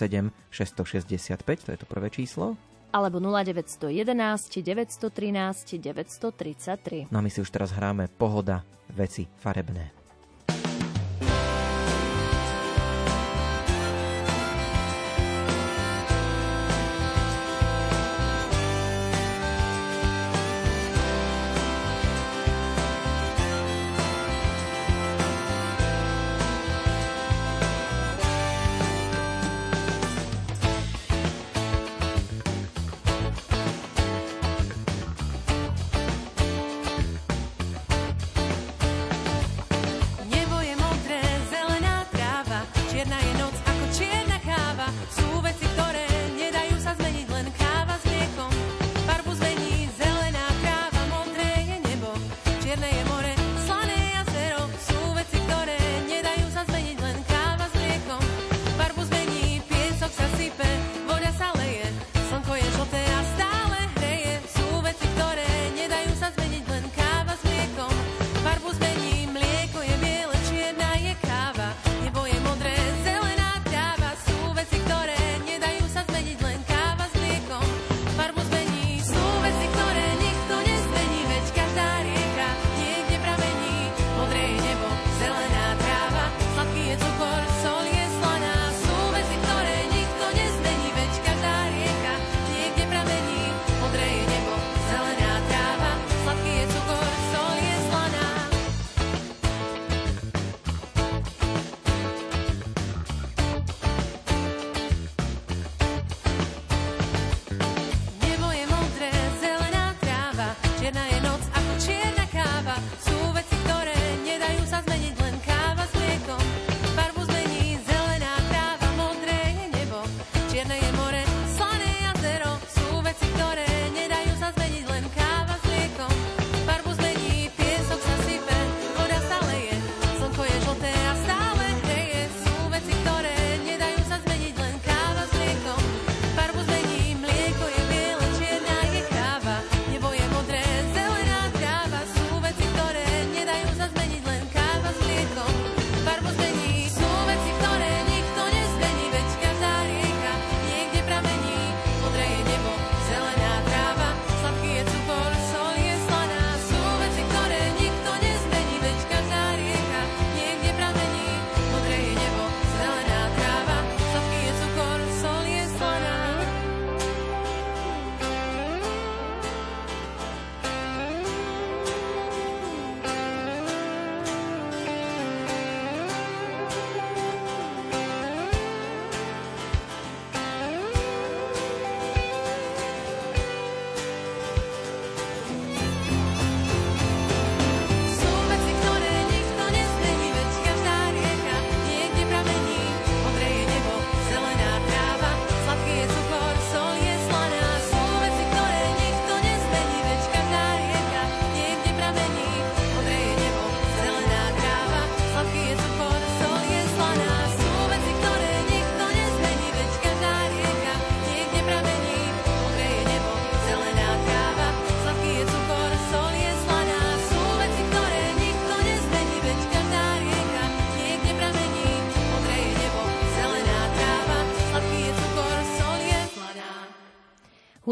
665, 0.50 1.66
to 1.66 1.74
je 1.74 1.78
to 1.78 1.86
prvé 1.90 2.06
číslo. 2.06 2.54
alebo 2.92 3.18
0911 3.18 4.62
913 4.62 5.80
933. 5.80 7.08
No 7.10 7.18
a 7.18 7.22
my 7.24 7.30
si 7.32 7.40
už 7.40 7.50
teraz 7.50 7.72
hráme 7.72 8.06
Pohoda, 8.06 8.62
veci 8.92 9.24
farebné. 9.40 10.01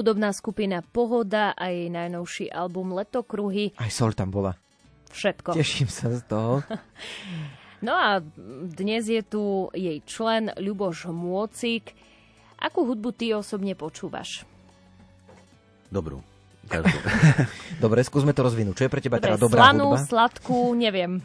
Hudobná 0.01 0.33
skupina 0.33 0.81
Pohoda 0.81 1.53
a 1.53 1.69
jej 1.69 1.93
najnovší 1.93 2.49
album 2.49 2.97
Letokruhy. 2.97 3.77
Aj 3.77 3.93
Sol 3.93 4.17
tam 4.17 4.33
bola. 4.33 4.57
Všetko. 5.13 5.53
Teším 5.53 5.93
sa 5.93 6.09
z 6.09 6.25
toho. 6.25 6.65
No 7.81 7.97
a 7.97 8.21
dnes 8.77 9.09
je 9.09 9.25
tu 9.25 9.73
jej 9.73 10.05
člen 10.05 10.53
Ľuboš 10.53 11.09
Môcik. 11.09 11.97
Akú 12.61 12.85
hudbu 12.85 13.09
ty 13.17 13.33
osobne 13.33 13.73
počúvaš? 13.73 14.45
Dobrú. 15.89 16.21
Dobre, 17.81 18.05
skúsme 18.05 18.37
to 18.37 18.45
rozvinúť. 18.45 18.77
Čo 18.77 18.85
je 18.85 18.93
pre 18.93 19.01
teba 19.01 19.17
Dobre, 19.17 19.33
teda 19.33 19.41
dobrá 19.41 19.61
slanú, 19.65 19.97
hudba? 19.97 20.05
sladkú, 20.05 20.77
neviem. 20.77 21.25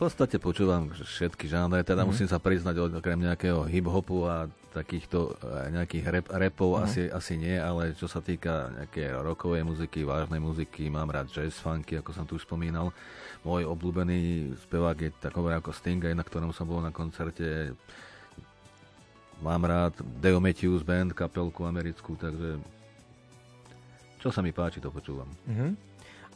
V 0.00 0.08
podstate 0.08 0.40
počúvam 0.40 0.88
všetky 0.96 1.44
žánre, 1.44 1.84
teda 1.84 2.08
musím 2.08 2.24
sa 2.24 2.40
priznať 2.40 2.88
okrem 2.88 3.20
nejakého 3.20 3.68
hip-hopu 3.68 4.24
a 4.24 4.48
takýchto 4.72 5.36
eh, 5.44 5.76
nejakých 5.76 6.04
rap, 6.08 6.26
rapov 6.32 6.80
asi, 6.80 7.12
asi 7.12 7.36
nie, 7.36 7.60
ale 7.60 7.92
čo 7.92 8.08
sa 8.08 8.24
týka 8.24 8.72
nejakej 8.80 9.20
rockovej 9.20 9.60
muziky, 9.60 10.08
vážnej 10.08 10.40
muziky, 10.40 10.88
mám 10.88 11.12
rád 11.12 11.28
jazz 11.28 11.52
funky, 11.60 12.00
ako 12.00 12.16
som 12.16 12.24
tu 12.24 12.40
už 12.40 12.48
spomínal. 12.48 12.96
Môj 13.44 13.68
obľúbený 13.68 14.56
spevák 14.64 14.96
je 15.04 15.10
takový 15.20 15.60
ako 15.60 15.76
Sting, 15.76 16.00
na 16.00 16.24
ktorom 16.24 16.56
som 16.56 16.64
bol 16.64 16.80
na 16.80 16.96
koncerte. 16.96 17.76
Mám 19.44 19.68
rád 19.68 20.00
Deo 20.00 20.40
Matthews 20.40 20.80
Band, 20.80 21.12
kapelku 21.12 21.68
americkú, 21.68 22.16
takže 22.16 22.56
čo 24.16 24.32
sa 24.32 24.40
mi 24.40 24.48
páči, 24.48 24.80
to 24.80 24.88
počúvam. 24.88 25.28
Mhm. 25.44 25.76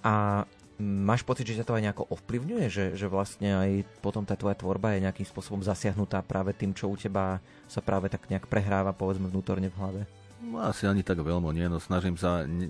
A 0.05 0.45
máš 0.81 1.23
pocit, 1.23 1.47
že 1.47 1.63
ťa 1.63 1.67
to 1.67 1.77
aj 1.77 1.85
nejako 1.87 2.05
ovplyvňuje? 2.11 2.67
Že, 2.67 2.85
že 2.99 3.07
vlastne 3.07 3.51
aj 3.55 3.71
potom 4.03 4.27
tá 4.27 4.35
tvoja 4.35 4.59
tvorba 4.59 4.95
je 4.95 5.05
nejakým 5.07 5.27
spôsobom 5.27 5.63
zasiahnutá 5.63 6.23
práve 6.27 6.55
tým, 6.55 6.75
čo 6.75 6.91
u 6.91 6.97
teba 6.99 7.39
sa 7.71 7.79
práve 7.79 8.11
tak 8.11 8.27
nejak 8.27 8.51
prehráva, 8.51 8.91
povedzme, 8.91 9.31
vnútorne 9.31 9.71
v 9.71 9.79
hlave? 9.79 10.01
No, 10.45 10.61
asi 10.61 10.85
ani 10.85 11.07
tak 11.07 11.23
veľmi 11.23 11.55
nie, 11.57 11.67
no 11.71 11.81
snažím 11.81 12.19
sa 12.21 12.45
ne, 12.45 12.69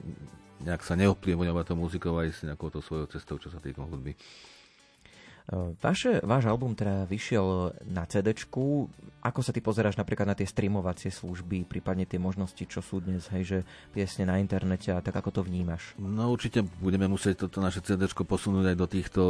nejak 0.63 0.85
sa 0.87 0.95
neovplyvňovať 0.95 1.65
to 1.69 1.75
muzikou 1.75 2.15
aj 2.21 2.29
s 2.31 2.39
nejakou 2.47 2.71
to 2.71 2.79
svojou 2.81 3.11
cestou, 3.11 3.37
čo 3.41 3.51
sa 3.51 3.59
týka 3.59 3.83
hudby. 3.83 4.15
Vaše, 5.53 6.25
váš 6.25 6.49
album 6.49 6.73
teda 6.73 7.05
vyšiel 7.05 7.77
na 7.85 8.09
cd 8.09 8.33
Ako 9.21 9.41
sa 9.45 9.53
ty 9.53 9.61
pozeráš 9.61 10.01
napríklad 10.01 10.25
na 10.25 10.33
tie 10.33 10.49
streamovacie 10.49 11.13
služby, 11.13 11.69
prípadne 11.69 12.09
tie 12.09 12.17
možnosti, 12.17 12.65
čo 12.65 12.81
sú 12.81 13.05
dnes, 13.05 13.29
hej, 13.29 13.45
že 13.45 13.59
piesne 13.93 14.25
na 14.25 14.41
internete 14.41 14.89
a 14.89 15.05
tak 15.05 15.13
ako 15.21 15.31
to 15.37 15.41
vnímaš? 15.45 15.93
No 16.01 16.33
určite 16.33 16.65
budeme 16.81 17.05
musieť 17.13 17.45
toto 17.45 17.61
naše 17.61 17.85
CD 17.85 18.09
posunúť 18.09 18.73
aj 18.73 18.77
do 18.81 18.87
týchto 18.89 19.23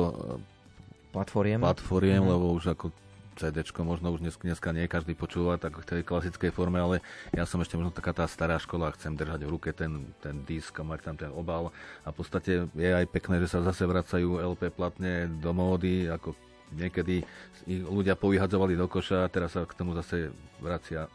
Platformiem? 1.11 1.59
eh, 1.59 1.67
platformiem, 1.67 2.23
mm. 2.23 2.31
lebo 2.31 2.47
už 2.55 2.79
ako 2.79 2.95
CD, 3.35 3.67
možno 3.83 4.15
už 4.15 4.21
dnes, 4.23 4.35
dneska 4.39 4.71
nie 4.71 4.87
každý 4.87 5.19
počúva 5.19 5.59
tak 5.59 5.79
v 5.79 5.87
tej 5.87 6.03
klasickej 6.07 6.51
forme, 6.55 6.79
ale 6.79 6.97
ja 7.35 7.43
som 7.45 7.59
ešte 7.59 7.75
možno 7.75 7.91
taká 7.91 8.15
tá 8.15 8.25
stará 8.31 8.57
škola, 8.57 8.95
chcem 8.95 9.15
držať 9.15 9.43
v 9.45 9.53
ruke 9.53 9.71
ten, 9.75 10.07
ten 10.23 10.47
disk 10.47 10.75
a 10.79 10.87
mať 10.87 11.01
tam 11.03 11.17
ten 11.19 11.31
obal 11.35 11.75
a 12.07 12.09
v 12.11 12.17
podstate 12.17 12.71
je 12.71 12.91
aj 12.95 13.07
pekné, 13.11 13.43
že 13.43 13.51
sa 13.51 13.61
zase 13.67 13.83
vracajú 13.85 14.39
LP 14.39 14.71
platne 14.71 15.27
do 15.43 15.51
módy, 15.51 16.07
ako 16.07 16.33
niekedy 16.75 17.23
ľudia 17.67 18.15
povyhadzovali 18.19 18.75
do 18.79 18.87
koša 18.87 19.27
a 19.27 19.31
teraz 19.31 19.55
sa 19.55 19.67
k 19.67 19.75
tomu 19.75 19.95
zase 19.95 20.31
vracia 20.63 21.07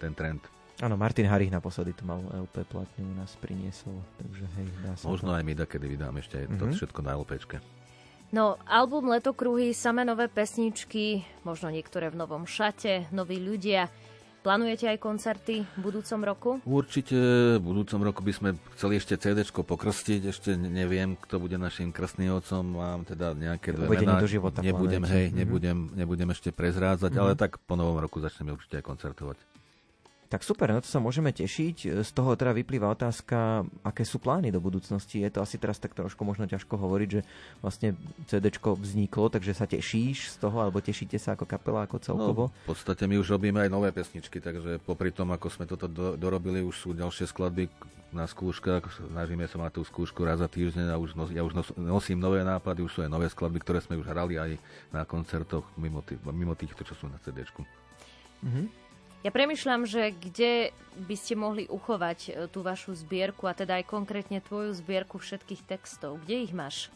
ten 0.00 0.12
trend. 0.12 0.42
Áno, 0.82 0.98
Martin 0.98 1.30
Harich 1.30 1.52
naposledy 1.52 1.94
tu 1.94 2.02
mal 2.02 2.18
LP 2.32 2.66
platne 2.66 3.06
u 3.06 3.14
nás 3.14 3.36
priniesol, 3.38 4.02
takže 4.18 4.44
hej, 4.58 4.66
dá 4.82 4.92
sa 4.98 5.06
Možno 5.06 5.30
to. 5.30 5.36
aj 5.38 5.44
my 5.46 5.54
kedy 5.54 5.86
vydáme 5.86 6.18
ešte 6.18 6.42
mm-hmm. 6.42 6.58
to 6.58 6.64
Mhm. 6.66 6.74
všetko 6.74 7.00
na 7.04 7.12
LPčke. 7.20 7.56
No, 8.32 8.56
album 8.64 9.12
Letokruhy, 9.12 9.76
samé 9.76 10.02
nové 10.02 10.24
pesničky, 10.24 11.04
možno 11.44 11.68
niektoré 11.68 12.08
v 12.08 12.16
novom 12.16 12.48
šate, 12.48 13.04
noví 13.12 13.36
ľudia. 13.36 13.92
Plánujete 14.40 14.88
aj 14.88 14.98
koncerty 14.98 15.62
v 15.62 15.78
budúcom 15.78 16.20
roku? 16.24 16.50
Určite 16.64 17.14
v 17.54 17.62
budúcom 17.62 18.00
roku 18.02 18.24
by 18.24 18.32
sme 18.32 18.48
chceli 18.74 18.98
ešte 18.98 19.14
CD 19.14 19.44
pokrstiť, 19.44 20.20
ešte 20.26 20.56
ne- 20.56 20.66
neviem, 20.66 21.14
kto 21.14 21.38
bude 21.38 21.54
našim 21.54 21.92
krstným 21.92 22.34
otcom, 22.34 22.64
mám 22.74 23.04
teda 23.04 23.36
nejaké 23.36 23.70
dve 23.70 23.86
mená. 23.86 24.18
do 24.18 24.26
života 24.26 24.58
nebudem, 24.58 24.98
plánujete. 24.98 25.12
hej, 25.12 25.26
Mhm. 25.28 25.36
nebudem, 25.36 25.78
nebudem 25.92 26.28
ešte 26.32 26.50
prezrádzať, 26.50 27.12
ale 27.12 27.36
tak 27.36 27.60
po 27.60 27.76
novom 27.76 27.94
roku 27.94 28.18
začneme 28.18 28.50
určite 28.50 28.80
aj 28.80 28.84
koncertovať. 28.88 29.38
Tak 30.32 30.48
super, 30.48 30.72
na 30.72 30.80
to 30.80 30.88
sa 30.88 30.96
môžeme 30.96 31.28
tešiť. 31.28 32.00
Z 32.00 32.10
toho 32.16 32.32
teda 32.40 32.56
vyplýva 32.56 32.88
otázka, 32.88 33.68
aké 33.84 34.00
sú 34.00 34.16
plány 34.16 34.48
do 34.48 34.64
budúcnosti. 34.64 35.20
Je 35.20 35.28
to 35.28 35.44
asi 35.44 35.60
teraz 35.60 35.76
tak 35.76 35.92
trošku 35.92 36.24
možno 36.24 36.48
ťažko 36.48 36.80
hovoriť, 36.80 37.08
že 37.12 37.20
vlastne 37.60 37.92
CD 38.24 38.48
vzniklo, 38.56 39.28
takže 39.28 39.52
sa 39.52 39.68
tešíš 39.68 40.32
z 40.32 40.36
toho, 40.40 40.56
alebo 40.64 40.80
tešíte 40.80 41.20
sa 41.20 41.36
ako 41.36 41.44
kapela, 41.44 41.84
ako 41.84 42.00
celkovo? 42.00 42.42
No, 42.48 42.64
v 42.64 42.68
podstate 42.72 43.04
my 43.04 43.20
už 43.20 43.28
robíme 43.28 43.60
aj 43.60 43.68
nové 43.68 43.92
pesničky, 43.92 44.40
takže 44.40 44.80
popri 44.80 45.12
tom, 45.12 45.36
ako 45.36 45.52
sme 45.52 45.68
toto 45.68 45.84
do, 45.84 46.16
dorobili, 46.16 46.64
už 46.64 46.80
sú 46.80 46.88
ďalšie 46.96 47.28
skladby 47.28 47.68
na 48.16 48.24
skúškach. 48.24 48.88
Snažíme 49.12 49.44
sa 49.44 49.60
mať 49.60 49.76
tú 49.76 49.82
skúšku 49.84 50.24
raz 50.24 50.40
za 50.40 50.48
týždeň 50.48 50.92
a 50.92 50.96
už 50.96 51.12
nos, 51.12 51.28
ja 51.28 51.44
už 51.44 51.52
nos, 51.52 51.68
nosím 51.76 52.16
nové 52.16 52.40
nápady, 52.40 52.80
už 52.80 52.92
sú 52.96 53.00
aj 53.04 53.12
nové 53.12 53.28
skladby, 53.28 53.60
ktoré 53.60 53.84
sme 53.84 54.00
už 54.00 54.08
hrali 54.08 54.40
aj 54.40 54.56
na 54.96 55.04
koncertoch 55.04 55.68
mimo, 55.76 56.00
tých, 56.00 56.24
mimo 56.24 56.56
týchto, 56.56 56.88
čo 56.88 56.96
sú 56.96 57.12
na 57.12 57.20
CD. 57.20 57.44
Mhm. 58.40 58.81
Ja 59.22 59.30
premyšľam, 59.30 59.86
že 59.86 60.10
kde 60.10 60.74
by 60.98 61.14
ste 61.14 61.38
mohli 61.38 61.70
uchovať 61.70 62.18
e, 62.26 62.30
tú 62.50 62.66
vašu 62.66 62.98
zbierku 62.98 63.46
a 63.46 63.54
teda 63.54 63.78
aj 63.78 63.86
konkrétne 63.86 64.42
tvoju 64.42 64.74
zbierku 64.74 65.22
všetkých 65.22 65.62
textov. 65.62 66.18
Kde 66.26 66.42
ich 66.42 66.50
máš? 66.50 66.90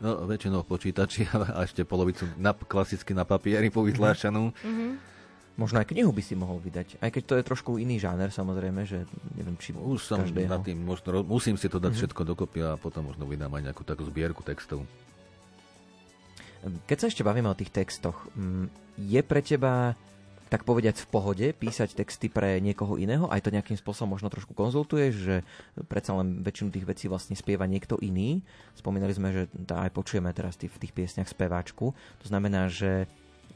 No, 0.00 0.24
väčšinou 0.24 0.64
v 0.64 0.68
počítači 0.72 1.28
a 1.36 1.60
ešte 1.68 1.84
polovicu 1.84 2.24
na, 2.40 2.56
klasicky 2.56 3.12
na 3.12 3.28
papieri 3.28 3.68
povytláčanú. 3.68 4.56
Mhm. 4.64 5.16
Možno 5.56 5.80
aj 5.80 5.88
knihu 5.88 6.12
by 6.12 6.20
si 6.20 6.36
mohol 6.36 6.60
vydať. 6.60 7.00
Aj 7.00 7.08
keď 7.08 7.22
to 7.24 7.34
je 7.40 7.48
trošku 7.48 7.80
iný 7.80 7.96
žáner, 7.96 8.28
samozrejme, 8.28 8.84
že 8.84 9.08
neviem, 9.32 9.56
či 9.56 9.72
Už 9.72 10.04
som 10.04 10.20
každého. 10.20 10.52
nad 10.52 10.60
tým, 10.60 10.84
možno, 10.84 11.24
musím 11.24 11.56
si 11.56 11.72
to 11.72 11.80
dať 11.80 11.96
všetko 11.96 12.28
dokopy 12.28 12.60
a 12.60 12.76
potom 12.76 13.08
možno 13.08 13.24
vydám 13.24 13.48
aj 13.56 13.72
nejakú 13.72 13.80
takú 13.80 14.04
zbierku 14.04 14.44
textov. 14.44 14.84
Keď 16.84 16.96
sa 17.00 17.08
ešte 17.08 17.24
bavíme 17.24 17.48
o 17.48 17.56
tých 17.56 17.72
textoch, 17.72 18.28
mm, 18.36 18.68
je 19.00 19.20
pre 19.24 19.40
teba 19.40 19.96
tak 20.46 20.62
povediať 20.62 21.02
v 21.02 21.10
pohode 21.10 21.46
písať 21.50 21.98
texty 21.98 22.30
pre 22.30 22.62
niekoho 22.62 22.94
iného? 22.96 23.26
Aj 23.26 23.42
to 23.42 23.50
nejakým 23.50 23.74
spôsobom 23.74 24.14
možno 24.14 24.30
trošku 24.30 24.54
konzultuješ, 24.54 25.14
že 25.14 25.36
predsa 25.90 26.14
len 26.14 26.42
väčšinu 26.46 26.70
tých 26.70 26.86
vecí 26.86 27.04
vlastne 27.10 27.34
spieva 27.34 27.66
niekto 27.66 27.98
iný. 27.98 28.46
Spomínali 28.78 29.10
sme, 29.10 29.34
že 29.34 29.42
aj 29.66 29.90
počujeme 29.90 30.30
teraz 30.30 30.54
v 30.54 30.70
tých 30.70 30.94
piesniach 30.94 31.26
speváčku. 31.26 31.92
To 31.94 32.26
znamená, 32.26 32.70
že 32.70 33.10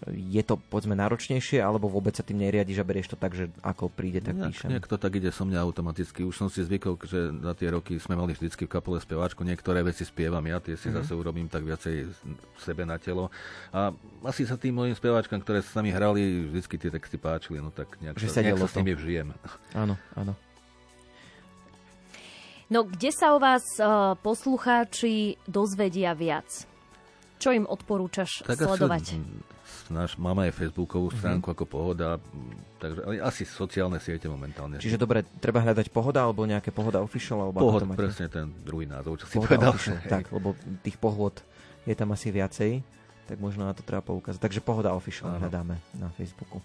je 0.08 0.40
to 0.40 0.56
povedzme 0.56 0.96
náročnejšie, 0.96 1.60
alebo 1.60 1.84
vôbec 1.84 2.12
sa 2.12 2.24
tým 2.24 2.40
neriadiš 2.40 2.80
a 2.80 2.88
berieš 2.88 3.12
to 3.12 3.18
tak, 3.20 3.36
že 3.36 3.52
ako 3.60 3.92
príde, 3.92 4.20
tak 4.20 4.32
Nejak, 4.32 4.48
píšem. 4.48 4.68
nejak 4.72 4.88
to 4.88 4.96
tak 4.96 5.12
ide 5.12 5.28
so 5.28 5.44
mňa 5.44 5.60
automaticky. 5.60 6.24
Už 6.24 6.32
som 6.34 6.48
si 6.48 6.64
zvykol, 6.64 6.96
že 7.04 7.28
za 7.36 7.52
tie 7.52 7.68
roky 7.68 7.96
sme 7.96 8.16
mali 8.16 8.32
vždycky 8.32 8.64
v 8.64 8.72
kapele 8.72 8.96
speváčku. 8.96 9.44
Niektoré 9.44 9.84
veci 9.84 10.02
spievam 10.02 10.40
ja, 10.42 10.56
tie 10.56 10.72
si 10.74 10.88
Mhm. 10.88 10.96
mm-hmm. 10.96 11.04
zase 11.04 11.12
urobím 11.12 11.46
tak 11.46 11.62
viacej 11.62 12.08
sebe 12.56 12.82
na 12.82 12.96
telo. 12.96 13.28
A 13.70 13.92
asi 14.24 14.48
sa 14.48 14.56
tým 14.56 14.72
mojim 14.74 14.92
speváčkam, 14.92 15.36
ktoré 15.36 15.60
s 15.60 15.76
nami 15.76 15.92
hrali, 15.92 16.48
vždycky 16.48 16.74
tie 16.76 16.88
texty 16.88 17.20
páčili. 17.20 17.60
No 17.60 17.68
tak 17.68 18.00
nejak, 18.00 18.16
Že 18.16 18.28
sa, 18.28 18.40
nejak 18.40 18.56
sa 18.56 18.68
s 18.68 18.76
nimi 18.76 18.96
vžijem. 18.96 19.28
Áno, 19.72 20.00
áno. 20.16 20.32
No, 22.70 22.86
kde 22.86 23.10
sa 23.10 23.34
o 23.34 23.42
vás 23.42 23.66
uh, 23.76 24.14
poslucháči 24.16 25.34
dozvedia 25.44 26.14
viac? 26.14 26.46
Čo 27.42 27.50
im 27.50 27.66
odporúčaš 27.66 28.46
Tak 28.46 28.62
sledovať? 28.62 29.02
asi, 29.02 29.18
náš, 29.90 30.14
máme 30.14 30.46
aj 30.46 30.54
facebookovú 30.54 31.08
Mhm. 31.08 31.16
stránku 31.16 31.46
ako 31.48 31.64
Pohoda, 31.64 32.16
takže 32.76 33.00
ale 33.02 33.14
asi 33.18 33.42
sociálne 33.42 33.98
siete 33.98 34.24
momentálne. 34.24 34.78
Čiže 34.78 34.96
dobre, 34.96 35.22
treba 35.36 35.60
hľadať 35.60 35.86
pohoda 35.88 36.22
alebo 36.22 36.42
nejaké 36.42 36.70
pohoda 36.70 36.98
official? 36.98 37.42
Alebo 37.42 37.58
Pohod, 37.60 37.80
to 37.80 37.88
máte? 37.88 38.00
presne 38.00 38.26
ten 38.26 38.48
druhý 38.56 38.84
názov, 38.84 39.18
čo 39.18 39.26
si 39.26 39.36
Pohoda 39.36 39.50
povedal. 39.60 39.70
official, 39.70 39.96
tak, 40.08 40.24
lebo 40.28 40.54
tých 40.80 40.96
pohôd 40.96 41.42
je 41.82 41.92
tam 41.92 42.08
asi 42.08 42.30
viacej, 42.30 42.80
tak 43.26 43.36
možno 43.36 43.62
na 43.62 43.72
to 43.72 43.80
treba 43.80 44.00
poukázať. 44.00 44.38
Takže 44.38 44.60
pohoda 44.60 44.90
official 44.90 45.30
Áno. 45.30 45.38
hľadáme 45.40 45.76
na 45.94 46.08
Facebooku. 46.10 46.62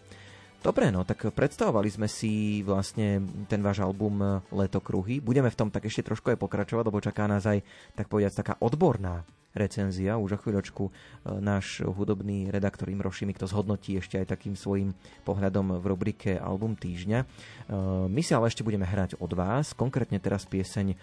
Dobre, 0.57 0.89
no 0.89 1.01
tak 1.01 1.29
predstavovali 1.29 1.87
sme 1.87 2.07
si 2.07 2.59
vlastne 2.61 3.21
ten 3.45 3.61
váš 3.61 3.79
album 3.79 4.17
Letokruhy. 4.49 5.19
Budeme 5.19 5.45
v 5.45 5.53
tom 5.55 5.69
tak 5.69 5.85
ešte 5.85 6.01
trošku 6.03 6.33
aj 6.33 6.41
pokračovať, 6.41 6.83
lebo 6.83 6.97
čaká 6.97 7.25
nás 7.25 7.45
aj, 7.45 7.61
tak 7.93 8.05
povedať, 8.05 8.33
taká 8.35 8.57
odborná 8.57 9.21
recenzia. 9.55 10.13
Už 10.13 10.35
o 10.35 10.39
chvíľočku 10.39 10.83
e, 10.83 10.91
náš 11.35 11.81
hudobný 11.81 12.47
redaktor 12.47 12.85
Imro 12.85 13.09
Šimik 13.09 13.35
to 13.35 13.45
zhodnotí 13.45 13.95
ešte 13.95 14.15
aj 14.17 14.29
takým 14.29 14.53
svojim 14.53 14.91
pohľadom 15.23 15.79
v 15.79 15.85
rubrike 15.85 16.31
Album 16.35 16.75
týždňa. 16.75 17.19
E, 17.19 17.25
My 18.05 18.19
si 18.19 18.31
ale 18.31 18.45
ešte 18.45 18.61
budeme 18.61 18.83
hrať 18.83 19.15
od 19.15 19.31
vás, 19.31 19.71
konkrétne 19.71 20.17
teraz 20.17 20.43
pieseň 20.43 20.93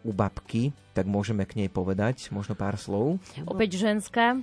u 0.00 0.12
babky, 0.12 0.62
tak 0.92 1.04
môžeme 1.04 1.42
k 1.42 1.56
nej 1.56 1.68
povedať 1.68 2.28
možno 2.30 2.52
pár 2.52 2.76
slov. 2.76 3.16
Opäť 3.42 3.80
ženská. 3.80 4.36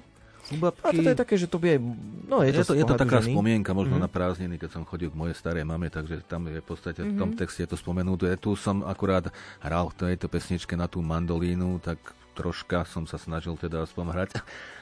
A 0.51 0.89
toto 0.89 1.05
je 1.05 1.13
také, 1.13 1.37
že 1.37 1.45
to 1.45 1.61
by 1.61 1.77
aj... 1.77 1.79
No, 2.25 2.41
je, 2.41 2.49
Je 2.49 2.65
to, 2.65 2.73
je 2.73 2.81
to 2.83 2.97
taká 2.97 3.21
ženy. 3.21 3.29
spomienka 3.31 3.71
možno 3.71 3.95
Mhm. 3.95 4.01
na 4.01 4.09
prázdniny, 4.09 4.57
keď 4.57 4.69
som 4.73 4.83
chodil 4.83 5.07
k 5.07 5.15
mojej 5.15 5.37
starej 5.37 5.61
mame, 5.61 5.85
takže 5.87 6.25
tam 6.25 6.49
je 6.49 6.57
v 6.57 6.65
podstate 6.65 6.97
v 6.99 7.13
Mhm. 7.13 7.19
tom 7.19 7.29
texte 7.31 7.61
je 7.61 7.69
to 7.69 7.77
spomenuté. 7.77 8.33
Tu 8.35 8.49
som 8.55 8.81
akurát 8.81 9.29
hral 9.59 9.93
v 9.93 10.09
tejto 10.09 10.25
pesničke 10.27 10.73
na 10.73 10.89
tú 10.89 10.97
mandolínu, 10.99 11.77
tak 11.77 12.01
troška 12.33 12.83
som 12.85 13.03
sa 13.03 13.15
snažil 13.15 13.53
teda 13.55 13.83
aspoň 13.83 14.05
hrať. 14.11 14.31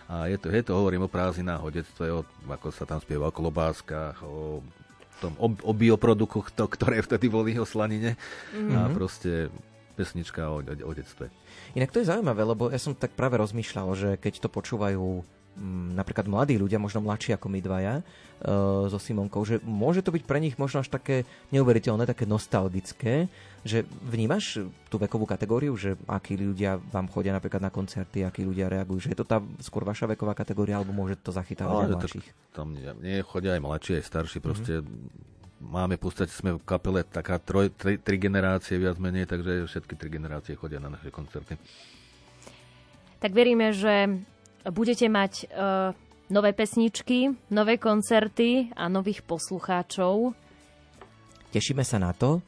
A 0.09 0.25
je 0.25 0.37
to, 0.37 0.49
je 0.49 0.61
to 0.61 0.73
hovorím 0.73 1.05
o 1.05 1.11
prázdninách, 1.11 1.61
o 1.61 1.69
detstve, 1.69 2.05
o, 2.09 2.21
ako 2.45 2.73
sa 2.73 2.85
tam 2.85 2.97
spieva 2.97 3.29
o 3.29 3.35
klobáskach, 3.35 4.21
o 4.25 4.65
tom, 5.21 5.37
o, 5.37 5.47
o 5.51 5.71
bioproduktoch, 5.73 6.49
to, 6.49 6.65
ktoré 6.65 7.01
vtedy 7.01 7.29
boli 7.29 7.53
o 7.57 7.65
slanine. 7.67 8.17
A 8.53 8.89
Mhm. 8.89 8.93
proste 8.95 9.53
pesnička 9.93 10.47
o, 10.49 10.63
o, 10.63 10.73
o 10.87 10.91
detstve. 10.95 11.27
Inak 11.75 11.91
to 11.91 11.99
je 11.99 12.09
zaujímavé, 12.09 12.41
lebo 12.41 12.71
ja 12.71 12.79
som 12.79 12.95
tak 12.95 13.13
práve 13.13 13.35
rozmýšľal, 13.35 13.87
že 13.99 14.09
keď 14.15 14.47
to 14.47 14.49
počúvajú 14.49 15.27
napríklad 15.95 16.29
mladí 16.29 16.55
ľudia, 16.55 16.79
možno 16.79 17.03
mladší 17.03 17.35
ako 17.35 17.47
my 17.51 17.59
dvaja, 17.59 17.95
e, 17.99 18.03
so 18.87 18.99
Simonkou, 18.99 19.43
že 19.43 19.59
môže 19.65 19.99
to 19.99 20.13
byť 20.13 20.23
pre 20.23 20.39
nich 20.39 20.55
možno 20.55 20.79
až 20.79 20.87
také 20.87 21.27
neuveriteľné, 21.51 22.07
také 22.07 22.23
nostalgické, 22.23 23.27
že 23.67 23.83
vnímaš 24.07 24.63
tú 24.87 24.95
vekovú 24.95 25.27
kategóriu, 25.27 25.75
že 25.75 25.99
akí 26.07 26.39
ľudia 26.39 26.79
vám 26.95 27.11
chodia 27.11 27.35
napríklad 27.35 27.59
na 27.59 27.71
koncerty, 27.73 28.23
akí 28.23 28.47
ľudia 28.47 28.71
reagujú, 28.71 29.09
že 29.09 29.11
je 29.11 29.19
to 29.19 29.27
tá 29.27 29.43
skôr 29.59 29.83
vaša 29.83 30.07
veková 30.07 30.31
kategória, 30.31 30.79
alebo 30.79 30.95
môže 30.95 31.19
to 31.19 31.35
zachytávať 31.35 31.75
aj 31.75 31.85
Ale 31.91 31.95
mladších? 31.99 32.27
tak 32.31 32.55
tam 32.55 32.67
nie, 32.75 33.19
chodia 33.27 33.59
aj 33.59 33.61
mladší, 33.61 33.91
aj 33.99 34.03
starší, 34.07 34.39
proste 34.39 34.79
máme 35.59 35.99
v 35.99 36.03
podstate, 36.07 36.31
sme 36.31 36.55
v 36.55 36.63
kapele 36.63 37.03
taká 37.03 37.35
troj, 37.37 37.67
tri, 37.75 37.99
tri 37.99 38.15
generácie 38.15 38.79
viac 38.79 38.95
menej, 38.95 39.27
takže 39.27 39.67
všetky 39.67 39.93
tri 39.99 40.07
generácie 40.07 40.55
chodia 40.55 40.79
na 40.79 40.87
naše 40.87 41.11
koncerty. 41.11 41.59
Tak 43.19 43.35
veríme, 43.35 43.75
že 43.75 44.23
budete 44.67 45.07
mať 45.07 45.33
e, 45.43 45.45
nové 46.29 46.51
pesničky, 46.53 47.31
nové 47.49 47.77
koncerty 47.77 48.69
a 48.75 48.91
nových 48.91 49.23
poslucháčov. 49.23 50.35
Tešíme 51.49 51.81
sa 51.81 51.97
na 51.97 52.11
to. 52.13 52.43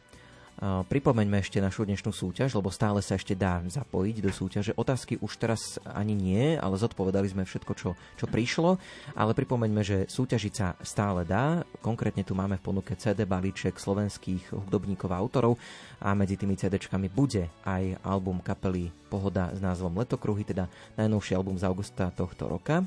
Pripomeňme 0.62 1.42
ešte 1.42 1.58
našu 1.58 1.90
dnešnú 1.90 2.14
súťaž, 2.14 2.54
lebo 2.54 2.70
stále 2.70 3.02
sa 3.02 3.18
ešte 3.18 3.34
dá 3.34 3.66
zapojiť 3.66 4.18
do 4.22 4.30
súťaže. 4.30 4.78
Otázky 4.78 5.18
už 5.18 5.42
teraz 5.42 5.82
ani 5.82 6.14
nie, 6.14 6.54
ale 6.54 6.78
zodpovedali 6.78 7.34
sme 7.34 7.50
všetko, 7.50 7.74
čo, 7.74 7.98
čo 7.98 8.30
prišlo. 8.30 8.78
Ale 9.18 9.34
pripomeňme, 9.34 9.82
že 9.82 10.06
súťažiť 10.06 10.54
sa 10.54 10.78
stále 10.86 11.26
dá. 11.26 11.66
Konkrétne 11.82 12.22
tu 12.22 12.38
máme 12.38 12.62
v 12.62 12.66
ponuke 12.70 12.94
CD 12.94 13.26
balíček 13.26 13.82
slovenských 13.82 14.54
hudobníkov 14.54 15.10
a 15.10 15.18
autorov 15.18 15.58
a 15.98 16.14
medzi 16.14 16.38
tými 16.38 16.54
CDčkami 16.54 17.10
bude 17.10 17.50
aj 17.66 17.98
album 18.06 18.38
kapely 18.38 18.94
Pohoda 19.10 19.50
s 19.50 19.58
názvom 19.58 19.98
Letokruhy, 19.98 20.46
teda 20.46 20.70
najnovší 20.94 21.42
album 21.42 21.58
z 21.58 21.66
augusta 21.66 22.14
tohto 22.14 22.46
roka. 22.46 22.86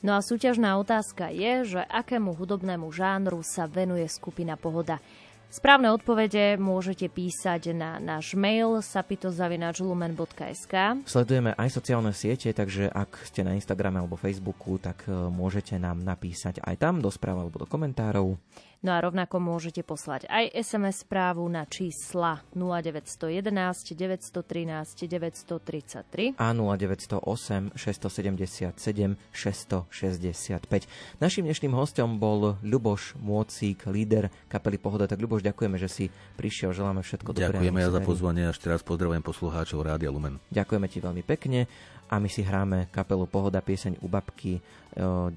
No 0.00 0.14
a 0.14 0.22
súťažná 0.22 0.78
otázka 0.78 1.28
je, 1.28 1.76
že 1.76 1.82
akému 1.90 2.32
hudobnému 2.38 2.86
žánru 2.94 3.42
sa 3.42 3.66
venuje 3.66 4.06
skupina 4.06 4.54
Pohoda. 4.54 5.02
Správne 5.50 5.90
odpovede 5.90 6.54
môžete 6.62 7.10
písať 7.10 7.74
na 7.74 7.98
náš 7.98 8.38
mail 8.38 8.78
sapitozavinačlumen.sk 8.86 11.02
Sledujeme 11.02 11.58
aj 11.58 11.68
sociálne 11.74 12.14
siete, 12.14 12.54
takže 12.54 12.86
ak 12.86 13.26
ste 13.26 13.42
na 13.42 13.58
Instagrame 13.58 13.98
alebo 13.98 14.14
Facebooku, 14.14 14.78
tak 14.78 15.02
e, 15.04 15.10
môžete 15.10 15.74
nám 15.74 16.06
napísať 16.06 16.62
aj 16.62 16.78
tam 16.78 17.02
do 17.02 17.10
správ 17.10 17.42
alebo 17.42 17.58
do 17.58 17.66
komentárov. 17.66 18.38
No 18.80 18.96
a 18.96 18.98
rovnako 19.04 19.44
môžete 19.44 19.84
poslať 19.84 20.24
aj 20.32 20.56
SMS 20.56 21.04
správu 21.04 21.44
na 21.52 21.68
čísla 21.68 22.40
0911 22.56 23.52
913 23.92 25.04
933. 25.04 26.40
A 26.40 26.48
0908 26.56 27.76
677 27.76 29.20
665. 29.36 30.88
Našim 31.20 31.44
dnešným 31.44 31.76
hostom 31.76 32.16
bol 32.16 32.56
Ľuboš 32.64 33.20
Môcik, 33.20 33.84
líder 33.84 34.32
kapely 34.48 34.80
Pohoda. 34.80 35.04
Tak 35.04 35.20
Ľuboš, 35.20 35.44
ďakujeme, 35.44 35.76
že 35.76 35.92
si 35.92 36.04
prišiel. 36.40 36.72
Želáme 36.72 37.04
všetko 37.04 37.36
dobré. 37.36 37.52
Ďakujeme 37.52 37.84
ja 37.84 37.92
za 37.92 38.00
pozvanie 38.00 38.48
a 38.48 38.56
ešte 38.56 38.72
raz 38.72 38.80
pozdravujem 38.80 39.20
poslucháčov 39.20 39.84
Rádia 39.84 40.08
Lumen. 40.08 40.40
Ďakujeme 40.48 40.88
ti 40.88 41.04
veľmi 41.04 41.20
pekne 41.28 41.68
a 42.08 42.16
my 42.16 42.32
si 42.32 42.40
hráme 42.40 42.88
kapelu 42.88 43.28
Pohoda 43.28 43.60
pieseň 43.60 44.00
u 44.00 44.08
babky, 44.08 44.56
e, 44.56 44.60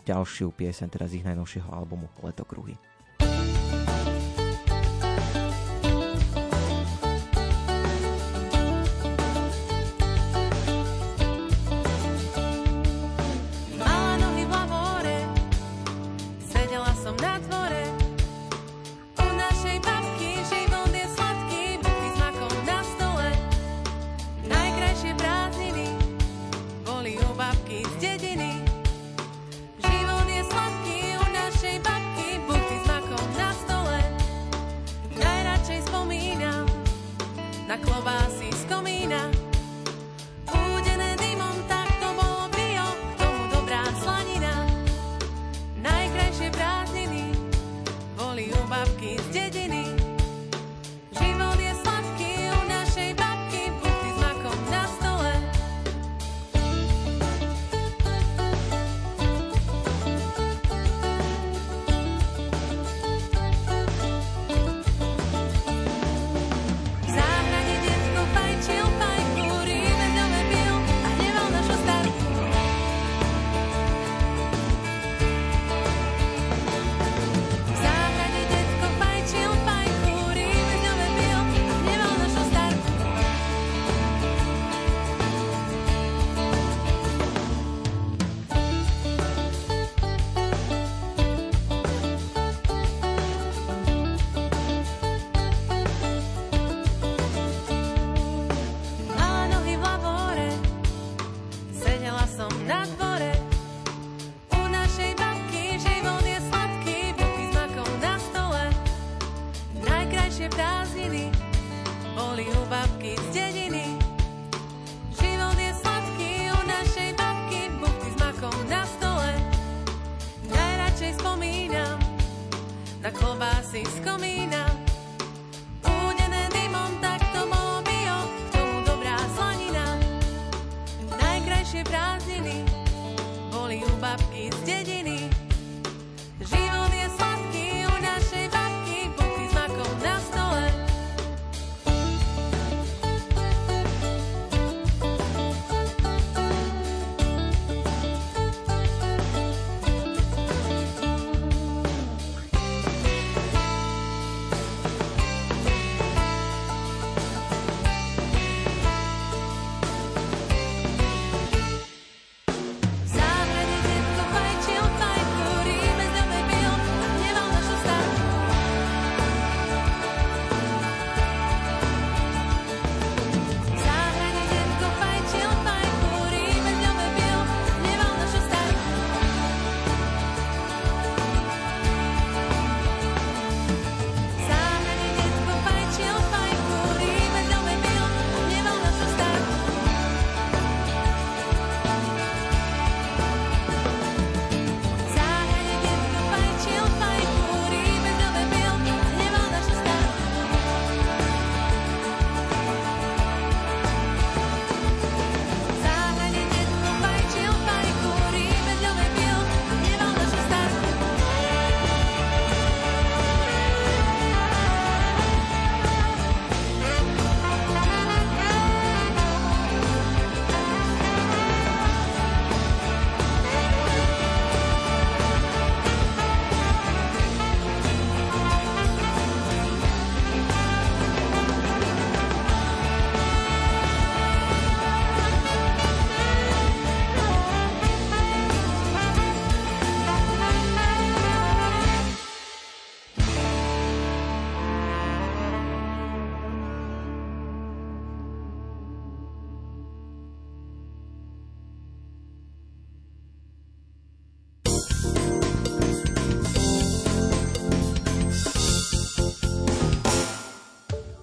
ďalšiu 0.07 0.55
pieseň 0.55 0.87
teda 0.87 1.11
z 1.11 1.19
ich 1.19 1.27
najnovšieho 1.27 1.67
albumu 1.67 2.07
Letokruhy. 2.23 2.92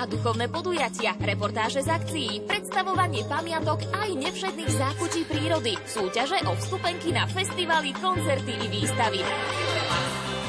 A 0.00 0.08
duchovné 0.08 0.48
podujatia, 0.48 1.12
reportáže 1.20 1.84
z 1.84 1.92
akcií, 1.92 2.32
predstavovanie 2.48 3.28
pamiatok 3.28 3.84
aj 3.92 4.16
nevšetných 4.16 4.72
zákutí 4.72 5.28
prírody, 5.28 5.76
súťaže 5.84 6.40
o 6.48 6.56
vstupenky 6.56 7.12
na 7.12 7.28
festivaly, 7.28 7.92
koncerty 8.00 8.56
i 8.64 8.66
výstavy. 8.72 9.20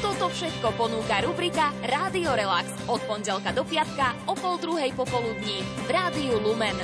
Toto 0.00 0.32
všetko 0.32 0.72
ponúka 0.80 1.20
rubrika 1.20 1.68
Rádio 1.84 2.32
Relax 2.32 2.88
od 2.88 3.04
pondelka 3.04 3.52
do 3.52 3.60
piatka 3.68 4.16
o 4.24 4.32
pol 4.32 4.56
druhej 4.56 4.96
popoludní 4.96 5.60
v 5.84 5.88
Rádiu 5.92 6.40
Lumen. 6.40 6.74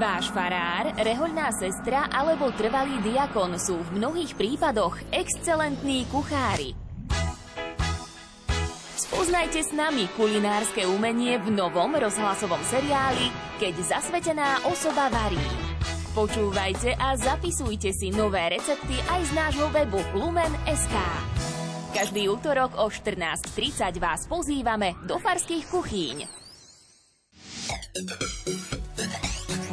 Váš 0.00 0.32
farár, 0.32 0.96
rehoľná 0.96 1.52
sestra 1.52 2.08
alebo 2.08 2.48
trvalý 2.56 3.04
diakon 3.04 3.56
sú 3.60 3.76
v 3.88 4.00
mnohých 4.00 4.32
prípadoch 4.32 4.96
excelentní 5.12 6.08
kuchári. 6.08 6.89
Spoznajte 9.00 9.64
s 9.64 9.72
nami 9.72 10.12
kulinárske 10.12 10.84
umenie 10.84 11.40
v 11.40 11.48
novom 11.56 11.96
rozhlasovom 11.96 12.60
seriáli 12.68 13.32
Keď 13.56 13.96
zasvetená 13.96 14.68
osoba 14.68 15.08
varí. 15.08 15.40
Počúvajte 16.12 17.00
a 17.00 17.16
zapisujte 17.16 17.96
si 17.96 18.12
nové 18.12 18.52
recepty 18.52 19.00
aj 19.08 19.20
z 19.24 19.32
nášho 19.32 19.72
webu 19.72 20.04
lumen.sk. 20.12 20.96
Každý 21.96 22.28
útorok 22.28 22.76
o 22.76 22.92
14.30 22.92 23.96
vás 23.96 24.28
pozývame 24.28 24.92
do 25.08 25.16
farských 25.16 25.64
kuchýň. 25.72 26.16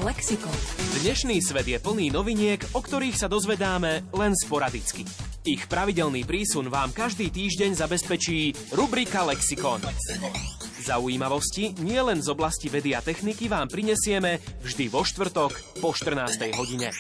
Lexikon. 0.08 0.56
Dnešný 1.04 1.44
svet 1.44 1.68
je 1.68 1.78
plný 1.84 2.16
noviniek, 2.16 2.64
o 2.72 2.80
ktorých 2.80 3.20
sa 3.20 3.28
dozvedáme 3.28 4.08
len 4.16 4.32
sporadicky. 4.40 5.04
Ich 5.48 5.72
pravidelný 5.72 6.28
prísun 6.28 6.68
vám 6.68 6.92
každý 6.92 7.32
týždeň 7.32 7.80
zabezpečí 7.80 8.52
rubrika 8.76 9.24
Lexikon. 9.24 9.80
Zaujímavosti 10.84 11.72
nie 11.80 12.04
len 12.04 12.20
z 12.20 12.28
oblasti 12.28 12.68
vedy 12.68 12.92
a 12.92 13.00
techniky 13.00 13.48
vám 13.48 13.72
prinesieme 13.72 14.44
vždy 14.60 14.92
vo 14.92 15.08
štvrtok 15.08 15.80
po 15.80 15.96
14. 15.96 16.52
hodine. 16.52 16.92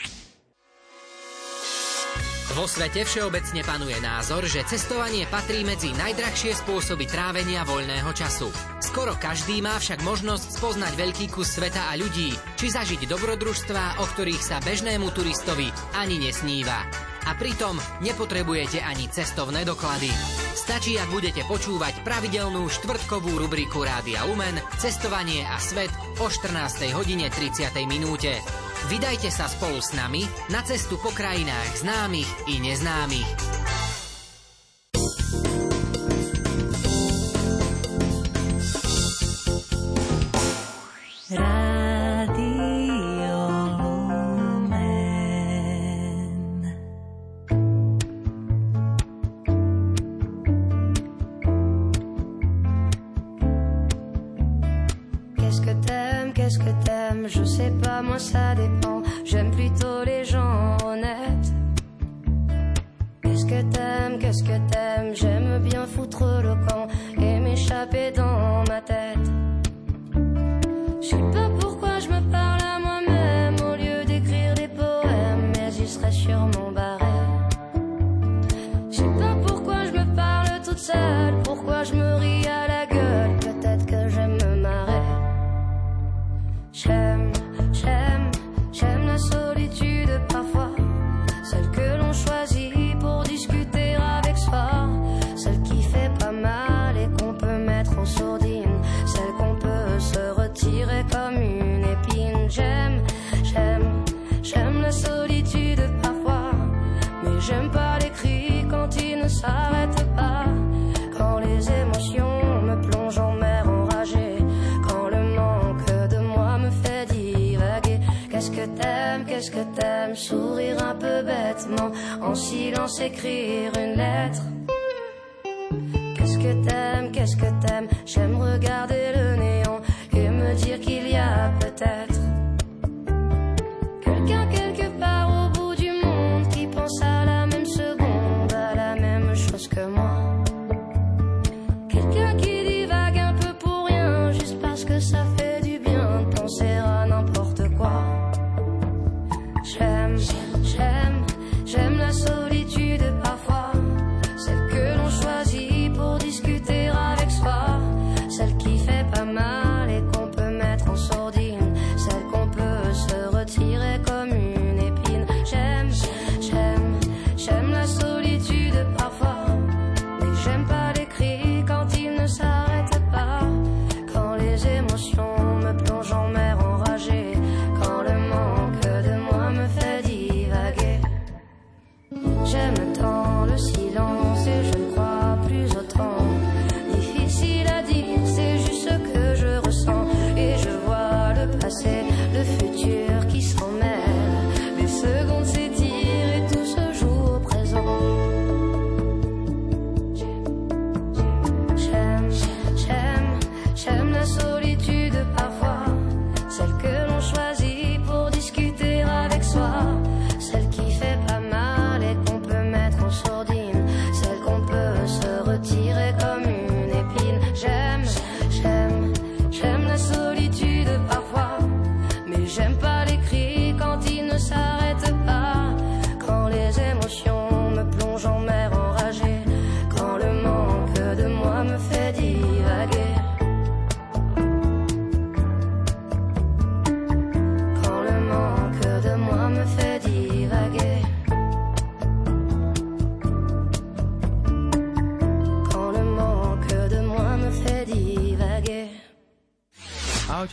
Vo 2.55 2.63
svete 2.71 3.03
všeobecne 3.03 3.67
panuje 3.67 3.99
názor, 3.99 4.47
že 4.47 4.63
cestovanie 4.63 5.27
patrí 5.27 5.67
medzi 5.67 5.91
najdrahšie 5.91 6.55
spôsoby 6.55 7.03
trávenia 7.03 7.67
voľného 7.67 8.15
času. 8.15 8.47
Skoro 8.79 9.19
každý 9.19 9.59
má 9.59 9.75
však 9.75 10.07
možnosť 10.07 10.55
spoznať 10.55 10.93
veľký 10.95 11.35
kus 11.35 11.51
sveta 11.51 11.91
a 11.91 11.99
ľudí, 11.99 12.31
či 12.55 12.71
zažiť 12.71 13.11
dobrodružstvá, 13.11 13.99
o 13.99 14.07
ktorých 14.07 14.39
sa 14.39 14.63
bežnému 14.63 15.11
turistovi 15.11 15.67
ani 15.99 16.23
nesníva. 16.23 16.87
A 17.27 17.35
pritom 17.35 17.75
nepotrebujete 17.99 18.79
ani 18.79 19.11
cestovné 19.11 19.67
doklady. 19.67 20.07
Stačí, 20.55 20.95
ak 20.95 21.11
budete 21.11 21.43
počúvať 21.43 21.99
pravidelnú 22.07 22.71
štvrtkovú 22.71 23.35
rubriku 23.35 23.83
Rádia 23.83 24.23
Lumen 24.23 24.55
Cestovanie 24.79 25.43
a 25.43 25.59
svet 25.59 25.91
o 26.23 26.31
14. 26.31 26.87
hodine 26.95 27.27
30. 27.27 27.75
minúte. 27.83 28.39
Vydajte 28.87 29.27
sa 29.27 29.51
spolu 29.51 29.83
s 29.83 29.91
nami 29.91 30.23
na 30.47 30.63
cestu 30.63 30.95
po 30.95 31.11
krajinách 31.11 31.83
známych 31.83 32.47
i 32.47 32.63
neznámych. 32.63 33.56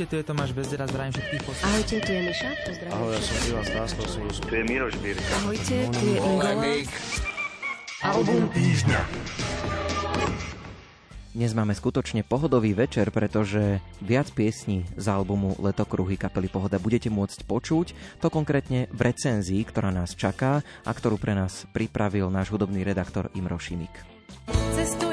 Ahojte, 0.05 0.21
tu 0.21 0.21
je 0.21 0.29
Tomáš 0.37 0.53
Bezdera, 0.53 0.85
zdravím 0.85 1.17
všetkých 1.17 1.43
poslucháčov. 1.49 1.73
Ahojte, 1.73 1.97
tu 2.05 2.11
je 2.13 2.21
Miša, 2.29 2.51
pozdravím. 2.69 2.93
Ahoj, 2.93 3.11
ja 3.17 3.21
som 3.25 3.37
Ivan 3.49 3.65
Stáskou 3.65 4.05
Sús. 4.05 4.37
Tu 4.37 4.53
je 4.53 4.65
Miroš 4.69 4.95
Birka. 5.01 5.33
Ahojte, 5.41 5.77
tu 5.97 6.05
je 6.05 6.19
Ingola. 6.21 6.53
Album 8.05 8.43
týždňa. 8.53 9.01
Dnes 11.33 11.51
máme 11.57 11.73
skutočne 11.73 12.21
pohodový 12.21 12.77
večer, 12.77 13.09
pretože 13.17 13.81
viac 14.05 14.29
piesní 14.37 14.85
z 14.93 15.07
albumu 15.09 15.57
Letokruhy 15.57 16.21
kapely 16.21 16.53
Pohoda 16.53 16.77
budete 16.77 17.09
môcť 17.09 17.49
počuť, 17.49 18.21
to 18.21 18.29
konkrétne 18.29 18.93
v 18.93 19.01
recenzii, 19.09 19.65
ktorá 19.65 19.89
nás 19.89 20.13
čaká 20.13 20.61
a 20.85 20.91
ktorú 20.93 21.17
pre 21.17 21.33
nás 21.33 21.65
pripravil 21.73 22.29
náš 22.29 22.53
hudobný 22.53 22.85
redaktor 22.85 23.33
Imro 23.33 23.57
Šimik. 23.57 24.05
Cestujem 24.77 25.04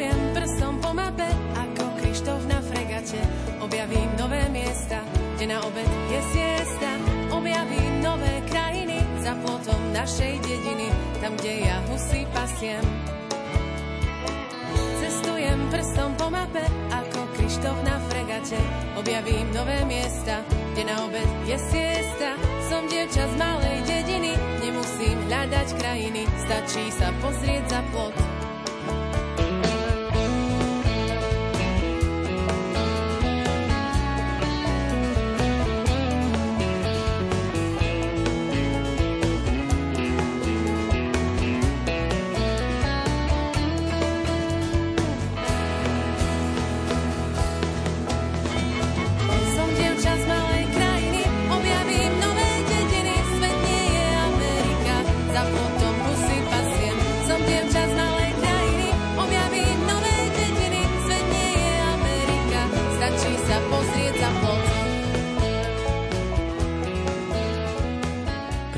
Prstom 15.92 16.16
po 16.16 16.32
mape 16.32 16.64
ako 16.88 17.36
Krištof 17.36 17.76
na 17.84 18.00
fregate. 18.08 18.56
Objavím 18.96 19.52
nové 19.52 19.84
miesta, 19.84 20.40
kde 20.72 20.88
na 20.88 21.04
obed 21.04 21.28
je 21.44 21.60
siesta. 21.60 22.32
Som 22.72 22.88
dievča 22.88 23.28
z 23.28 23.36
malej 23.36 23.78
dediny, 23.84 24.32
nemusím 24.64 25.20
hľadať 25.28 25.68
krajiny, 25.76 26.24
stačí 26.48 26.88
sa 26.96 27.12
pozrieť 27.20 27.76
za 27.76 27.84
plot. 27.92 28.16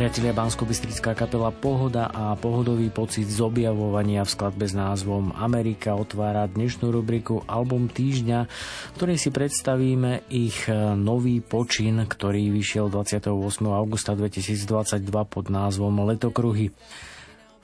Priatelia 0.03 0.35
bansko 0.35 0.67
kapela 1.15 1.47
Pohoda 1.47 2.11
a 2.11 2.35
pohodový 2.35 2.91
pocit 2.91 3.23
z 3.23 3.39
objavovania 3.39 4.27
v 4.27 4.35
skladbe 4.35 4.67
s 4.67 4.75
názvom 4.75 5.31
Amerika 5.31 5.95
otvára 5.95 6.43
dnešnú 6.43 6.91
rubriku 6.91 7.39
Album 7.47 7.87
týždňa, 7.87 8.39
v 8.43 8.95
ktorej 8.99 9.15
si 9.15 9.31
predstavíme 9.31 10.27
ich 10.27 10.67
e, 10.67 10.75
nový 10.99 11.39
počin, 11.39 12.03
ktorý 12.03 12.51
vyšiel 12.51 12.91
28. 12.91 13.31
augusta 13.71 14.11
2022 14.11 15.07
pod 15.07 15.47
názvom 15.47 15.95
Letokruhy. 16.03 16.75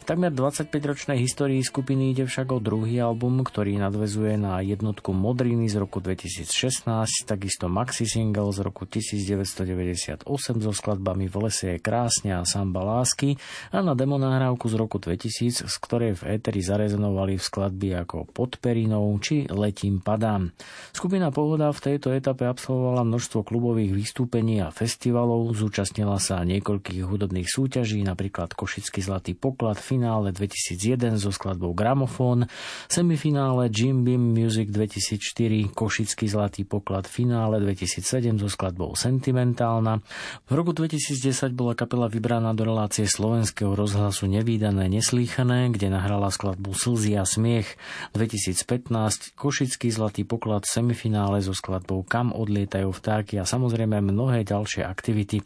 Takmer 0.09 0.33
25-ročnej 0.33 1.21
histórii 1.21 1.61
skupiny 1.61 2.17
ide 2.17 2.25
však 2.25 2.49
o 2.49 2.57
druhý 2.57 2.97
album, 2.97 3.45
ktorý 3.45 3.77
nadvezuje 3.77 4.41
na 4.41 4.57
jednotku 4.57 5.13
Modriny 5.13 5.69
z 5.69 5.77
roku 5.77 6.01
2016, 6.01 6.89
takisto 7.29 7.69
maxi 7.69 8.09
single 8.09 8.49
z 8.49 8.65
roku 8.65 8.89
1998 8.89 10.25
so 10.65 10.73
skladbami 10.73 11.29
V 11.29 11.35
lese 11.45 11.77
je 11.77 11.77
krásne 11.77 12.33
a 12.33 12.41
Samba 12.41 12.81
lásky 12.81 13.37
a 13.69 13.85
na 13.85 13.93
demo 13.93 14.17
nahrávku 14.17 14.65
z 14.65 14.81
roku 14.81 14.97
2000, 14.97 15.69
z 15.69 15.75
ktorej 15.77 16.17
v 16.17 16.41
éteri 16.41 16.65
zarezonovali 16.65 17.37
v 17.37 17.45
skladby 17.45 18.01
ako 18.01 18.33
Pod 18.33 18.57
perinou 18.57 19.13
či 19.21 19.45
Letím 19.45 20.01
padám. 20.01 20.49
Skupina 20.89 21.29
Pohoda 21.29 21.69
v 21.69 21.85
tejto 21.85 22.09
etape 22.17 22.49
absolvovala 22.49 23.05
množstvo 23.05 23.45
klubových 23.45 23.93
vystúpení 23.93 24.57
a 24.65 24.73
festivalov, 24.73 25.53
zúčastnila 25.53 26.17
sa 26.17 26.41
niekoľkých 26.49 27.05
hudobných 27.05 27.45
súťaží, 27.45 28.01
napríklad 28.01 28.57
Košický 28.57 29.05
zlatý 29.05 29.37
poklad, 29.37 29.77
finále 29.99 30.31
2001 30.31 31.19
so 31.19 31.27
skladbou 31.35 31.75
Gramofón, 31.75 32.47
semifinále 32.87 33.67
Jim 33.67 34.07
Beam 34.07 34.31
Music 34.31 34.71
2004, 34.71 35.75
Košický 35.75 36.23
zlatý 36.23 36.63
poklad, 36.63 37.03
finále 37.03 37.59
2007 37.59 38.39
so 38.39 38.47
skladbou 38.47 38.95
Sentimentálna. 38.95 39.99
V 40.47 40.51
roku 40.55 40.71
2010 40.71 41.51
bola 41.51 41.75
kapela 41.75 42.07
vybraná 42.07 42.55
do 42.55 42.63
relácie 42.63 43.11
slovenského 43.11 43.75
rozhlasu 43.75 44.31
Nevýdané 44.31 44.87
neslýchané, 44.87 45.67
kde 45.75 45.91
nahrala 45.91 46.31
skladbu 46.31 46.71
Slzy 46.71 47.19
a 47.19 47.27
smiech. 47.27 47.75
2015 48.15 49.35
Košický 49.35 49.91
zlatý 49.91 50.23
poklad 50.23 50.63
semifinále 50.63 51.43
so 51.43 51.51
skladbou 51.51 52.07
Kam 52.07 52.31
odlietajú 52.31 52.87
vtáky 52.95 53.35
a 53.35 53.43
samozrejme 53.43 53.99
mnohé 53.99 54.47
ďalšie 54.47 54.87
aktivity. 54.87 55.43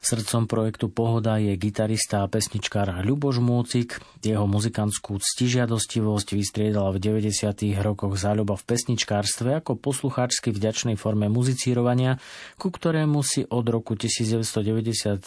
Srdcom 0.00 0.48
projektu 0.48 0.88
Pohoda 0.88 1.36
je 1.36 1.52
gitarista 1.60 2.24
a 2.24 2.30
pesničkár 2.32 3.04
Ľuboš 3.04 3.36
Múcik. 3.44 4.00
Jeho 4.24 4.48
muzikantskú 4.48 5.20
ctižiadostivosť 5.20 6.32
vystriedala 6.32 6.88
v 6.96 7.20
90. 7.20 7.76
rokoch 7.84 8.16
záľuba 8.16 8.56
v 8.56 8.64
pesničkárstve 8.64 9.60
ako 9.60 9.76
poslucháčsky 9.76 10.56
vďačnej 10.56 10.96
forme 10.96 11.28
muzicírovania, 11.28 12.16
ku 12.56 12.72
ktorému 12.72 13.20
si 13.20 13.44
od 13.44 13.68
roku 13.68 13.92
1997 13.92 15.20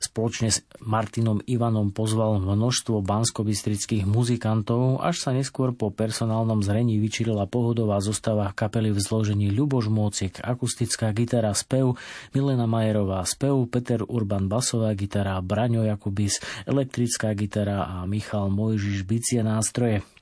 spoločne 0.00 0.48
s 0.54 0.62
Martinom 0.80 1.42
Ivanom 1.44 1.90
pozval 1.90 2.38
množstvo 2.40 3.02
banskobistrických 3.02 4.06
muzikantov, 4.06 5.02
až 5.02 5.20
sa 5.20 5.30
neskôr 5.34 5.74
po 5.74 5.90
personálnom 5.90 6.62
zrení 6.62 6.96
vyčilila 7.02 7.50
pohodová 7.50 7.98
zostava 7.98 8.54
kapely 8.54 8.94
v 8.94 9.02
zložení 9.02 9.50
Ľuboš 9.50 9.90
Mócik, 9.90 10.40
akustická 10.40 11.10
gitara 11.10 11.50
spev, 11.52 11.98
Milena 12.30 12.70
Majerová 12.70 13.26
spev, 13.26 13.58
Peter 13.66 14.00
Urban 14.06 14.46
basová 14.46 14.94
gitara, 14.94 15.36
Braňo 15.42 15.82
Jakubis, 15.82 16.38
elektrická 16.64 17.34
gitara 17.34 17.84
a 17.84 17.96
Michal 18.06 18.48
Mojžiš 18.48 19.02
bicie 19.02 19.42
nástroje. 19.42 20.13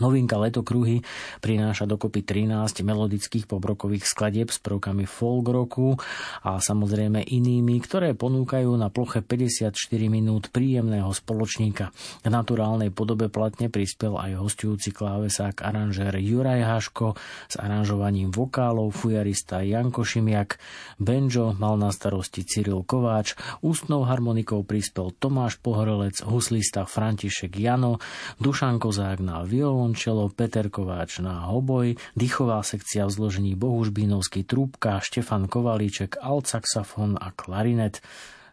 Novinka 0.00 0.40
Letokruhy 0.40 1.04
prináša 1.44 1.84
dokopy 1.84 2.24
13 2.24 2.80
melodických 2.86 3.44
pobrokových 3.44 4.08
skladieb 4.08 4.48
s 4.48 4.62
prvkami 4.62 5.04
folk 5.04 5.44
roku 5.50 6.00
a 6.46 6.56
samozrejme 6.62 7.20
inými, 7.26 7.76
ktoré 7.82 8.16
ponúkajú 8.16 8.72
na 8.78 8.88
ploche 8.88 9.20
54 9.20 9.72
minút 10.08 10.48
príjemného 10.48 11.08
spoločníka. 11.10 11.92
K 12.22 12.26
naturálnej 12.28 12.88
podobe 12.94 13.28
platne 13.28 13.68
prispel 13.68 14.16
aj 14.16 14.38
hostujúci 14.38 14.94
klávesák 14.94 15.60
aranžér 15.60 16.16
Juraj 16.22 16.62
Haško 16.62 17.18
s 17.50 17.58
aranžovaním 17.58 18.30
vokálov 18.30 18.94
fujarista 18.94 19.60
Janko 19.66 20.06
Šimiak, 20.06 20.56
banjo 21.02 21.52
mal 21.58 21.74
na 21.76 21.90
starosti 21.90 22.46
Cyril 22.46 22.86
Kováč, 22.86 23.34
ústnou 23.60 24.06
harmonikou 24.06 24.62
prispel 24.62 25.10
Tomáš 25.18 25.58
Pohorelec, 25.58 26.22
huslista 26.22 26.86
František 26.86 27.58
Jano, 27.58 27.98
Dušan 28.38 28.78
Kozák 28.78 29.18
na 29.18 29.42
violon, 29.42 29.81
violončelo, 29.82 30.30
Peter 30.30 30.70
Kováč 30.70 31.18
na 31.18 31.50
hoboj, 31.50 31.98
dýchová 32.14 32.62
sekcia 32.62 33.02
v 33.10 33.14
zložení 33.18 33.52
Bohuž 33.58 33.90
Bínovský 33.90 34.46
trúbka, 34.46 35.02
Štefan 35.02 35.50
Kovalíček, 35.50 36.22
alt 36.22 36.46
saxofón 36.46 37.18
a 37.18 37.34
klarinet. 37.34 37.98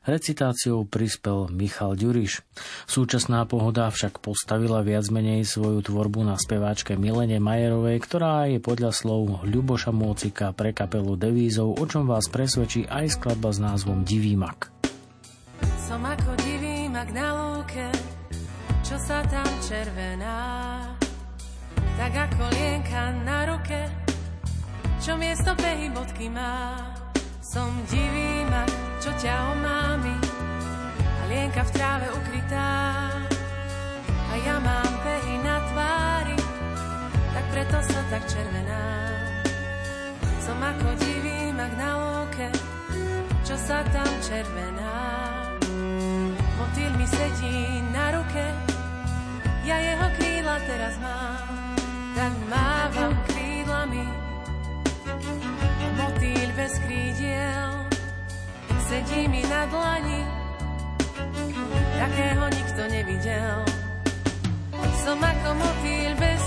Recitáciou 0.10 0.90
prispel 0.90 1.54
Michal 1.54 1.94
Ďuriš. 1.94 2.42
Súčasná 2.90 3.46
pohoda 3.46 3.94
však 3.94 4.26
postavila 4.26 4.82
viac 4.82 5.06
menej 5.14 5.46
svoju 5.46 5.86
tvorbu 5.86 6.26
na 6.26 6.34
speváčke 6.34 6.98
Milene 6.98 7.38
Majerovej, 7.38 8.02
ktorá 8.10 8.50
je 8.50 8.58
podľa 8.58 8.90
slov 8.90 9.46
Ľuboša 9.46 9.94
Môcika 9.94 10.50
pre 10.58 10.74
kapelu 10.74 11.14
devízov, 11.14 11.78
o 11.78 11.86
čom 11.86 12.10
vás 12.10 12.26
presvedčí 12.26 12.90
aj 12.90 13.22
skladba 13.22 13.54
s 13.54 13.62
názvom 13.62 14.02
Divý 14.02 14.34
mak. 14.34 14.74
Som 15.86 16.02
ako 16.02 16.32
divý 16.42 16.90
mak 16.90 17.14
na 17.14 17.28
lúke, 17.54 17.86
čo 18.82 18.98
sa 18.98 19.22
tam 19.30 19.46
červená. 19.68 20.38
Tak 22.00 22.16
ako 22.16 22.48
lienka 22.56 23.12
na 23.28 23.44
ruke, 23.44 23.92
čo 25.04 25.20
miesto 25.20 25.52
pehy 25.60 25.92
bodky 25.92 26.32
má. 26.32 26.80
Som 27.44 27.76
divý 27.92 28.48
mak, 28.48 28.72
čo 29.04 29.12
ťa 29.20 29.36
omámi, 29.52 30.16
a 30.96 31.22
lienka 31.28 31.60
v 31.60 31.72
tráve 31.76 32.08
ukrytá. 32.08 32.72
A 34.32 34.34
ja 34.48 34.64
mám 34.64 34.94
pehy 35.04 35.44
na 35.44 35.60
tvári, 35.68 36.40
tak 37.36 37.46
preto 37.52 37.78
som 37.84 38.04
tak 38.08 38.24
červená. 38.32 38.86
Som 40.40 40.56
ako 40.56 40.96
divý 41.04 41.52
mak 41.52 41.76
na 41.76 41.90
lúke, 42.00 42.48
čo 43.44 43.60
sa 43.60 43.84
tam 43.92 44.12
červená. 44.24 44.96
Motýl 46.64 46.96
mi 46.96 47.04
sedí 47.12 47.84
na 47.92 48.16
ruke, 48.16 48.46
ja 49.68 49.76
jeho 49.84 50.08
krídla 50.16 50.64
teraz 50.64 50.96
mám, 51.04 51.39
bez 56.70 56.86
krídiel 56.86 57.72
sedí 58.86 59.26
mi 59.26 59.42
na 59.42 59.66
dlani, 59.66 60.22
takého 61.98 62.46
nikto 62.46 62.82
nevidel. 62.94 63.58
Som 65.02 65.18
ako 65.18 65.50
motýl 65.58 66.14
bez 66.22 66.39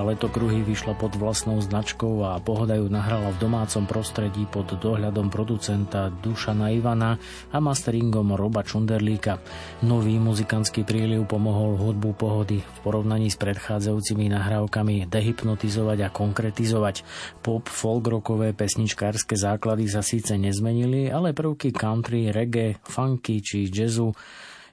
Novinka 0.00 0.16
Letokruhy 0.16 0.64
vyšla 0.64 0.96
pod 0.96 1.12
vlastnou 1.12 1.60
značkou 1.60 2.24
a 2.24 2.40
Pohoda 2.40 2.72
ju 2.72 2.88
nahrala 2.88 3.36
v 3.36 3.40
domácom 3.44 3.84
prostredí 3.84 4.48
pod 4.48 4.72
dohľadom 4.72 5.28
producenta 5.28 6.08
Dušana 6.08 6.72
Ivana 6.72 7.20
a 7.52 7.60
masteringom 7.60 8.32
Roba 8.32 8.64
Čunderlíka. 8.64 9.44
Nový 9.84 10.16
muzikantský 10.16 10.88
príliv 10.88 11.28
pomohol 11.28 11.76
hudbu 11.76 12.16
Pohody 12.16 12.64
v 12.64 12.78
porovnaní 12.80 13.28
s 13.28 13.36
predchádzajúcimi 13.36 14.32
nahrávkami 14.32 15.04
dehypnotizovať 15.04 15.98
a 16.00 16.08
konkretizovať. 16.08 17.04
Pop, 17.44 17.68
folk 17.68 18.08
rockové 18.08 18.56
pesničkárske 18.56 19.36
základy 19.36 19.84
sa 19.84 20.00
síce 20.00 20.32
nezmenili, 20.40 21.12
ale 21.12 21.36
prvky 21.36 21.76
country, 21.76 22.32
reggae, 22.32 22.80
funky 22.88 23.44
či 23.44 23.68
jazzu 23.68 24.16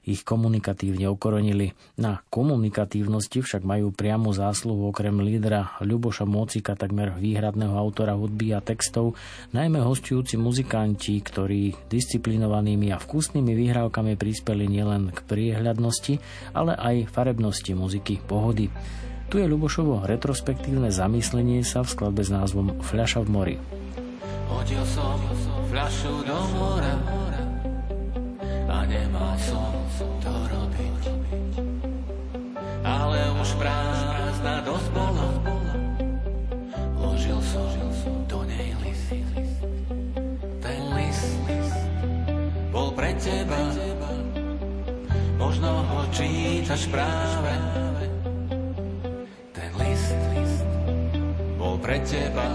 ich 0.08 0.24
komunikatívne 0.24 1.04
okorenili. 1.12 1.76
Na 2.00 2.24
komunikatívnosti 2.32 3.44
však 3.44 3.60
majú 3.68 3.92
priamu 3.92 4.32
zásluhu 4.32 4.88
okrem 4.88 5.20
lídra 5.20 5.76
Ľuboša 5.84 6.24
Mócika, 6.24 6.72
takmer 6.72 7.12
výhradného 7.12 7.76
autora 7.76 8.16
hudby 8.16 8.56
a 8.56 8.64
textov, 8.64 9.20
najmä 9.52 9.84
hostujúci 9.84 10.40
muzikanti, 10.40 11.20
ktorí 11.20 11.76
disciplinovanými 11.92 12.88
a 12.88 12.96
vkusnými 12.96 13.52
vyhrávkami 13.52 14.16
prispeli 14.16 14.64
nielen 14.64 15.12
k 15.12 15.20
priehľadnosti, 15.28 16.16
ale 16.56 16.72
aj 16.72 17.12
farebnosti 17.12 17.76
muziky 17.76 18.24
pohody. 18.24 18.72
Tu 19.28 19.44
je 19.44 19.46
Ľubošovo 19.46 20.08
retrospektívne 20.08 20.88
zamyslenie 20.88 21.60
sa 21.60 21.84
v 21.84 21.92
skladbe 21.92 22.24
s 22.24 22.32
názvom 22.32 22.80
Fľaša 22.80 23.20
v 23.22 23.28
mori. 23.28 23.56
Hodil 24.48 24.80
som 24.88 25.20
fľašu 25.68 26.24
do 26.24 26.38
mora 26.56 26.96
a 28.68 28.84
nemal 28.84 29.32
som 29.40 29.72
to 30.20 30.28
robiť. 30.28 31.02
Ale 32.84 33.18
už 33.40 33.48
prázdna 33.56 34.60
dosť 34.60 34.88
bola, 34.92 35.28
vložil 37.00 37.40
som 37.48 37.64
do 38.28 38.44
nej 38.44 38.76
list. 38.84 39.16
Ten 40.60 40.80
list 40.92 41.40
bol 42.68 42.92
pre 42.92 43.16
teba, 43.16 43.60
možno 45.40 45.72
ho 45.88 46.00
čítaš 46.12 46.92
práve. 46.92 47.52
Ten 49.56 49.72
list 49.80 50.20
bol 51.56 51.80
pre 51.80 52.04
teba, 52.04 52.46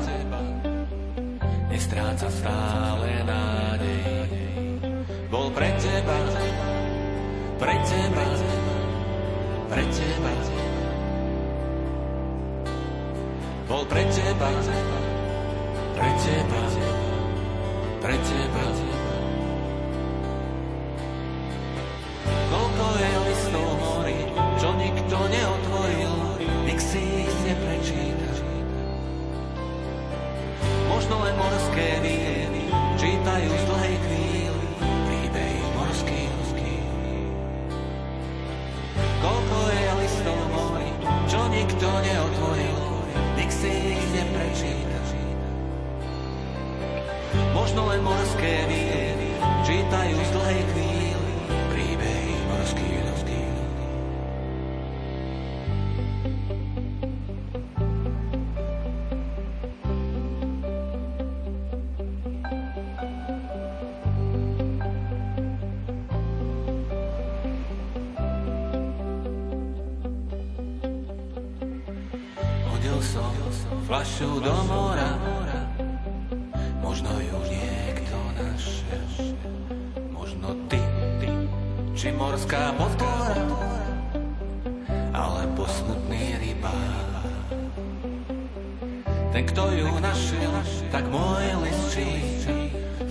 nestráca 1.73 2.29
stále 2.29 3.09
nádej. 3.25 4.12
Bol 5.33 5.49
pre 5.49 5.65
teba, 5.81 6.13
pre 7.57 7.73
teba, 7.89 8.25
pre 9.65 9.81
teba. 9.89 10.33
Bol 13.65 13.83
pre 13.89 14.03
teba, 14.13 14.49
pre 15.97 16.09
teba, 16.21 16.61
pre 18.05 18.15
teba. 18.21 18.63
Koľko 18.77 19.02
ich 44.49 44.61
neprečíta. 44.63 45.47
Možno 47.55 47.87
len 47.89 48.01
morské 48.03 48.67
víny 48.67 49.29
čítajú 49.63 50.17
z 50.19 50.29
dlhej 50.35 50.61
flašu 74.23 74.39
do 74.39 74.55
mora, 74.73 75.11
možno 76.83 77.09
ju 77.19 77.39
niekto 77.51 78.17
našiel. 78.39 79.35
Možno 80.11 80.47
ty, 80.71 80.79
ty, 81.19 81.27
či 81.95 82.11
morská 82.15 82.71
podpora, 82.79 83.43
alebo 85.11 85.67
smutný 85.67 86.39
rybár. 86.39 87.27
Ten, 89.35 89.43
kto 89.43 89.63
ju 89.75 89.91
našiel, 89.99 90.55
tak 90.87 91.03
môj 91.11 91.43
list 91.67 91.85
číta. 91.91 92.53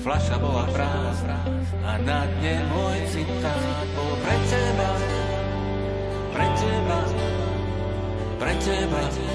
Flaša 0.02 0.40
bola 0.40 0.66
prázdna 0.72 1.39
a 1.86 1.93
na 2.01 2.26
dne 2.40 2.56
môj 2.72 2.98
citát 3.06 3.86
bol 3.94 4.16
pre 4.18 4.36
teba, 4.48 4.90
pre 6.32 6.48
teba, 6.56 6.98
pre 8.40 8.52
teba. 8.64 9.01
Bol 9.12 9.31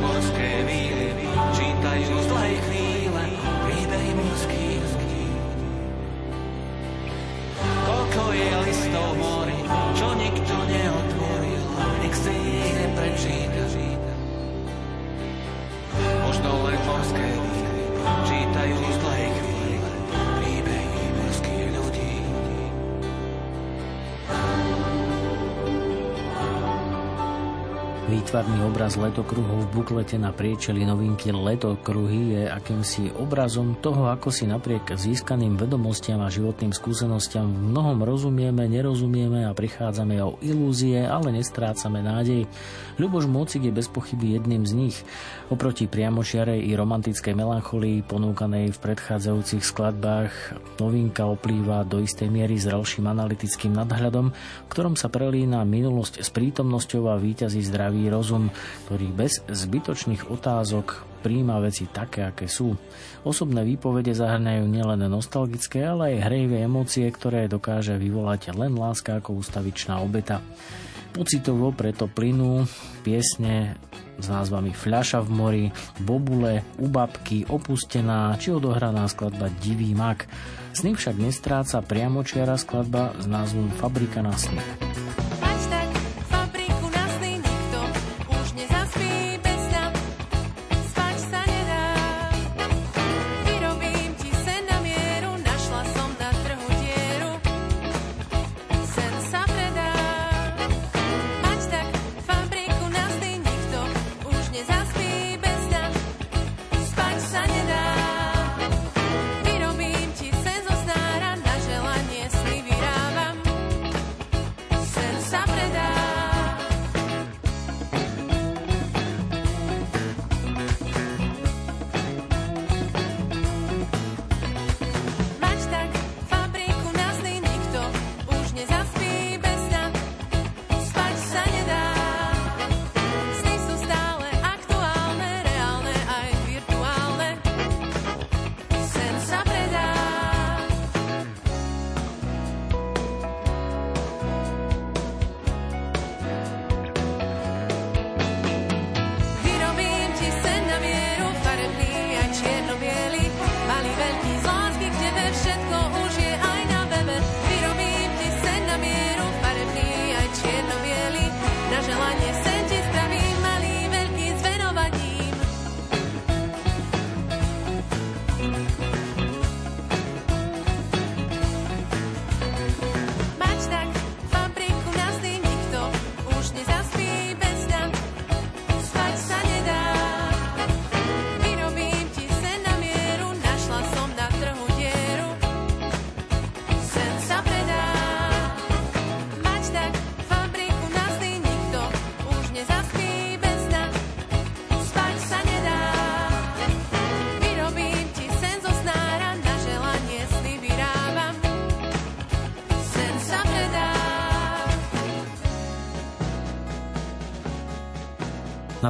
Možno 0.00 0.35
Výtvarný 28.26 28.58
obraz 28.66 28.98
letokruhov 28.98 29.70
v 29.70 29.86
buklete 29.86 30.18
na 30.18 30.34
priečeli 30.34 30.82
novinky 30.82 31.30
Letokruhy 31.30 32.34
je 32.34 32.42
akýmsi 32.50 33.14
obrazom 33.22 33.78
toho, 33.78 34.10
ako 34.10 34.34
si 34.34 34.50
napriek 34.50 34.98
získaným 34.98 35.54
vedomostiam 35.54 36.18
a 36.18 36.26
životným 36.26 36.74
skúsenostiam 36.74 37.46
v 37.46 37.70
mnohom 37.70 38.02
rozumieme, 38.02 38.66
nerozumieme 38.66 39.46
a 39.46 39.54
prichádzame 39.54 40.18
o 40.26 40.42
ilúzie, 40.42 41.06
ale 41.06 41.38
nestrácame 41.38 42.02
nádej. 42.02 42.50
Ľuboš 42.98 43.30
Mocik 43.30 43.62
je 43.62 43.70
bez 43.70 43.86
pochyby 43.86 44.34
jedným 44.34 44.66
z 44.66 44.74
nich. 44.74 44.98
Oproti 45.46 45.86
priamočiarej 45.86 46.58
i 46.58 46.74
romantickej 46.74 47.30
melancholii 47.38 48.02
ponúkanej 48.02 48.74
v 48.74 48.82
predchádzajúcich 48.82 49.62
skladbách 49.62 50.34
novinka 50.82 51.22
oplýva 51.22 51.86
do 51.86 52.02
istej 52.02 52.26
miery 52.34 52.58
zrelším 52.58 53.06
analytickým 53.06 53.70
nadhľadom, 53.70 54.34
v 54.34 54.68
ktorom 54.74 54.98
sa 54.98 55.06
prelína 55.06 55.62
minulosť 55.62 56.18
s 56.18 56.34
prítomnosťou 56.34 57.14
a 57.14 57.22
víťazí 57.22 57.62
zdravý 57.62 58.10
rozum, 58.10 58.50
ktorý 58.90 59.06
bez 59.14 59.38
zbytočných 59.46 60.34
otázok 60.34 61.06
príjma 61.22 61.62
veci 61.62 61.86
také, 61.94 62.26
aké 62.26 62.50
sú. 62.50 62.74
Osobné 63.22 63.62
výpovede 63.62 64.18
zahrňajú 64.18 64.66
nielen 64.66 65.06
nostalgické, 65.06 65.86
ale 65.86 66.18
aj 66.18 66.26
hrejvé 66.26 66.66
emócie, 66.66 67.06
ktoré 67.06 67.46
dokáže 67.46 67.94
vyvolať 67.94 68.50
len 68.50 68.74
láska 68.74 69.22
ako 69.22 69.38
ústavičná 69.38 70.02
obeta. 70.02 70.42
Pocitovo 71.14 71.70
preto 71.70 72.10
plynú 72.10 72.66
piesne 73.06 73.78
s 74.16 74.26
názvami 74.26 74.72
Fľaša 74.72 75.20
v 75.24 75.30
mori, 75.30 75.64
Bobule, 76.00 76.64
U 76.80 76.88
babky, 76.88 77.46
Opustená 77.48 78.34
či 78.40 78.52
odohraná 78.52 79.06
skladba 79.08 79.52
Divý 79.60 79.92
mak. 79.92 80.28
Sny 80.76 80.96
však 80.96 81.16
nestráca 81.16 81.80
priamočiara 81.80 82.56
skladba 82.60 83.16
s 83.16 83.24
názvom 83.28 83.72
Fabrika 83.76 84.20
na 84.20 84.36
sny. 84.36 84.60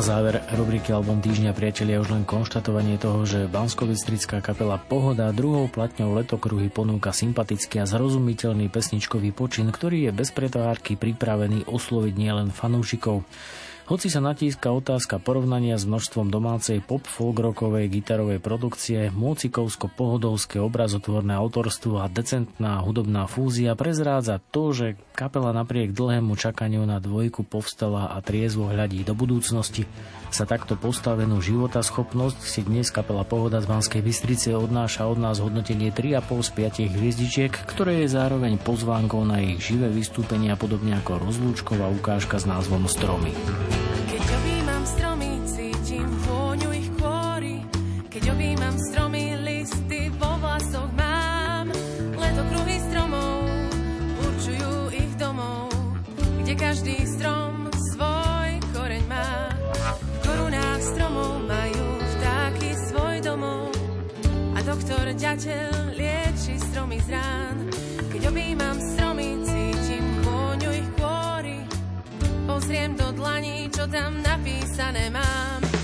Záver 0.07 0.39
rubriky 0.55 0.95
Album 0.95 1.19
týždňa 1.19 1.51
priatelia 1.51 1.99
už 1.99 2.15
len 2.15 2.23
konštatovanie 2.23 2.95
toho, 2.95 3.27
že 3.27 3.51
Banskovistrická 3.51 4.39
kapela 4.39 4.79
Pohoda 4.79 5.35
druhou 5.35 5.67
platňou 5.67 6.15
letokruhy 6.23 6.71
ponúka 6.71 7.11
sympatický 7.11 7.83
a 7.83 7.91
zrozumiteľný 7.91 8.71
pesničkový 8.71 9.35
počin, 9.35 9.67
ktorý 9.67 10.07
je 10.07 10.13
bez 10.15 10.31
pretvárky 10.31 10.95
pripravený 10.95 11.67
osloviť 11.67 12.15
nielen 12.23 12.55
fanúšikov. 12.55 13.27
Hoci 13.87 14.11
sa 14.11 14.19
natíska 14.19 14.67
otázka 14.75 15.23
porovnania 15.23 15.79
s 15.79 15.87
množstvom 15.87 16.27
domácej 16.27 16.83
pop 16.83 17.07
folk 17.07 17.39
rockovej 17.39 17.87
gitarovej 17.87 18.43
produkcie, 18.43 19.15
mocikovsko-pohodovské 19.15 20.59
obrazotvorné 20.59 21.39
autorstvo 21.39 22.03
a 22.03 22.11
decentná 22.11 22.83
hudobná 22.83 23.31
fúzia 23.31 23.79
prezrádza 23.79 24.43
to, 24.51 24.75
že 24.75 24.99
kapela 25.15 25.55
napriek 25.55 25.95
dlhému 25.95 26.35
čakaniu 26.35 26.83
na 26.83 26.99
dvojku 26.99 27.47
povstala 27.47 28.11
a 28.11 28.19
triezvo 28.27 28.67
hľadí 28.67 29.07
do 29.07 29.15
budúcnosti. 29.15 29.87
Sa 30.35 30.51
takto 30.51 30.75
postavenú 30.75 31.39
schopnosť 31.39 32.43
si 32.43 32.67
dnes 32.67 32.91
kapela 32.91 33.23
Pohoda 33.23 33.63
z 33.63 33.71
Banskej 33.71 34.03
Bystrice 34.03 34.59
odnáša 34.59 35.07
od 35.07 35.23
nás 35.23 35.39
hodnotenie 35.39 35.95
3,5 35.95 36.43
z 36.43 36.51
5 36.91 36.95
hviezdičiek, 36.99 37.53
ktoré 37.71 38.03
je 38.03 38.11
zároveň 38.11 38.59
pozvánkou 38.59 39.23
na 39.23 39.39
ich 39.47 39.63
živé 39.63 39.87
vystúpenia 39.95 40.59
podobne 40.59 40.99
ako 40.99 41.23
rozlúčková 41.23 41.87
ukážka 41.95 42.43
s 42.43 42.51
názvom 42.51 42.91
Stromy. 42.91 43.31
Keď 44.11 44.23
objímam 44.23 44.83
stromy, 44.87 45.31
cítim 45.47 46.09
vôňu 46.27 46.71
ich 46.73 46.89
kôry. 46.97 47.63
Keď 48.11 48.23
objímam 48.33 48.75
stromy, 48.91 49.37
listy 49.45 50.09
vo 50.17 50.41
vlasoch 50.41 50.91
mám. 50.97 51.69
Leto 52.17 52.43
kruhy 52.49 52.77
stromov 52.91 53.45
určujú 54.25 54.73
ich 54.97 55.13
domov, 55.21 55.69
kde 56.41 56.53
každý 56.57 56.97
strom 57.05 57.69
svoj 57.93 58.51
koreň 58.73 59.05
má. 59.05 59.53
V 60.01 60.17
korunách 60.25 60.83
stromov 60.83 61.45
majú 61.45 61.87
vtáky 62.17 62.71
svoj 62.89 63.17
domov 63.21 63.69
a 64.57 64.59
doktor 64.65 65.13
ďateľ 65.13 65.93
lieči 65.93 66.57
stromy 66.73 66.99
z 67.05 67.09
rán. 67.13 67.57
Keď 68.17 68.23
objímam 68.33 68.77
stromy, 68.81 69.06
Pozriem 72.57 72.97
do 72.97 73.13
dlaní, 73.13 73.69
čo 73.69 73.85
tam 73.85 74.17
napísané 74.25 75.13
mám. 75.13 75.76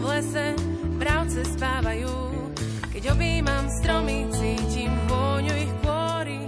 Lese 0.00 0.56
bravce 0.96 1.44
spávajú. 1.44 2.08
Keď 2.92 3.02
objímam 3.12 3.68
stromy, 3.68 4.28
cítim 4.32 4.92
vôňu 5.08 5.54
ich 5.56 5.72
kôry. 5.84 6.40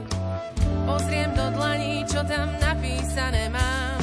Pozriem 0.89 1.31
do 1.37 1.47
dlaní, 1.53 2.05
čo 2.09 2.21
tam 2.25 2.49
napísané 2.61 3.53
mám. 3.53 3.94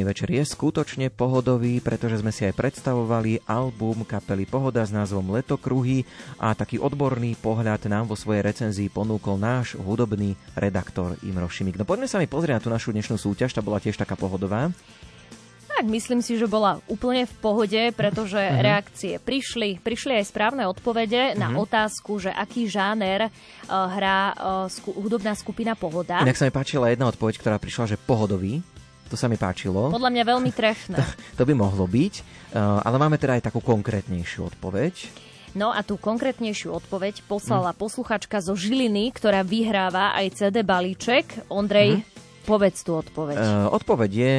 Dnešný 0.00 0.16
večer 0.16 0.32
je 0.32 0.44
skutočne 0.46 1.06
pohodový, 1.12 1.76
pretože 1.76 2.16
sme 2.16 2.32
si 2.32 2.48
aj 2.48 2.56
predstavovali 2.56 3.44
album 3.44 4.00
kapely 4.02 4.48
Pohoda 4.48 4.80
s 4.80 4.88
názvom 4.88 5.28
Letokruhy 5.28 6.08
a 6.40 6.56
taký 6.56 6.80
odborný 6.80 7.36
pohľad 7.36 7.84
nám 7.84 8.08
vo 8.08 8.16
svojej 8.16 8.40
recenzii 8.40 8.88
ponúkol 8.88 9.36
náš 9.36 9.76
hudobný 9.76 10.40
redaktor 10.56 11.20
Imro 11.20 11.44
Šimik. 11.46 11.76
No 11.76 11.84
poďme 11.84 12.08
sa 12.08 12.16
mi 12.16 12.24
pozrieť 12.24 12.56
na 12.56 12.64
tú 12.64 12.70
našu 12.70 12.96
dnešnú 12.96 13.20
súťaž, 13.20 13.52
tá 13.52 13.60
bola 13.60 13.76
tiež 13.76 13.92
taká 13.94 14.16
pohodová. 14.16 14.72
Tak 15.70 15.84
myslím 15.86 16.20
si, 16.20 16.34
že 16.34 16.44
bola 16.44 16.80
úplne 16.86 17.24
v 17.24 17.34
pohode, 17.38 17.82
pretože 17.92 18.36
Mhm. 18.36 18.56
reakcie 18.58 19.12
prišli. 19.16 19.80
Prišli 19.80 20.12
aj 20.14 20.28
správne 20.28 20.64
odpovede 20.66 21.32
na 21.34 21.48
Mhm. 21.48 21.56
otázku, 21.58 22.16
že 22.18 22.28
aký 22.28 22.64
žáner 22.66 23.28
uh, 23.28 23.32
hrá 23.86 24.18
uh, 24.30 24.36
sku- 24.66 24.92
hudobná 24.92 25.32
skupina 25.32 25.72
Pohoda. 25.72 26.20
Inak 26.20 26.36
sa 26.36 26.44
mi 26.44 26.52
páčila 26.52 26.88
jedna 26.88 27.04
odpoveď, 27.06 27.36
ktorá 27.36 27.56
prišla, 27.56 27.84
že 27.86 27.96
pohodový. 27.96 28.60
To 29.10 29.18
sa 29.18 29.26
mi 29.26 29.34
páčilo. 29.34 29.90
Podľa 29.90 30.06
mňa 30.08 30.24
veľmi 30.24 30.50
trefné. 30.50 30.96
To 31.38 31.42
by 31.42 31.52
mohlo 31.52 31.84
byť, 31.84 32.14
uh, 32.54 32.78
ale 32.80 32.96
máme 32.96 33.18
teda 33.18 33.34
aj 33.36 33.50
takú 33.50 33.58
konkrétnejšiu 33.58 34.46
odpoveď. 34.46 34.94
No 35.52 35.74
a 35.74 35.82
tú 35.82 35.98
konkrétnejšiu 35.98 36.70
odpoveď 36.72 37.26
poslala 37.26 37.74
Mhm. 37.74 37.78
posluchačka 37.78 38.38
zo 38.38 38.54
Žiliny, 38.54 39.10
ktorá 39.10 39.42
vyhráva 39.42 40.14
aj 40.14 40.26
CD 40.32 40.62
balíček. 40.62 41.50
Ondrej, 41.50 42.06
povedz 42.42 42.86
tú 42.86 42.94
odpoveď. 42.94 43.36
Uh, 43.36 43.66
odpoveď 43.68 44.10
je 44.12 44.32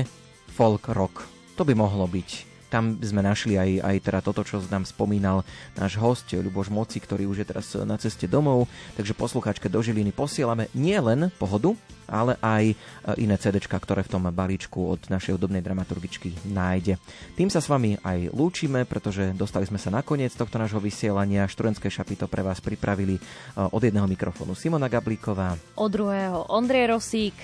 folk 0.49 0.87
rock. 0.89 1.27
To 1.55 1.67
by 1.67 1.75
mohlo 1.75 2.07
byť. 2.07 2.50
Tam 2.71 2.95
sme 3.03 3.19
našli 3.19 3.59
aj, 3.59 3.83
aj 3.83 3.95
teda 3.99 4.19
toto, 4.23 4.47
čo 4.47 4.63
nám 4.71 4.87
spomínal 4.87 5.43
náš 5.75 5.99
host 5.99 6.31
Ľuboš 6.31 6.71
Moci, 6.71 7.03
ktorý 7.03 7.27
už 7.27 7.43
je 7.43 7.49
teraz 7.51 7.75
na 7.83 7.99
ceste 7.99 8.31
domov. 8.31 8.71
Takže 8.95 9.11
posluchačke 9.11 9.67
do 9.67 9.83
Žiliny 9.83 10.15
posielame 10.15 10.71
nie 10.71 10.95
len 10.95 11.27
pohodu, 11.35 11.75
ale 12.07 12.35
aj 12.43 12.63
e, 12.71 12.75
iné 13.23 13.35
CDčka, 13.39 13.75
ktoré 13.75 14.03
v 14.07 14.11
tom 14.11 14.23
balíčku 14.27 14.79
od 14.79 15.01
našej 15.07 15.35
hudobnej 15.39 15.59
dramaturgičky 15.63 16.47
nájde. 16.47 16.99
Tým 17.39 17.47
sa 17.47 17.63
s 17.63 17.71
vami 17.71 17.99
aj 17.99 18.31
lúčime, 18.35 18.87
pretože 18.87 19.31
dostali 19.35 19.67
sme 19.67 19.79
sa 19.79 19.91
na 19.91 20.03
koniec 20.03 20.35
tohto 20.35 20.59
nášho 20.59 20.79
vysielania. 20.83 21.47
Študentské 21.47 21.87
šapy 21.87 22.19
to 22.19 22.27
pre 22.31 22.43
vás 22.43 22.59
pripravili 22.59 23.15
e, 23.15 23.21
od 23.59 23.81
jedného 23.83 24.07
mikrofónu 24.07 24.55
Simona 24.55 24.91
Gablíková. 24.91 25.59
Od 25.75 25.89
druhého 25.91 26.51
Ondrej 26.51 26.91
Rosík. 26.91 27.35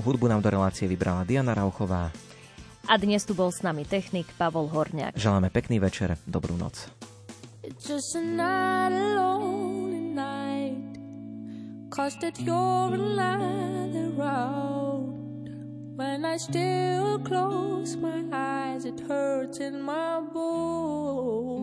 Hudbu 0.00 0.28
nám 0.32 0.40
do 0.40 0.48
relácie 0.48 0.88
vybrala 0.88 1.28
Diana 1.28 1.52
Rauchová. 1.52 2.29
A 2.88 2.96
dnes 2.96 3.24
tu 3.28 3.34
bol 3.36 3.52
s 3.52 3.60
nami 3.60 3.84
technik 3.84 4.26
Pavol 4.40 4.68
Horňák. 4.72 5.12
Želáme 5.18 5.50
pekný 5.52 5.76
večer, 5.82 6.16
dobrú 6.24 6.56
noc. 6.56 6.88
It's 7.60 7.84
just 7.84 8.16
another 8.16 9.20
lonely 9.20 10.00
night. 10.16 10.96
Cause 11.92 12.16
that 12.24 12.40
you're 12.40 12.96
another 12.96 14.10
round. 14.16 15.52
When 16.00 16.24
I 16.24 16.40
still 16.40 17.20
close 17.20 17.94
my 18.00 18.24
eyes, 18.32 18.88
it 18.88 18.98
hurts 19.04 19.60
in 19.60 19.84
my 19.84 20.24
bones. 20.32 21.60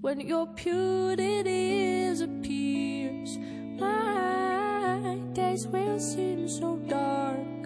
When 0.00 0.22
your 0.22 0.46
beauty 0.54 1.42
disappears, 1.42 3.36
my 3.76 5.18
days 5.34 5.66
will 5.66 5.98
seem 5.98 6.46
so 6.48 6.78
dark. 6.88 7.59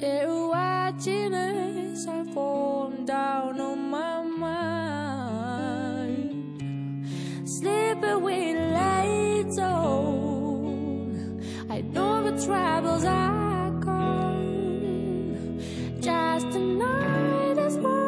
They're 0.00 0.28
watching 0.28 1.32
as 1.34 2.06
I 2.06 2.24
fall 2.34 2.90
down 3.04 3.60
on 3.60 3.90
my 3.90 4.22
mind. 4.22 4.68
Sleeping 7.48 8.22
with 8.22 8.72
lights 8.72 9.58
on. 9.58 11.40
I 11.70 11.80
know 11.80 12.22
the 12.28 12.44
troubles 12.44 13.04
are 13.04 13.70
gone. 13.70 15.60
Just 16.00 16.50
tonight 16.52 17.44
night 17.54 17.66
is 17.66 17.76
worth 17.78 18.03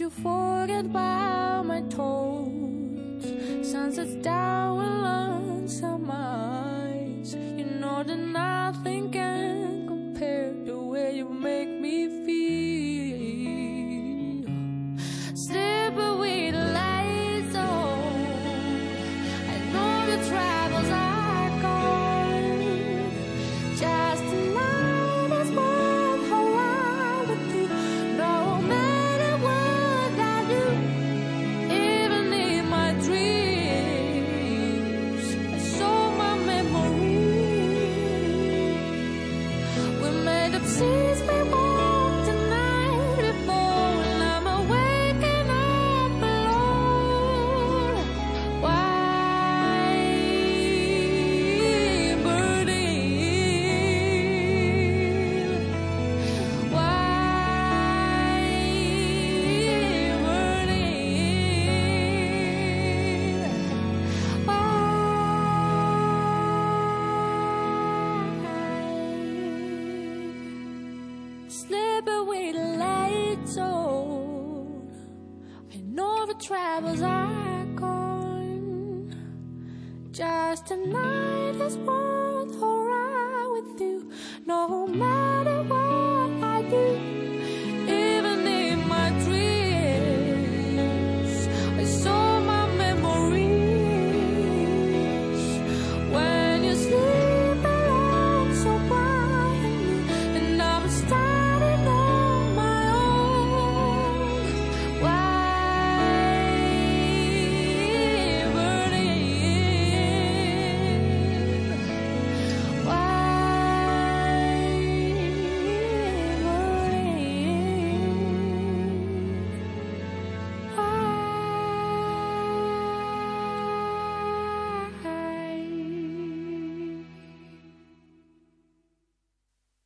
you 0.00 0.08
forget 0.08 0.86
about 0.86 1.19